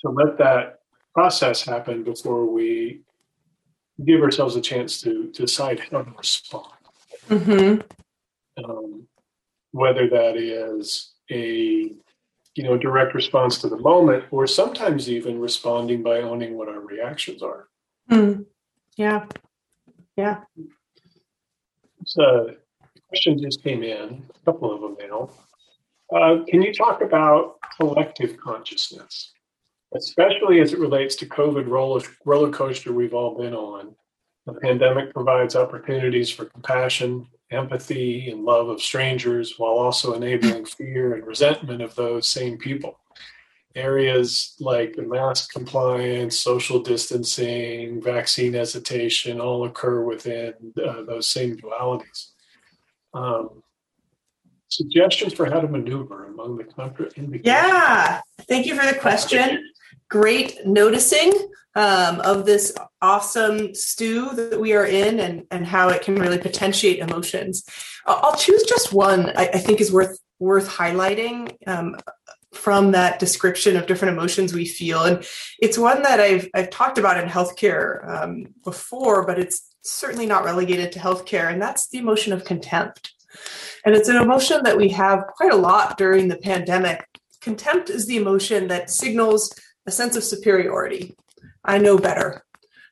to 0.02 0.10
let 0.10 0.38
that 0.38 0.80
process 1.14 1.64
happen 1.64 2.04
before 2.04 2.46
we 2.46 3.02
give 4.06 4.22
ourselves 4.22 4.56
a 4.56 4.62
chance 4.62 5.02
to, 5.02 5.32
to 5.32 5.42
decide 5.42 5.80
how 5.80 6.04
to 6.04 6.12
respond. 6.18 6.66
Mm-hmm. 7.30 7.82
Um, 8.64 9.08
whether 9.72 10.08
that 10.10 10.38
is 10.38 11.14
a 11.30 11.92
you 12.56 12.64
know 12.64 12.78
direct 12.78 13.14
response 13.14 13.60
to 13.60 13.70
the 13.70 13.78
moment, 13.78 14.26
or 14.32 14.48
sometimes 14.48 15.10
even 15.10 15.40
responding 15.40 16.02
by 16.02 16.22
owning 16.22 16.58
what 16.58 16.68
our 16.68 16.80
reactions 16.80 17.44
are. 17.44 17.68
Mm. 18.10 18.46
Yeah, 18.96 19.26
yeah. 20.16 20.40
So, 22.06 22.56
question 23.10 23.40
just 23.40 23.64
came 23.64 23.84
in, 23.84 24.24
a 24.34 24.46
couple 24.46 24.74
of 24.74 24.82
them 24.82 24.98
now. 25.08 25.30
Uh, 26.12 26.44
can 26.48 26.62
you 26.62 26.74
talk 26.74 27.02
about 27.02 27.58
collective 27.78 28.38
consciousness? 28.38 29.34
Especially 29.96 30.60
as 30.60 30.74
it 30.74 30.80
relates 30.80 31.16
to 31.18 31.26
COVID 31.26 31.68
roller, 31.68 32.02
roller 32.26 32.52
coaster 32.52 32.92
we've 32.92 33.14
all 33.14 33.38
been 33.38 33.54
on. 33.54 33.96
The 34.46 34.54
pandemic 34.54 35.14
provides 35.14 35.56
opportunities 35.56 36.30
for 36.30 36.46
compassion, 36.46 37.28
empathy, 37.52 38.30
and 38.30 38.44
love 38.44 38.70
of 38.70 38.82
strangers 38.82 39.56
while 39.58 39.74
also 39.74 40.14
enabling 40.14 40.66
fear 40.66 41.16
and 41.16 41.26
resentment 41.26 41.82
of 41.82 41.96
those 41.96 42.28
same 42.28 42.58
people. 42.58 43.00
Areas 43.76 44.56
like 44.60 44.98
mask 44.98 45.52
compliance, 45.52 46.40
social 46.40 46.80
distancing, 46.80 48.02
vaccine 48.02 48.54
hesitation 48.54 49.40
all 49.40 49.66
occur 49.66 50.04
within 50.04 50.54
uh, 50.84 51.04
those 51.04 51.28
same 51.28 51.58
dualities. 51.58 52.32
Um, 53.14 53.62
suggestions 54.70 55.34
for 55.34 55.46
how 55.46 55.60
to 55.60 55.68
maneuver 55.68 56.26
among 56.26 56.58
the 56.58 56.64
contraindications? 56.64 57.42
Yeah, 57.44 58.22
thank 58.48 58.66
you 58.66 58.76
for 58.76 58.86
the 58.86 58.98
question 58.98 59.64
great 60.10 60.66
noticing 60.66 61.34
um, 61.76 62.22
of 62.22 62.46
this 62.46 62.74
awesome 63.02 63.76
stew 63.76 64.34
that 64.36 64.60
we 64.60 64.74
are 64.74 64.86
in 64.86 65.20
and, 65.20 65.44
and 65.52 65.66
how 65.66 65.90
it 65.90 66.02
can 66.02 66.16
really 66.16 66.40
potentiate 66.40 67.00
emotions. 67.00 67.64
I'll 68.06 68.36
choose 68.36 68.64
just 68.64 68.94
one 68.94 69.30
I, 69.38 69.50
I 69.54 69.58
think 69.60 69.82
is 69.82 69.92
worth 69.92 70.20
worth 70.40 70.70
highlighting 70.70 71.56
um, 71.68 71.96
from 72.54 72.92
that 72.92 73.20
description 73.20 73.76
of 73.76 73.88
different 73.88 74.16
emotions 74.16 74.54
we 74.54 74.66
feel. 74.66 75.04
And 75.04 75.28
it's 75.60 75.78
one 75.78 76.02
that 76.04 76.20
I've, 76.20 76.48
I've 76.54 76.70
talked 76.70 76.98
about 76.98 77.22
in 77.22 77.30
healthcare 77.30 78.08
um, 78.08 78.48
before, 78.64 79.26
but 79.26 79.40
it's 79.40 79.68
certainly 79.84 80.26
not 80.26 80.46
relegated 80.46 80.92
to 80.94 81.00
healthcare. 81.00 81.52
And 81.52 81.62
that's 81.62 81.90
the 81.90 81.98
emotion 81.98 82.34
of 82.34 82.46
contempt. 82.46 83.14
And 83.86 83.96
it's 83.96 84.10
an 84.10 84.16
emotion 84.16 84.64
that 84.64 84.78
we 84.78 84.90
have 84.90 85.28
quite 85.28 85.54
a 85.54 85.58
lot 85.58 85.98
during 85.98 86.28
the 86.28 86.38
pandemic. 86.38 87.06
Contempt 87.42 87.90
is 87.90 88.06
the 88.06 88.18
emotion 88.18 88.68
that 88.68 88.90
signals 88.90 89.54
a 89.88 89.92
sense 89.92 90.16
of 90.16 90.24
superiority. 90.24 91.16
I 91.64 91.78
know 91.80 91.98
better. 91.98 92.44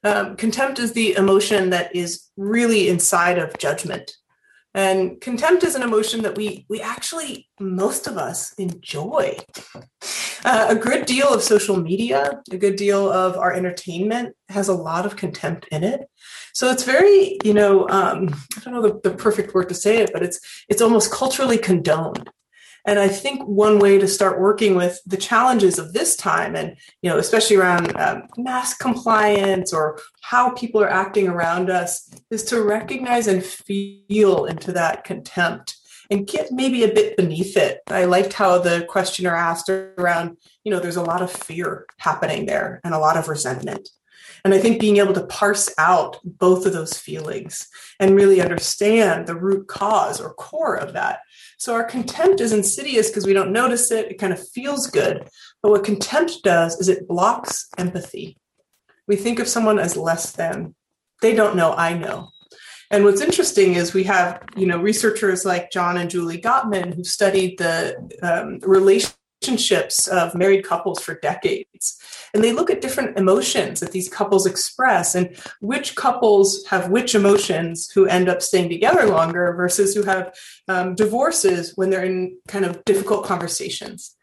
Um, 0.04 0.36
contempt 0.38 0.80
is 0.80 0.94
the 0.94 1.16
emotion 1.16 1.70
that 1.72 1.96
is 1.96 2.30
really 2.38 2.90
inside 2.90 3.38
of 3.38 3.58
judgment. 3.58 4.16
And 4.76 5.22
contempt 5.22 5.64
is 5.64 5.76
an 5.76 5.84
emotion 5.84 6.22
that 6.24 6.36
we, 6.36 6.66
we 6.70 6.82
actually, 6.82 7.48
most 7.60 8.08
of 8.08 8.18
us, 8.18 8.54
enjoy. 8.56 9.38
Uh, 10.44 10.68
a 10.70 10.76
good 10.76 11.06
deal 11.06 11.34
of 11.34 11.42
social 11.42 11.78
media, 11.78 12.42
a 12.52 12.58
good 12.58 12.76
deal 12.76 13.10
of 13.10 13.38
our 13.38 13.54
entertainment 13.54 14.36
has 14.50 14.68
a 14.68 14.74
lot 14.74 15.06
of 15.06 15.16
contempt 15.16 15.66
in 15.72 15.84
it. 15.84 16.10
So 16.54 16.70
it's 16.72 16.84
very, 16.84 17.38
you 17.44 17.54
know, 17.54 17.88
um, 17.90 18.36
I 18.58 18.60
don't 18.60 18.74
know 18.74 18.82
the, 18.82 19.00
the 19.10 19.16
perfect 19.16 19.54
word 19.54 19.70
to 19.70 19.76
say 19.76 19.98
it, 20.00 20.12
but 20.14 20.24
it's 20.24 20.40
it's 20.70 20.82
almost 20.82 21.12
culturally 21.12 21.58
condoned. 21.58 22.30
And 22.88 23.00
I 23.00 23.08
think 23.08 23.44
one 23.44 23.80
way 23.80 23.98
to 23.98 24.08
start 24.08 24.40
working 24.40 24.76
with 24.76 25.00
the 25.06 25.18
challenges 25.18 25.80
of 25.80 25.94
this 25.94 26.16
time, 26.16 26.56
and 26.56 26.78
you 27.02 27.10
know, 27.10 27.18
especially 27.18 27.56
around 27.56 27.96
um, 27.98 28.24
mask 28.38 28.80
compliance 28.80 29.74
or 29.74 30.00
how 30.22 30.52
people 30.52 30.82
are 30.82 30.90
acting 30.90 31.28
around 31.28 31.70
us, 31.70 32.10
is 32.30 32.44
to 32.46 32.62
recognize 32.62 33.28
and 33.28 33.44
feel 33.44 34.46
into 34.46 34.72
that 34.74 35.04
contempt 35.04 35.78
and 36.12 36.28
get 36.28 36.52
maybe 36.52 36.84
a 36.84 36.94
bit 36.94 37.18
beneath 37.18 37.58
it. 37.58 37.82
I 37.88 38.06
liked 38.06 38.34
how 38.34 38.60
the 38.60 38.86
questioner 38.88 39.36
asked 39.36 39.70
around, 39.70 40.38
you 40.64 40.72
know, 40.72 40.80
there's 40.80 40.96
a 40.96 41.04
lot 41.04 41.22
of 41.22 41.32
fear 41.32 41.86
happening 41.98 42.46
there 42.46 42.82
and 42.84 42.94
a 42.94 43.00
lot 43.00 43.18
of 43.18 43.28
resentment. 43.28 43.90
And 44.46 44.54
I 44.54 44.60
think 44.60 44.80
being 44.80 44.98
able 44.98 45.16
to 45.16 45.26
parse 45.26 45.74
out 45.80 46.20
both 46.24 46.68
of 46.68 46.74
those 46.74 46.96
feelings 46.96 47.68
and 48.00 48.16
really 48.16 48.42
understand 48.42 49.26
the 49.26 49.36
root 49.36 49.68
cause 49.68 50.22
or 50.22 50.36
core 50.36 50.76
of 50.76 50.94
that. 50.94 51.22
So 51.58 51.74
our 51.74 51.84
contempt 51.84 52.40
is 52.42 52.54
insidious 52.54 53.10
because 53.10 53.26
we 53.26 53.34
don't 53.34 53.52
notice 53.52 53.90
it. 53.90 54.12
It 54.12 54.20
kind 54.20 54.32
of 54.32 54.48
feels 54.50 54.86
good. 54.86 55.28
But 55.64 55.72
what 55.72 55.84
contempt 55.84 56.44
does 56.44 56.80
is 56.80 56.90
it 56.90 57.08
blocks 57.08 57.68
empathy. 57.80 58.38
We 59.08 59.16
think 59.16 59.40
of 59.40 59.48
someone 59.48 59.80
as 59.80 59.98
less 59.98 60.32
than. 60.32 60.76
They 61.24 61.34
don't 61.34 61.56
know, 61.56 61.74
I 61.74 61.96
know. 61.96 62.30
And 62.92 63.04
what's 63.04 63.22
interesting 63.22 63.74
is 63.74 63.96
we 63.96 64.04
have, 64.04 64.44
you 64.56 64.68
know, 64.68 64.80
researchers 64.80 65.44
like 65.44 65.72
John 65.72 65.98
and 65.98 66.10
Julie 66.10 66.40
Gottman 66.40 66.94
who 66.94 67.04
studied 67.04 67.58
the 67.58 67.96
um, 68.22 68.60
relationships 69.46 70.08
of 70.08 70.36
married 70.36 70.66
couples 70.66 71.00
for 71.02 71.20
decades. 71.20 71.98
And 72.34 72.44
they 72.44 72.52
look 72.52 72.70
at 72.70 72.82
different 72.82 73.18
emotions 73.18 73.80
that 73.80 73.92
these 73.92 74.10
couples 74.10 74.46
express 74.46 75.16
and 75.16 75.38
which 75.62 75.96
couples 75.96 76.66
have 76.68 76.90
which 76.90 77.16
emotions 77.16 77.90
who 77.92 78.08
end 78.08 78.28
up 78.28 78.42
staying 78.42 78.70
together 78.70 79.06
longer 79.06 79.54
versus 79.54 79.94
who 79.94 80.04
have 80.04 80.36
um, 80.68 80.96
divorces 80.96 81.74
when 81.76 81.90
they're 81.90 82.06
in 82.06 82.38
kind 82.48 82.66
of 82.66 82.84
difficult 82.86 83.26
conversations. 83.26 84.16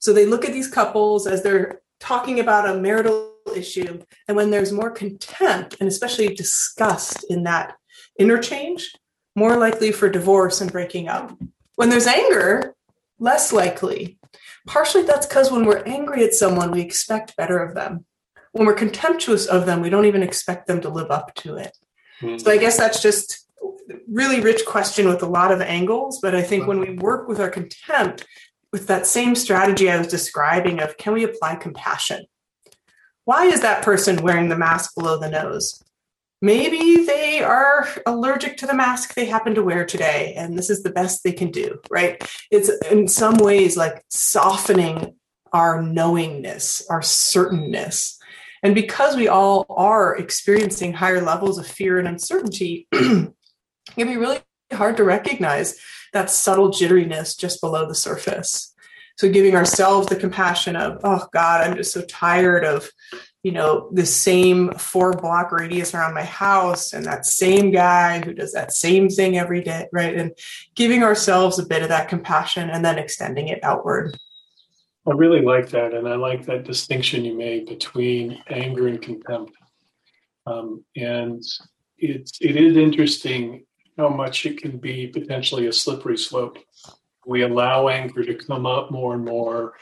So 0.00 0.12
they 0.12 0.26
look 0.26 0.44
at 0.44 0.52
these 0.52 0.68
couples 0.68 1.26
as 1.26 1.42
they're 1.42 1.82
talking 2.00 2.40
about 2.40 2.68
a 2.68 2.80
marital 2.80 3.34
issue. 3.54 4.00
And 4.28 4.36
when 4.36 4.50
there's 4.50 4.72
more 4.72 4.90
contempt 4.90 5.76
and 5.78 5.88
especially 5.88 6.34
disgust 6.34 7.24
in 7.28 7.44
that 7.44 7.76
interchange, 8.18 8.94
more 9.36 9.56
likely 9.56 9.92
for 9.92 10.08
divorce 10.08 10.60
and 10.60 10.72
breaking 10.72 11.08
up. 11.08 11.38
When 11.76 11.90
there's 11.90 12.06
anger, 12.06 12.74
less 13.18 13.52
likely. 13.52 14.18
Partially 14.66 15.02
that's 15.02 15.26
because 15.26 15.50
when 15.50 15.64
we're 15.64 15.82
angry 15.84 16.24
at 16.24 16.34
someone, 16.34 16.70
we 16.70 16.80
expect 16.80 17.36
better 17.36 17.58
of 17.58 17.74
them. 17.74 18.04
When 18.52 18.66
we're 18.66 18.74
contemptuous 18.74 19.46
of 19.46 19.66
them, 19.66 19.80
we 19.80 19.90
don't 19.90 20.06
even 20.06 20.22
expect 20.22 20.66
them 20.66 20.80
to 20.82 20.88
live 20.88 21.10
up 21.10 21.34
to 21.36 21.56
it. 21.56 21.76
Mm-hmm. 22.20 22.38
So 22.38 22.50
I 22.50 22.58
guess 22.58 22.76
that's 22.76 23.00
just 23.00 23.46
really 24.08 24.40
rich 24.40 24.64
question 24.66 25.08
with 25.08 25.22
a 25.22 25.26
lot 25.26 25.52
of 25.52 25.60
angles. 25.60 26.20
But 26.20 26.34
I 26.34 26.42
think 26.42 26.66
when 26.66 26.80
we 26.80 26.94
work 26.94 27.28
with 27.28 27.40
our 27.40 27.48
contempt, 27.48 28.26
with 28.72 28.86
that 28.86 29.06
same 29.06 29.34
strategy 29.34 29.90
I 29.90 29.98
was 29.98 30.06
describing 30.06 30.80
of 30.80 30.96
can 30.96 31.12
we 31.12 31.24
apply 31.24 31.56
compassion? 31.56 32.24
Why 33.24 33.46
is 33.46 33.60
that 33.60 33.84
person 33.84 34.22
wearing 34.22 34.48
the 34.48 34.56
mask 34.56 34.94
below 34.96 35.18
the 35.18 35.30
nose? 35.30 35.82
Maybe 36.42 37.04
they 37.04 37.42
are 37.42 37.86
allergic 38.06 38.56
to 38.56 38.66
the 38.66 38.74
mask 38.74 39.14
they 39.14 39.26
happen 39.26 39.54
to 39.54 39.62
wear 39.62 39.84
today 39.84 40.34
and 40.36 40.56
this 40.56 40.70
is 40.70 40.82
the 40.82 40.90
best 40.90 41.22
they 41.22 41.32
can 41.32 41.50
do 41.50 41.78
right? 41.90 42.22
It's 42.50 42.70
in 42.90 43.08
some 43.08 43.36
ways 43.36 43.76
like 43.76 44.04
softening 44.08 45.16
our 45.52 45.82
knowingness 45.82 46.86
our 46.88 47.02
certainness. 47.02 48.16
And 48.62 48.74
because 48.74 49.16
we 49.16 49.28
all 49.28 49.64
are 49.70 50.16
experiencing 50.16 50.92
higher 50.92 51.22
levels 51.22 51.58
of 51.58 51.66
fear 51.66 51.98
and 51.98 52.08
uncertainty 52.08 52.86
it 52.92 53.32
can 53.96 54.06
be 54.06 54.16
really 54.16 54.40
hard 54.72 54.96
to 54.96 55.04
recognize 55.04 55.78
that 56.12 56.30
subtle 56.30 56.70
jitteriness 56.70 57.38
just 57.38 57.60
below 57.60 57.86
the 57.86 57.94
surface. 57.94 58.74
So 59.18 59.30
giving 59.30 59.54
ourselves 59.54 60.08
the 60.08 60.16
compassion 60.16 60.76
of 60.76 61.00
oh 61.04 61.26
god 61.32 61.66
i'm 61.66 61.76
just 61.76 61.92
so 61.92 62.02
tired 62.02 62.64
of 62.64 62.90
you 63.42 63.52
know, 63.52 63.88
the 63.92 64.04
same 64.04 64.72
four 64.72 65.12
block 65.12 65.50
radius 65.50 65.94
around 65.94 66.12
my 66.12 66.24
house 66.24 66.92
and 66.92 67.06
that 67.06 67.24
same 67.24 67.70
guy 67.70 68.20
who 68.20 68.34
does 68.34 68.52
that 68.52 68.72
same 68.72 69.08
thing 69.08 69.38
every 69.38 69.62
day, 69.62 69.86
right? 69.92 70.14
And 70.14 70.32
giving 70.74 71.02
ourselves 71.02 71.58
a 71.58 71.66
bit 71.66 71.82
of 71.82 71.88
that 71.88 72.08
compassion 72.08 72.68
and 72.68 72.84
then 72.84 72.98
extending 72.98 73.48
it 73.48 73.64
outward. 73.64 74.18
I 75.06 75.12
really 75.12 75.40
like 75.40 75.70
that. 75.70 75.94
And 75.94 76.06
I 76.06 76.16
like 76.16 76.44
that 76.46 76.64
distinction 76.64 77.24
you 77.24 77.34
made 77.34 77.66
between 77.66 78.42
anger 78.48 78.88
and 78.88 79.00
contempt. 79.00 79.52
Um, 80.46 80.84
and 80.94 81.42
it's, 81.96 82.38
it 82.42 82.56
is 82.56 82.76
interesting 82.76 83.64
how 83.96 84.10
much 84.10 84.44
it 84.44 84.60
can 84.60 84.76
be 84.76 85.06
potentially 85.06 85.66
a 85.66 85.72
slippery 85.72 86.18
slope. 86.18 86.58
We 87.26 87.42
allow 87.42 87.88
anger 87.88 88.22
to 88.22 88.34
come 88.34 88.66
up 88.66 88.90
more 88.90 89.14
and 89.14 89.24
more 89.24 89.74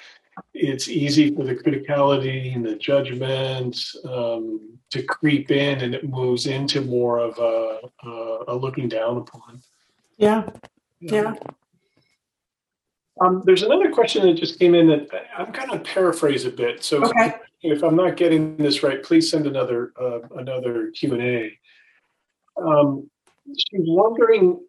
it's 0.55 0.89
easy 0.89 1.35
for 1.35 1.45
the 1.45 1.55
criticality 1.55 2.55
and 2.55 2.65
the 2.65 2.77
judgment 2.77 3.79
um, 4.05 4.79
to 4.91 5.03
creep 5.03 5.51
in 5.51 5.81
and 5.81 5.95
it 5.95 6.09
moves 6.09 6.47
into 6.47 6.81
more 6.81 7.19
of 7.19 7.39
a, 7.39 7.81
a, 8.07 8.39
a 8.49 8.55
looking 8.55 8.89
down 8.89 9.19
upon. 9.19 9.63
Yeah. 10.17 10.49
Yeah. 11.01 11.35
Um, 13.21 13.43
there's 13.45 13.63
another 13.63 13.91
question 13.91 14.27
that 14.27 14.35
just 14.35 14.59
came 14.59 14.75
in 14.75 14.89
that 14.89 15.09
I'm 15.37 15.51
going 15.51 15.71
to 15.71 15.79
paraphrase 15.79 16.45
a 16.45 16.51
bit. 16.51 16.85
So 16.85 17.05
okay. 17.05 17.35
if 17.63 17.83
I'm 17.83 17.97
not 17.97 18.17
getting 18.17 18.57
this 18.57 18.83
right, 18.83 19.03
please 19.03 19.31
send 19.31 19.47
another 19.47 19.93
uh, 20.01 20.21
another 20.37 20.91
Q 20.93 21.15
and 21.15 21.23
A. 21.23 21.59
Um, 22.61 23.11
she's 23.57 23.87
wondering 23.87 24.61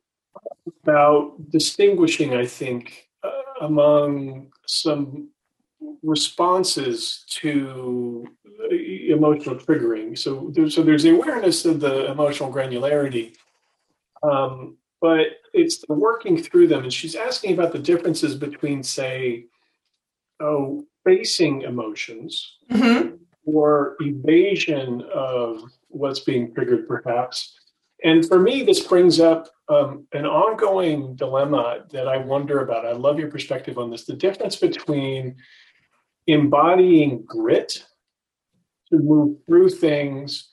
about 0.83 1.51
distinguishing, 1.51 2.35
I 2.35 2.45
think, 2.45 3.07
uh, 3.23 3.65
among 3.65 4.51
some 4.67 5.29
responses 6.03 7.23
to 7.27 8.25
emotional 8.71 9.55
triggering. 9.55 10.17
So 10.17 10.51
there's, 10.53 10.75
so 10.75 10.83
there's 10.83 11.03
the 11.03 11.15
awareness 11.15 11.65
of 11.65 11.79
the 11.79 12.11
emotional 12.11 12.53
granularity, 12.53 13.35
um, 14.23 14.77
but 15.01 15.27
it's 15.53 15.79
the 15.79 15.93
working 15.93 16.41
through 16.41 16.67
them. 16.67 16.83
And 16.83 16.93
she's 16.93 17.15
asking 17.15 17.53
about 17.53 17.71
the 17.71 17.79
differences 17.79 18.35
between, 18.35 18.83
say, 18.83 19.45
oh, 20.39 20.85
facing 21.05 21.61
emotions 21.63 22.57
mm-hmm. 22.69 23.15
or 23.45 23.95
evasion 24.01 25.03
of 25.13 25.63
what's 25.87 26.19
being 26.19 26.53
triggered, 26.53 26.87
perhaps. 26.87 27.57
And 28.03 28.25
for 28.25 28.39
me, 28.39 28.63
this 28.63 28.85
brings 28.85 29.19
up 29.19 29.49
um, 29.67 30.05
an 30.13 30.25
ongoing 30.25 31.15
dilemma 31.15 31.85
that 31.91 32.07
I 32.07 32.17
wonder 32.17 32.61
about. 32.61 32.85
I 32.85 32.93
love 32.93 33.19
your 33.19 33.29
perspective 33.29 33.77
on 33.77 33.89
this. 33.89 34.05
The 34.05 34.13
difference 34.13 34.55
between 34.55 35.35
embodying 36.29 37.23
grit 37.25 37.85
to 38.91 38.99
move 38.99 39.37
through 39.45 39.69
things 39.69 40.49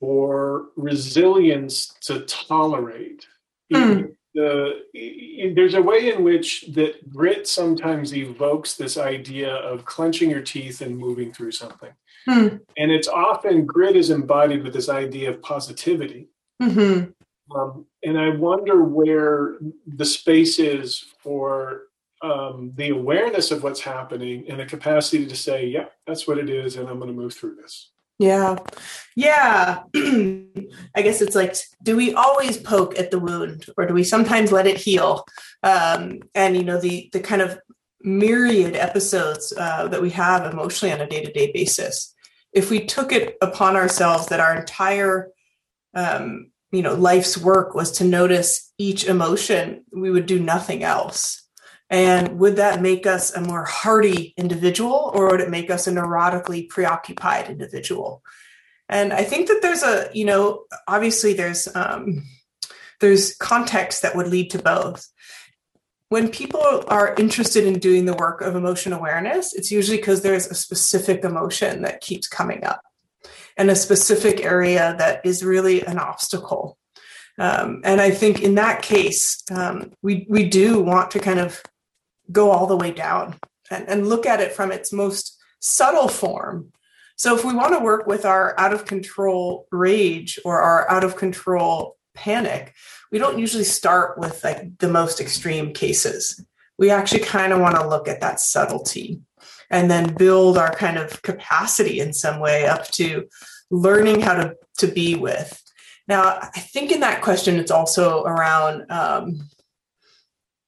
or 0.00 0.66
resilience 0.76 1.94
to 2.02 2.20
tolerate. 2.20 3.26
Mm. 3.72 4.14
The, 4.34 5.52
there's 5.54 5.74
a 5.74 5.82
way 5.82 6.12
in 6.12 6.24
which 6.24 6.66
that 6.74 7.08
grit 7.08 7.46
sometimes 7.46 8.14
evokes 8.14 8.74
this 8.74 8.98
idea 8.98 9.54
of 9.54 9.84
clenching 9.84 10.28
your 10.28 10.42
teeth 10.42 10.80
and 10.80 10.98
moving 10.98 11.32
through 11.32 11.52
something. 11.52 11.92
Mm. 12.28 12.60
And 12.76 12.90
it's 12.90 13.08
often 13.08 13.64
grit 13.64 13.96
is 13.96 14.10
embodied 14.10 14.64
with 14.64 14.72
this 14.72 14.88
idea 14.88 15.30
of 15.30 15.42
positivity. 15.42 16.28
Mm-hmm. 16.60 17.12
Um, 17.56 17.86
and 18.02 18.18
I 18.18 18.30
wonder 18.30 18.82
where 18.82 19.56
the 19.86 20.04
space 20.04 20.58
is 20.58 21.04
for 21.20 21.82
um, 22.24 22.72
the 22.74 22.88
awareness 22.88 23.50
of 23.50 23.62
what's 23.62 23.80
happening 23.80 24.46
and 24.48 24.58
the 24.58 24.64
capacity 24.64 25.26
to 25.26 25.36
say, 25.36 25.66
yeah, 25.66 25.86
that's 26.06 26.26
what 26.26 26.38
it 26.38 26.48
is, 26.48 26.76
and 26.76 26.88
I'm 26.88 26.98
going 26.98 27.14
to 27.14 27.20
move 27.20 27.34
through 27.34 27.56
this. 27.56 27.90
Yeah. 28.18 28.56
Yeah. 29.14 29.82
I 29.94 31.02
guess 31.02 31.20
it's 31.20 31.34
like, 31.34 31.54
do 31.82 31.96
we 31.96 32.14
always 32.14 32.56
poke 32.56 32.98
at 32.98 33.10
the 33.10 33.18
wound 33.18 33.66
or 33.76 33.86
do 33.86 33.92
we 33.92 34.04
sometimes 34.04 34.52
let 34.52 34.68
it 34.68 34.76
heal? 34.76 35.26
Um, 35.64 36.20
and, 36.34 36.56
you 36.56 36.62
know, 36.62 36.80
the, 36.80 37.10
the 37.12 37.20
kind 37.20 37.42
of 37.42 37.58
myriad 38.00 38.76
episodes 38.76 39.52
uh, 39.58 39.88
that 39.88 40.00
we 40.00 40.10
have 40.10 40.50
emotionally 40.50 40.94
on 40.94 41.00
a 41.00 41.08
day 41.08 41.24
to 41.24 41.32
day 41.32 41.50
basis, 41.52 42.14
if 42.52 42.70
we 42.70 42.86
took 42.86 43.10
it 43.10 43.36
upon 43.42 43.74
ourselves 43.74 44.28
that 44.28 44.38
our 44.38 44.56
entire, 44.56 45.30
um, 45.94 46.52
you 46.70 46.82
know, 46.82 46.94
life's 46.94 47.36
work 47.36 47.74
was 47.74 47.90
to 47.92 48.04
notice 48.04 48.72
each 48.78 49.06
emotion, 49.06 49.84
we 49.92 50.12
would 50.12 50.26
do 50.26 50.38
nothing 50.38 50.84
else. 50.84 51.43
And 51.90 52.38
would 52.38 52.56
that 52.56 52.82
make 52.82 53.06
us 53.06 53.34
a 53.34 53.40
more 53.40 53.64
hardy 53.64 54.34
individual 54.36 55.10
or 55.14 55.30
would 55.30 55.40
it 55.40 55.50
make 55.50 55.70
us 55.70 55.86
a 55.86 55.92
neurotically 55.92 56.68
preoccupied 56.68 57.50
individual? 57.50 58.22
And 58.88 59.12
I 59.12 59.22
think 59.24 59.48
that 59.48 59.60
there's 59.62 59.82
a, 59.82 60.10
you 60.12 60.24
know, 60.24 60.64
obviously 60.88 61.34
there's 61.34 61.68
um, 61.74 62.24
there's 63.00 63.36
context 63.36 64.02
that 64.02 64.16
would 64.16 64.28
lead 64.28 64.50
to 64.50 64.58
both. 64.58 65.06
When 66.08 66.28
people 66.28 66.84
are 66.88 67.14
interested 67.18 67.64
in 67.64 67.78
doing 67.78 68.04
the 68.04 68.14
work 68.14 68.40
of 68.40 68.56
emotion 68.56 68.92
awareness, 68.92 69.54
it's 69.54 69.70
usually 69.70 69.96
because 69.96 70.22
there's 70.22 70.46
a 70.46 70.54
specific 70.54 71.24
emotion 71.24 71.82
that 71.82 72.00
keeps 72.00 72.28
coming 72.28 72.64
up 72.64 72.82
and 73.56 73.70
a 73.70 73.76
specific 73.76 74.44
area 74.44 74.94
that 74.98 75.24
is 75.24 75.44
really 75.44 75.84
an 75.84 75.98
obstacle. 75.98 76.78
Um, 77.38 77.80
and 77.84 78.00
I 78.00 78.10
think 78.10 78.42
in 78.42 78.54
that 78.56 78.82
case, 78.82 79.42
um, 79.50 79.92
we 80.02 80.26
we 80.28 80.48
do 80.48 80.80
want 80.80 81.10
to 81.12 81.18
kind 81.18 81.40
of 81.40 81.62
go 82.32 82.50
all 82.50 82.66
the 82.66 82.76
way 82.76 82.90
down 82.90 83.36
and, 83.70 83.88
and 83.88 84.08
look 84.08 84.26
at 84.26 84.40
it 84.40 84.52
from 84.52 84.72
its 84.72 84.92
most 84.92 85.38
subtle 85.60 86.08
form. 86.08 86.72
So 87.16 87.36
if 87.36 87.44
we 87.44 87.54
want 87.54 87.74
to 87.74 87.84
work 87.84 88.06
with 88.06 88.24
our 88.24 88.58
out 88.58 88.74
of 88.74 88.86
control 88.86 89.66
rage 89.70 90.38
or 90.44 90.60
our 90.60 90.90
out 90.90 91.04
of 91.04 91.16
control 91.16 91.96
panic, 92.14 92.74
we 93.12 93.18
don't 93.18 93.38
usually 93.38 93.64
start 93.64 94.18
with 94.18 94.42
like 94.42 94.78
the 94.78 94.88
most 94.88 95.20
extreme 95.20 95.72
cases. 95.72 96.44
We 96.78 96.90
actually 96.90 97.20
kind 97.20 97.52
of 97.52 97.60
want 97.60 97.76
to 97.76 97.88
look 97.88 98.08
at 98.08 98.20
that 98.20 98.40
subtlety 98.40 99.20
and 99.70 99.90
then 99.90 100.14
build 100.14 100.58
our 100.58 100.72
kind 100.74 100.98
of 100.98 101.22
capacity 101.22 102.00
in 102.00 102.12
some 102.12 102.40
way 102.40 102.66
up 102.66 102.88
to 102.92 103.28
learning 103.70 104.20
how 104.20 104.34
to, 104.34 104.54
to 104.78 104.86
be 104.86 105.14
with. 105.14 105.60
Now, 106.06 106.38
I 106.40 106.60
think 106.60 106.92
in 106.92 107.00
that 107.00 107.22
question, 107.22 107.56
it's 107.56 107.70
also 107.70 108.24
around, 108.24 108.90
um, 108.90 109.48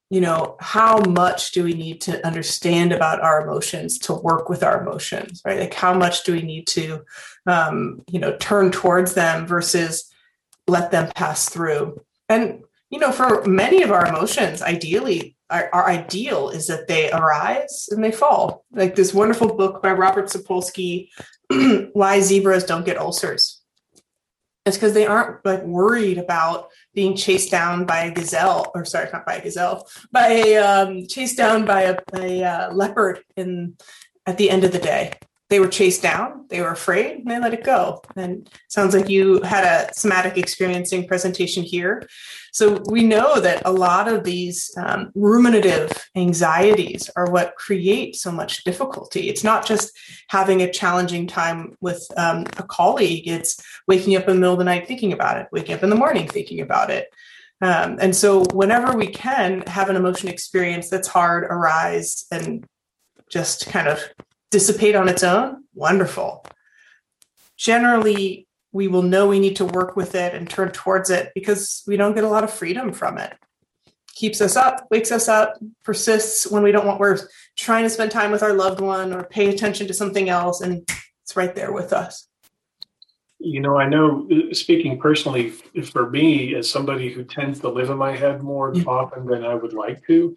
you 0.09 0.21
know, 0.21 0.55
how 0.59 0.99
much 0.99 1.51
do 1.51 1.63
we 1.63 1.73
need 1.73 1.99
to 2.01 2.25
understand 2.25 2.93
about 2.93 3.21
our 3.21 3.41
emotions 3.41 3.99
to 3.99 4.13
work 4.13 4.47
with 4.47 4.63
our 4.63 4.81
emotions, 4.81 5.41
right? 5.43 5.59
Like, 5.59 5.73
how 5.73 5.93
much 5.93 6.23
do 6.23 6.31
we 6.31 6.41
need 6.41 6.65
to, 6.67 7.03
um, 7.45 8.01
you 8.09 8.19
know, 8.19 8.35
turn 8.37 8.71
towards 8.71 9.13
them 9.15 9.45
versus 9.45 10.09
let 10.67 10.91
them 10.91 11.11
pass 11.13 11.49
through? 11.49 12.01
And, 12.29 12.63
you 12.89 12.99
know, 12.99 13.11
for 13.11 13.43
many 13.45 13.83
of 13.83 13.91
our 13.91 14.05
emotions, 14.07 14.61
ideally, 14.61 15.35
our, 15.49 15.69
our, 15.73 15.89
ideal 15.89 16.49
is 16.49 16.67
that 16.67 16.87
they 16.87 17.11
arise 17.11 17.87
and 17.91 18.03
they 18.03 18.11
fall. 18.11 18.65
Like 18.71 18.95
this 18.95 19.13
wonderful 19.13 19.55
book 19.55 19.81
by 19.81 19.91
Robert 19.93 20.25
Sapolsky, 20.25 21.09
Why 21.93 22.19
Zebras 22.19 22.65
Don't 22.65 22.85
Get 22.85 22.97
Ulcers. 22.97 23.56
It's 24.67 24.77
because 24.77 24.93
they 24.93 25.07
aren't 25.07 25.45
like 25.45 25.63
worried 25.63 26.17
about 26.17 26.69
being 26.93 27.15
chased 27.15 27.49
down 27.49 27.85
by 27.85 28.05
a 28.05 28.11
gazelle, 28.11 28.71
or 28.75 28.85
sorry, 28.85 29.09
not 29.13 29.25
by 29.25 29.35
a 29.35 29.41
gazelle, 29.41 29.87
by 30.11 30.27
a 30.27 30.57
um, 30.57 31.07
chased 31.07 31.37
down 31.37 31.65
by 31.65 31.83
a, 31.83 31.97
a 32.13 32.69
leopard 32.73 33.23
in 33.35 33.77
at 34.25 34.37
the 34.37 34.49
end 34.49 34.65
of 34.65 34.73
the 34.73 34.79
day 34.79 35.13
they 35.49 35.59
were 35.61 35.67
chased 35.67 36.01
down, 36.01 36.45
they 36.49 36.61
were 36.61 36.71
afraid, 36.71 37.19
and 37.19 37.27
they 37.27 37.39
let 37.39 37.53
it 37.53 37.63
go. 37.63 38.01
And 38.17 38.49
sounds 38.67 38.93
like 38.93 39.09
you 39.09 39.41
had 39.41 39.63
a 39.63 39.93
somatic 39.93 40.37
experiencing 40.37 41.07
presentation 41.07 41.63
here. 41.63 42.07
So 42.51 42.81
we 42.89 43.03
know 43.03 43.39
that 43.39 43.61
a 43.65 43.71
lot 43.71 44.09
of 44.09 44.23
these 44.25 44.73
um, 44.77 45.11
ruminative 45.15 45.91
anxieties 46.15 47.09
are 47.15 47.31
what 47.31 47.55
create 47.55 48.15
so 48.17 48.31
much 48.31 48.65
difficulty. 48.65 49.29
It's 49.29 49.43
not 49.43 49.65
just 49.65 49.97
having 50.27 50.61
a 50.61 50.71
challenging 50.71 51.27
time 51.27 51.77
with 51.79 52.05
um, 52.17 52.45
a 52.57 52.63
colleague, 52.63 53.27
it's 53.27 53.63
waking 53.87 54.17
up 54.17 54.27
in 54.27 54.35
the 54.35 54.39
middle 54.39 54.53
of 54.53 54.59
the 54.59 54.65
night 54.65 54.87
thinking 54.87 55.13
about 55.13 55.37
it, 55.37 55.47
waking 55.51 55.75
up 55.75 55.83
in 55.83 55.89
the 55.89 55.95
morning 55.95 56.27
thinking 56.27 56.59
about 56.59 56.89
it. 56.89 57.07
Um, 57.61 57.97
and 57.99 58.15
so, 58.15 58.43
whenever 58.53 58.95
we 58.95 59.07
can 59.07 59.63
have 59.65 59.89
an 59.89 59.95
emotion 59.95 60.29
experience 60.29 60.89
that's 60.89 61.07
hard 61.07 61.43
arise 61.45 62.25
and 62.31 62.67
just 63.31 63.65
kind 63.67 63.87
of 63.87 63.99
dissipate 64.51 64.95
on 64.95 65.09
its 65.09 65.23
own, 65.23 65.63
wonderful. 65.73 66.45
Generally, 67.57 68.47
we 68.71 68.87
will 68.87 69.01
know 69.01 69.27
we 69.27 69.39
need 69.39 69.55
to 69.57 69.65
work 69.65 69.95
with 69.95 70.15
it 70.15 70.35
and 70.35 70.49
turn 70.49 70.71
towards 70.71 71.09
it 71.09 71.31
because 71.33 71.83
we 71.87 71.97
don't 71.97 72.15
get 72.15 72.23
a 72.23 72.29
lot 72.29 72.43
of 72.43 72.53
freedom 72.53 72.91
from 72.91 73.17
it. 73.17 73.33
Keeps 74.15 74.41
us 74.41 74.55
up, 74.55 74.87
wakes 74.91 75.11
us 75.11 75.27
up, 75.27 75.55
persists 75.83 76.49
when 76.49 76.63
we 76.63 76.71
don't 76.71 76.85
want, 76.85 76.99
we're 76.99 77.19
trying 77.55 77.83
to 77.83 77.89
spend 77.89 78.11
time 78.11 78.31
with 78.31 78.43
our 78.43 78.53
loved 78.53 78.81
one 78.81 79.13
or 79.13 79.23
pay 79.23 79.49
attention 79.49 79.87
to 79.87 79.93
something 79.93 80.29
else, 80.29 80.61
and 80.61 80.87
it's 81.23 81.35
right 81.35 81.53
there 81.55 81.71
with 81.71 81.93
us. 81.93 82.27
You 83.39 83.59
know, 83.59 83.77
I 83.77 83.87
know 83.87 84.27
uh, 84.31 84.53
speaking 84.53 84.99
personally 84.99 85.51
for 85.91 86.09
me, 86.09 86.55
as 86.55 86.69
somebody 86.69 87.13
who 87.13 87.23
tends 87.23 87.59
to 87.59 87.69
live 87.69 87.91
in 87.91 87.97
my 87.97 88.15
head 88.15 88.41
more 88.41 88.73
yeah. 88.73 88.83
often 88.87 89.27
than 89.27 89.45
I 89.45 89.53
would 89.53 89.73
like 89.73 90.05
to, 90.07 90.35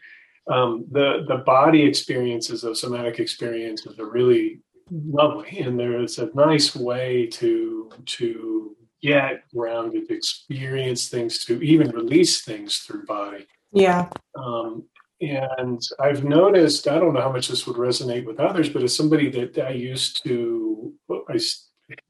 um, 0.48 0.86
the 0.90 1.24
the 1.28 1.38
body 1.38 1.82
experiences 1.82 2.64
of 2.64 2.78
somatic 2.78 3.20
experiences 3.20 3.98
are 3.98 4.10
really 4.10 4.60
lovely, 4.90 5.60
and 5.60 5.78
there 5.78 6.00
is 6.00 6.18
a 6.18 6.30
nice 6.34 6.74
way 6.74 7.26
to 7.26 7.90
to 8.06 8.76
get 9.02 9.48
grounded, 9.54 10.10
experience 10.10 11.08
things, 11.08 11.44
to 11.44 11.62
even 11.62 11.90
release 11.90 12.42
things 12.42 12.78
through 12.78 13.06
body. 13.06 13.46
Yeah. 13.72 14.08
Um, 14.34 14.84
and 15.22 15.80
I've 15.98 16.24
noticed, 16.24 16.88
I 16.88 16.98
don't 16.98 17.14
know 17.14 17.20
how 17.20 17.32
much 17.32 17.48
this 17.48 17.66
would 17.66 17.76
resonate 17.76 18.24
with 18.24 18.40
others, 18.40 18.68
but 18.68 18.82
as 18.82 18.96
somebody 18.96 19.30
that 19.30 19.58
I 19.58 19.70
used 19.70 20.22
to, 20.24 20.92
I 21.10 21.38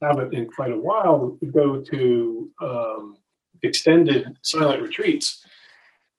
haven't 0.01 0.33
in 0.33 0.49
quite 0.49 0.71
a 0.71 0.77
while, 0.77 1.37
go 1.53 1.81
to 1.81 2.49
um, 2.61 3.17
extended 3.63 4.37
silent 4.41 4.81
retreats 4.81 5.40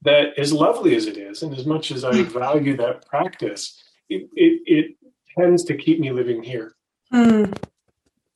that 0.02 0.38
as 0.38 0.52
lovely 0.52 0.94
as 0.96 1.06
it 1.06 1.16
is, 1.16 1.42
and 1.42 1.54
as 1.56 1.66
much 1.66 1.90
as 1.90 2.04
I 2.04 2.22
hmm. 2.22 2.38
value 2.38 2.76
that 2.76 3.06
practice, 3.06 3.82
it, 4.08 4.28
it, 4.34 4.62
it 4.66 4.96
tends 5.38 5.64
to 5.64 5.76
keep 5.76 6.00
me 6.00 6.10
living 6.10 6.42
here. 6.42 6.74
Mm. 7.12 7.54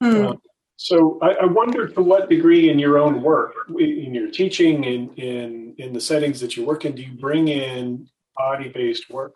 Mm. 0.02 0.38
So 0.76 1.18
I, 1.22 1.30
I, 1.30 1.44
wonder 1.46 1.88
to 1.88 2.02
what 2.02 2.28
degree 2.28 2.68
in 2.68 2.78
your 2.78 2.98
own 2.98 3.22
work, 3.22 3.54
in 3.78 4.14
your 4.14 4.30
teaching, 4.30 4.84
in 4.84 5.08
in 5.14 5.74
in 5.78 5.92
the 5.94 6.00
settings 6.00 6.38
that 6.40 6.56
you 6.56 6.66
work 6.66 6.84
in, 6.84 6.94
do 6.94 7.02
you 7.02 7.14
bring 7.14 7.48
in 7.48 8.06
body-based 8.36 9.08
work? 9.08 9.34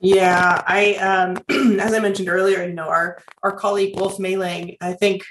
Yeah, 0.00 0.62
I 0.66 0.94
um, 0.96 1.42
as 1.80 1.94
I 1.94 1.98
mentioned 1.98 2.28
earlier, 2.28 2.62
you 2.64 2.74
know, 2.74 2.88
our 2.88 3.22
our 3.42 3.52
colleague 3.52 3.98
Wolf 3.98 4.18
Mehling, 4.18 4.76
I 4.82 4.92
think 4.92 5.24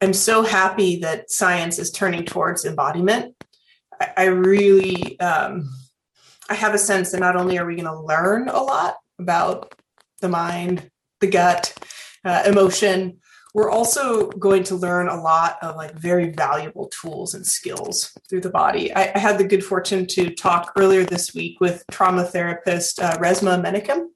I'm 0.00 0.12
so 0.12 0.42
happy 0.42 1.00
that 1.00 1.30
science 1.32 1.80
is 1.80 1.90
turning 1.90 2.24
towards 2.24 2.64
embodiment. 2.64 3.34
I, 4.00 4.12
I 4.16 4.24
really 4.26 5.18
um, 5.18 5.68
I 6.52 6.54
have 6.56 6.74
a 6.74 6.78
sense 6.78 7.12
that 7.12 7.20
not 7.20 7.34
only 7.34 7.56
are 7.56 7.64
we 7.64 7.76
going 7.76 7.86
to 7.86 7.98
learn 7.98 8.50
a 8.50 8.62
lot 8.62 8.96
about 9.18 9.74
the 10.20 10.28
mind, 10.28 10.90
the 11.22 11.26
gut, 11.26 11.72
uh, 12.26 12.42
emotion, 12.44 13.20
we're 13.54 13.70
also 13.70 14.28
going 14.32 14.62
to 14.64 14.74
learn 14.74 15.08
a 15.08 15.18
lot 15.18 15.56
of 15.62 15.76
like 15.76 15.94
very 15.94 16.28
valuable 16.28 16.88
tools 16.88 17.32
and 17.32 17.46
skills 17.46 18.12
through 18.28 18.42
the 18.42 18.50
body. 18.50 18.92
I, 18.94 19.12
I 19.14 19.18
had 19.18 19.38
the 19.38 19.44
good 19.44 19.64
fortune 19.64 20.06
to 20.08 20.28
talk 20.34 20.72
earlier 20.76 21.04
this 21.04 21.34
week 21.34 21.58
with 21.58 21.84
trauma 21.90 22.22
therapist 22.22 23.00
uh, 23.00 23.16
Resmaa 23.16 23.64
Menakem, 23.64 24.08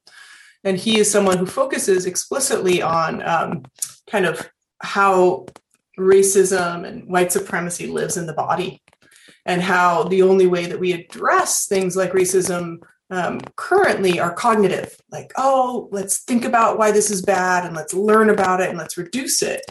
and 0.62 0.76
he 0.76 0.98
is 0.98 1.10
someone 1.10 1.38
who 1.38 1.46
focuses 1.46 2.04
explicitly 2.04 2.82
on 2.82 3.26
um, 3.26 3.62
kind 4.10 4.26
of 4.26 4.46
how 4.82 5.46
racism 5.98 6.86
and 6.86 7.08
white 7.08 7.32
supremacy 7.32 7.86
lives 7.86 8.18
in 8.18 8.26
the 8.26 8.34
body 8.34 8.82
and 9.46 9.62
how 9.62 10.02
the 10.02 10.22
only 10.22 10.46
way 10.46 10.66
that 10.66 10.78
we 10.78 10.92
address 10.92 11.66
things 11.66 11.96
like 11.96 12.12
racism 12.12 12.78
um, 13.10 13.40
currently 13.54 14.18
are 14.18 14.32
cognitive. 14.32 14.94
Like 15.10 15.32
oh 15.36 15.88
let's 15.92 16.24
think 16.24 16.44
about 16.44 16.78
why 16.78 16.90
this 16.90 17.10
is 17.10 17.22
bad 17.22 17.64
and 17.64 17.74
let's 17.74 17.94
learn 17.94 18.28
about 18.28 18.60
it 18.60 18.68
and 18.68 18.76
let's 18.76 18.98
reduce 18.98 19.42
it. 19.42 19.62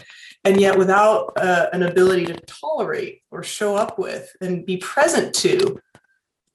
And 0.44 0.60
yet 0.60 0.78
without 0.78 1.32
uh, 1.36 1.66
an 1.72 1.82
ability 1.82 2.26
to 2.26 2.40
tolerate 2.46 3.22
or 3.30 3.42
show 3.42 3.76
up 3.76 3.98
with 3.98 4.34
and 4.40 4.64
be 4.64 4.78
present 4.78 5.34
to 5.36 5.78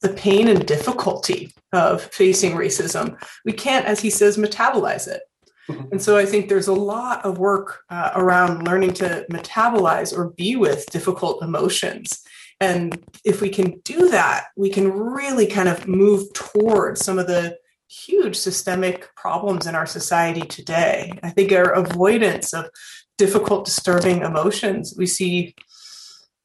the 0.01 0.09
pain 0.09 0.47
and 0.47 0.65
difficulty 0.65 1.53
of 1.73 2.01
facing 2.01 2.53
racism 2.53 3.15
we 3.45 3.53
can't 3.53 3.85
as 3.85 3.99
he 3.99 4.09
says 4.09 4.37
metabolize 4.37 5.07
it. 5.07 5.21
Mm-hmm. 5.69 5.91
and 5.91 6.01
so 6.01 6.17
I 6.17 6.25
think 6.25 6.49
there's 6.49 6.67
a 6.67 6.73
lot 6.73 7.23
of 7.23 7.37
work 7.37 7.81
uh, 7.91 8.09
around 8.15 8.65
learning 8.65 8.93
to 8.93 9.27
metabolize 9.31 10.11
or 10.17 10.31
be 10.31 10.55
with 10.55 10.87
difficult 10.87 11.43
emotions 11.43 12.23
and 12.61 13.03
if 13.25 13.41
we 13.41 13.49
can 13.49 13.79
do 13.79 14.09
that, 14.09 14.45
we 14.55 14.69
can 14.69 14.89
really 14.91 15.47
kind 15.47 15.67
of 15.67 15.87
move 15.87 16.31
towards 16.33 17.03
some 17.03 17.17
of 17.17 17.25
the 17.25 17.57
huge 17.89 18.37
systemic 18.37 19.13
problems 19.15 19.65
in 19.65 19.73
our 19.73 19.87
society 19.87 20.41
today. 20.41 21.11
I 21.23 21.31
think 21.31 21.51
our 21.51 21.73
avoidance 21.73 22.53
of 22.53 22.69
difficult, 23.17 23.65
disturbing 23.65 24.21
emotions, 24.21 24.93
we 24.95 25.07
see, 25.07 25.55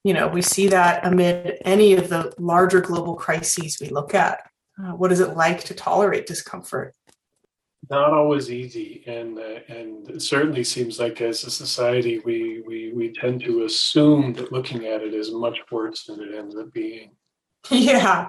you 0.04 0.14
know, 0.14 0.26
we 0.26 0.40
see 0.40 0.68
that 0.68 1.06
amid 1.06 1.58
any 1.66 1.92
of 1.92 2.08
the 2.08 2.32
larger 2.38 2.80
global 2.80 3.14
crises 3.14 3.76
we 3.78 3.90
look 3.90 4.14
at. 4.14 4.40
Uh, 4.82 4.92
what 4.92 5.12
is 5.12 5.20
it 5.20 5.36
like 5.36 5.64
to 5.64 5.74
tolerate 5.74 6.26
discomfort? 6.26 6.94
Not 7.90 8.12
always 8.12 8.50
easy, 8.50 9.04
and 9.06 9.38
uh, 9.38 9.60
and 9.68 10.08
it 10.10 10.22
certainly 10.22 10.64
seems 10.64 10.98
like 10.98 11.20
as 11.20 11.44
a 11.44 11.50
society 11.50 12.20
we 12.24 12.62
we 12.66 12.92
we 12.92 13.12
tend 13.12 13.42
to 13.42 13.64
assume 13.64 14.32
that 14.34 14.52
looking 14.52 14.86
at 14.86 15.02
it 15.02 15.14
is 15.14 15.32
much 15.32 15.58
worse 15.70 16.04
than 16.04 16.20
it 16.20 16.34
ends 16.34 16.56
up 16.56 16.72
being. 16.72 17.12
Yeah. 17.70 18.28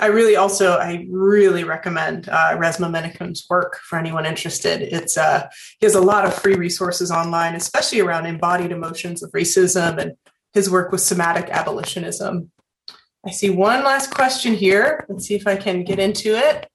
I 0.00 0.06
really 0.06 0.34
also 0.34 0.78
I 0.78 1.06
really 1.10 1.62
recommend 1.62 2.28
uh, 2.28 2.56
Resmaa 2.58 2.90
Menakem's 2.90 3.46
work 3.48 3.78
for 3.84 3.98
anyone 3.98 4.26
interested. 4.26 4.82
It's 4.82 5.16
uh, 5.16 5.46
he 5.78 5.86
has 5.86 5.94
a 5.94 6.00
lot 6.00 6.24
of 6.24 6.34
free 6.34 6.56
resources 6.56 7.12
online, 7.12 7.54
especially 7.54 8.00
around 8.00 8.26
embodied 8.26 8.72
emotions 8.72 9.22
of 9.22 9.30
racism 9.30 9.98
and 9.98 10.12
his 10.54 10.68
work 10.68 10.90
with 10.90 11.02
somatic 11.02 11.50
abolitionism. 11.50 12.50
I 13.24 13.30
see 13.30 13.50
one 13.50 13.84
last 13.84 14.12
question 14.12 14.54
here. 14.54 15.06
Let's 15.08 15.26
see 15.26 15.36
if 15.36 15.46
I 15.46 15.54
can 15.54 15.84
get 15.84 16.00
into 16.00 16.34
it. 16.34 16.68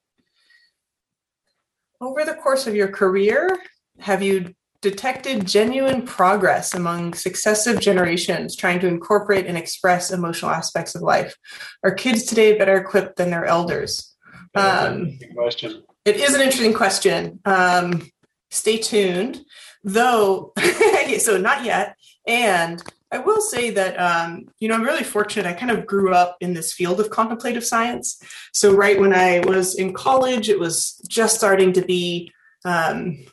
Over 2.00 2.24
the 2.24 2.34
course 2.34 2.66
of 2.66 2.76
your 2.76 2.88
career, 2.88 3.58
have 3.98 4.22
you 4.22 4.54
detected 4.80 5.46
genuine 5.46 6.02
progress 6.02 6.74
among 6.74 7.14
successive 7.14 7.80
generations 7.80 8.54
trying 8.54 8.78
to 8.80 8.86
incorporate 8.86 9.46
and 9.46 9.58
express 9.58 10.12
emotional 10.12 10.52
aspects 10.52 10.94
of 10.94 11.02
life? 11.02 11.36
Are 11.82 11.92
kids 11.92 12.24
today 12.24 12.56
better 12.56 12.76
equipped 12.76 13.16
than 13.16 13.30
their 13.30 13.44
elders? 13.44 14.14
Um, 14.54 15.18
question. 15.34 15.82
It 16.04 16.16
is 16.16 16.34
an 16.34 16.40
interesting 16.40 16.74
question. 16.74 17.40
Um, 17.44 18.08
stay 18.50 18.78
tuned. 18.78 19.40
Though, 19.82 20.52
so 21.18 21.36
not 21.36 21.64
yet. 21.64 21.96
And 22.26 22.82
I 23.10 23.18
will 23.18 23.40
say 23.40 23.70
that, 23.70 23.98
um, 23.98 24.48
you 24.58 24.68
know, 24.68 24.74
I'm 24.74 24.82
really 24.82 25.04
fortunate. 25.04 25.46
I 25.46 25.54
kind 25.54 25.70
of 25.70 25.86
grew 25.86 26.12
up 26.12 26.36
in 26.40 26.52
this 26.52 26.72
field 26.72 27.00
of 27.00 27.10
contemplative 27.10 27.64
science. 27.64 28.20
So, 28.52 28.74
right 28.74 29.00
when 29.00 29.14
I 29.14 29.40
was 29.40 29.74
in 29.74 29.94
college, 29.94 30.48
it 30.48 30.60
was 30.60 31.00
just 31.08 31.36
starting 31.36 31.72
to 31.72 31.82
be, 31.82 32.32
um, 32.64 33.24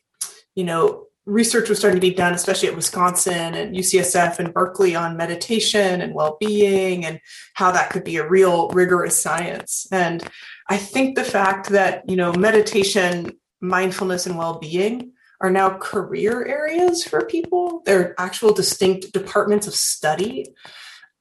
you 0.56 0.64
know, 0.64 1.08
research 1.26 1.70
was 1.70 1.80
starting 1.80 2.00
to 2.00 2.08
be 2.08 2.14
done, 2.14 2.34
especially 2.34 2.70
at 2.70 2.76
Wisconsin 2.76 3.56
and 3.56 3.76
UCSF 3.76 4.40
and 4.40 4.54
Berkeley 4.54 4.96
on 4.96 5.18
meditation 5.18 6.02
and 6.02 6.14
well 6.14 6.38
being 6.40 7.06
and 7.06 7.20
how 7.56 7.72
that 7.72 7.90
could 7.90 8.04
be 8.04 8.18
a 8.18 8.28
real 8.28 8.70
rigorous 8.70 9.22
science. 9.22 9.88
And 9.92 10.24
I 10.70 10.78
think 10.78 11.16
the 11.16 11.24
fact 11.24 11.70
that, 11.70 12.08
you 12.10 12.16
know, 12.16 12.32
meditation, 12.34 13.34
mindfulness, 13.60 14.26
and 14.26 14.38
well 14.38 14.60
being 14.60 15.14
are 15.46 15.52
now 15.52 15.78
career 15.78 16.44
areas 16.46 17.04
for 17.04 17.24
people. 17.24 17.84
They're 17.86 18.20
actual 18.20 18.52
distinct 18.52 19.14
departments 19.14 19.68
of 19.68 19.76
study. 19.76 20.48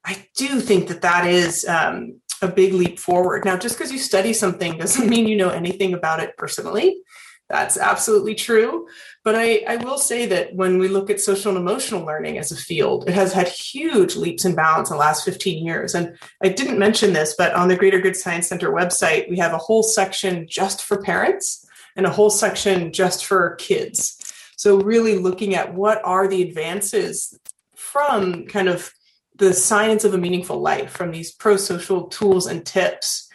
I 0.02 0.26
do 0.34 0.60
think 0.60 0.88
that 0.88 1.02
that 1.02 1.26
is 1.26 1.66
um, 1.66 2.20
a 2.40 2.48
big 2.48 2.72
leap 2.72 2.98
forward. 2.98 3.44
Now, 3.44 3.58
just 3.58 3.76
because 3.76 3.92
you 3.92 3.98
study 3.98 4.32
something 4.32 4.78
doesn't 4.78 5.08
mean 5.10 5.28
you 5.28 5.36
know 5.36 5.50
anything 5.50 5.92
about 5.92 6.20
it 6.20 6.36
personally. 6.38 7.02
That's 7.50 7.76
absolutely 7.76 8.34
true. 8.34 8.88
But 9.22 9.34
I, 9.34 9.62
I 9.68 9.76
will 9.76 9.98
say 9.98 10.24
that 10.24 10.54
when 10.54 10.78
we 10.78 10.88
look 10.88 11.10
at 11.10 11.20
social 11.20 11.50
and 11.50 11.58
emotional 11.58 12.06
learning 12.06 12.38
as 12.38 12.50
a 12.50 12.56
field, 12.56 13.06
it 13.06 13.12
has 13.12 13.34
had 13.34 13.48
huge 13.48 14.16
leaps 14.16 14.46
and 14.46 14.56
bounds 14.56 14.90
in 14.90 14.94
the 14.94 15.00
last 15.00 15.26
15 15.26 15.66
years. 15.66 15.94
And 15.94 16.16
I 16.42 16.48
didn't 16.48 16.78
mention 16.78 17.12
this, 17.12 17.34
but 17.36 17.52
on 17.52 17.68
the 17.68 17.76
Greater 17.76 18.00
Good 18.00 18.16
Science 18.16 18.48
Center 18.48 18.70
website, 18.70 19.28
we 19.28 19.36
have 19.36 19.52
a 19.52 19.58
whole 19.58 19.82
section 19.82 20.46
just 20.48 20.82
for 20.82 21.02
parents 21.02 21.63
and 21.96 22.06
a 22.06 22.10
whole 22.10 22.30
section 22.30 22.92
just 22.92 23.24
for 23.24 23.54
kids. 23.56 24.20
So, 24.56 24.80
really 24.80 25.18
looking 25.18 25.54
at 25.54 25.74
what 25.74 26.00
are 26.04 26.28
the 26.28 26.42
advances 26.42 27.38
from 27.74 28.46
kind 28.46 28.68
of 28.68 28.92
the 29.36 29.52
science 29.52 30.04
of 30.04 30.14
a 30.14 30.18
meaningful 30.18 30.60
life, 30.60 30.92
from 30.92 31.10
these 31.10 31.32
pro 31.32 31.56
social 31.56 32.04
tools 32.04 32.46
and 32.46 32.64
tips. 32.64 33.28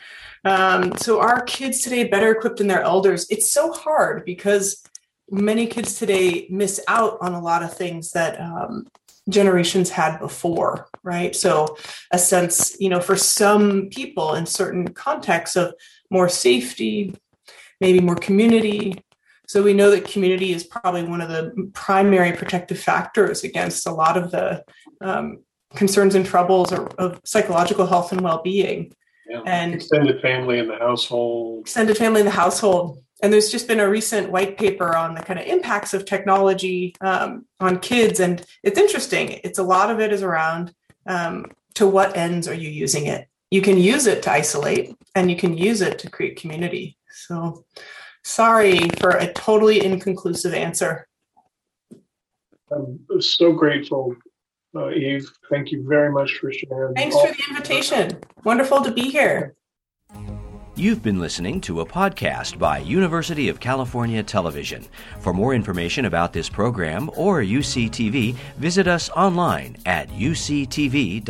Um, 0.45 0.93
so, 0.97 1.19
are 1.19 1.43
kids 1.43 1.81
today 1.81 2.05
better 2.05 2.31
equipped 2.31 2.57
than 2.57 2.67
their 2.67 2.83
elders? 2.83 3.27
It's 3.29 3.51
so 3.51 3.71
hard 3.71 4.25
because 4.25 4.83
many 5.29 5.67
kids 5.67 5.99
today 5.99 6.47
miss 6.49 6.81
out 6.87 7.17
on 7.21 7.33
a 7.33 7.41
lot 7.41 7.63
of 7.63 7.73
things 7.73 8.11
that 8.11 8.39
um, 8.39 8.87
generations 9.29 9.89
had 9.89 10.17
before, 10.19 10.87
right? 11.03 11.35
So, 11.35 11.77
a 12.11 12.17
sense, 12.17 12.75
you 12.79 12.89
know, 12.89 13.01
for 13.01 13.15
some 13.15 13.89
people 13.89 14.35
in 14.35 14.45
certain 14.45 14.87
contexts 14.93 15.55
of 15.55 15.73
more 16.09 16.29
safety, 16.29 17.15
maybe 17.79 17.99
more 17.99 18.15
community. 18.15 19.03
So 19.47 19.63
we 19.63 19.73
know 19.73 19.89
that 19.91 20.05
community 20.05 20.53
is 20.53 20.63
probably 20.63 21.03
one 21.03 21.21
of 21.21 21.29
the 21.29 21.71
primary 21.73 22.33
protective 22.33 22.79
factors 22.79 23.43
against 23.43 23.87
a 23.87 23.91
lot 23.91 24.15
of 24.15 24.31
the 24.31 24.63
um, 25.01 25.39
concerns 25.75 26.15
and 26.15 26.25
troubles 26.25 26.71
of, 26.71 26.87
of 26.97 27.19
psychological 27.25 27.87
health 27.87 28.11
and 28.11 28.21
well-being. 28.21 28.93
Yeah. 29.27 29.41
And 29.45 29.73
extended 29.75 30.21
family 30.21 30.59
in 30.59 30.67
the 30.67 30.77
household. 30.77 31.61
Extended 31.61 31.97
family 31.97 32.21
in 32.21 32.25
the 32.25 32.31
household. 32.31 33.03
And 33.21 33.33
there's 33.33 33.51
just 33.51 33.67
been 33.67 33.79
a 33.79 33.89
recent 33.89 34.31
white 34.31 34.57
paper 34.57 34.95
on 34.95 35.13
the 35.13 35.21
kind 35.21 35.39
of 35.39 35.45
impacts 35.45 35.93
of 35.93 36.05
technology 36.05 36.95
um, 37.01 37.45
on 37.59 37.79
kids. 37.79 38.19
And 38.19 38.43
it's 38.63 38.79
interesting. 38.79 39.39
It's 39.43 39.59
a 39.59 39.63
lot 39.63 39.91
of 39.91 39.99
it 39.99 40.13
is 40.13 40.23
around 40.23 40.73
um, 41.05 41.45
to 41.75 41.87
what 41.87 42.15
ends 42.15 42.47
are 42.47 42.53
you 42.53 42.69
using 42.69 43.07
it? 43.07 43.27
You 43.51 43.61
can 43.61 43.77
use 43.77 44.05
it 44.05 44.23
to 44.23 44.31
isolate 44.31 44.95
and 45.15 45.29
you 45.29 45.35
can 45.35 45.57
use 45.57 45.81
it 45.81 45.99
to 45.99 46.09
create 46.09 46.39
community. 46.39 46.97
So 47.27 47.65
sorry 48.23 48.87
for 48.99 49.11
a 49.11 49.31
totally 49.33 49.83
inconclusive 49.83 50.53
answer. 50.53 51.07
I'm 52.71 52.99
so 53.19 53.51
grateful, 53.51 54.15
uh, 54.75 54.91
Eve. 54.91 55.29
Thank 55.49 55.71
you 55.71 55.85
very 55.87 56.11
much 56.11 56.33
for 56.35 56.51
sharing. 56.51 56.93
Thanks 56.95 57.19
for 57.19 57.27
the 57.27 57.43
invitation. 57.49 58.19
Wonderful 58.43 58.81
to 58.81 58.91
be 58.91 59.09
here. 59.09 59.55
You've 60.75 61.03
been 61.03 61.19
listening 61.19 61.59
to 61.61 61.81
a 61.81 61.85
podcast 61.85 62.57
by 62.57 62.77
University 62.77 63.49
of 63.49 63.59
California 63.59 64.23
Television. 64.23 64.85
For 65.19 65.33
more 65.33 65.53
information 65.53 66.05
about 66.05 66.31
this 66.31 66.47
program 66.47 67.09
or 67.17 67.41
UCTV, 67.41 68.33
visit 68.57 68.87
us 68.87 69.09
online 69.09 69.75
at 69.85 70.07
uctv.tv. 70.11 71.23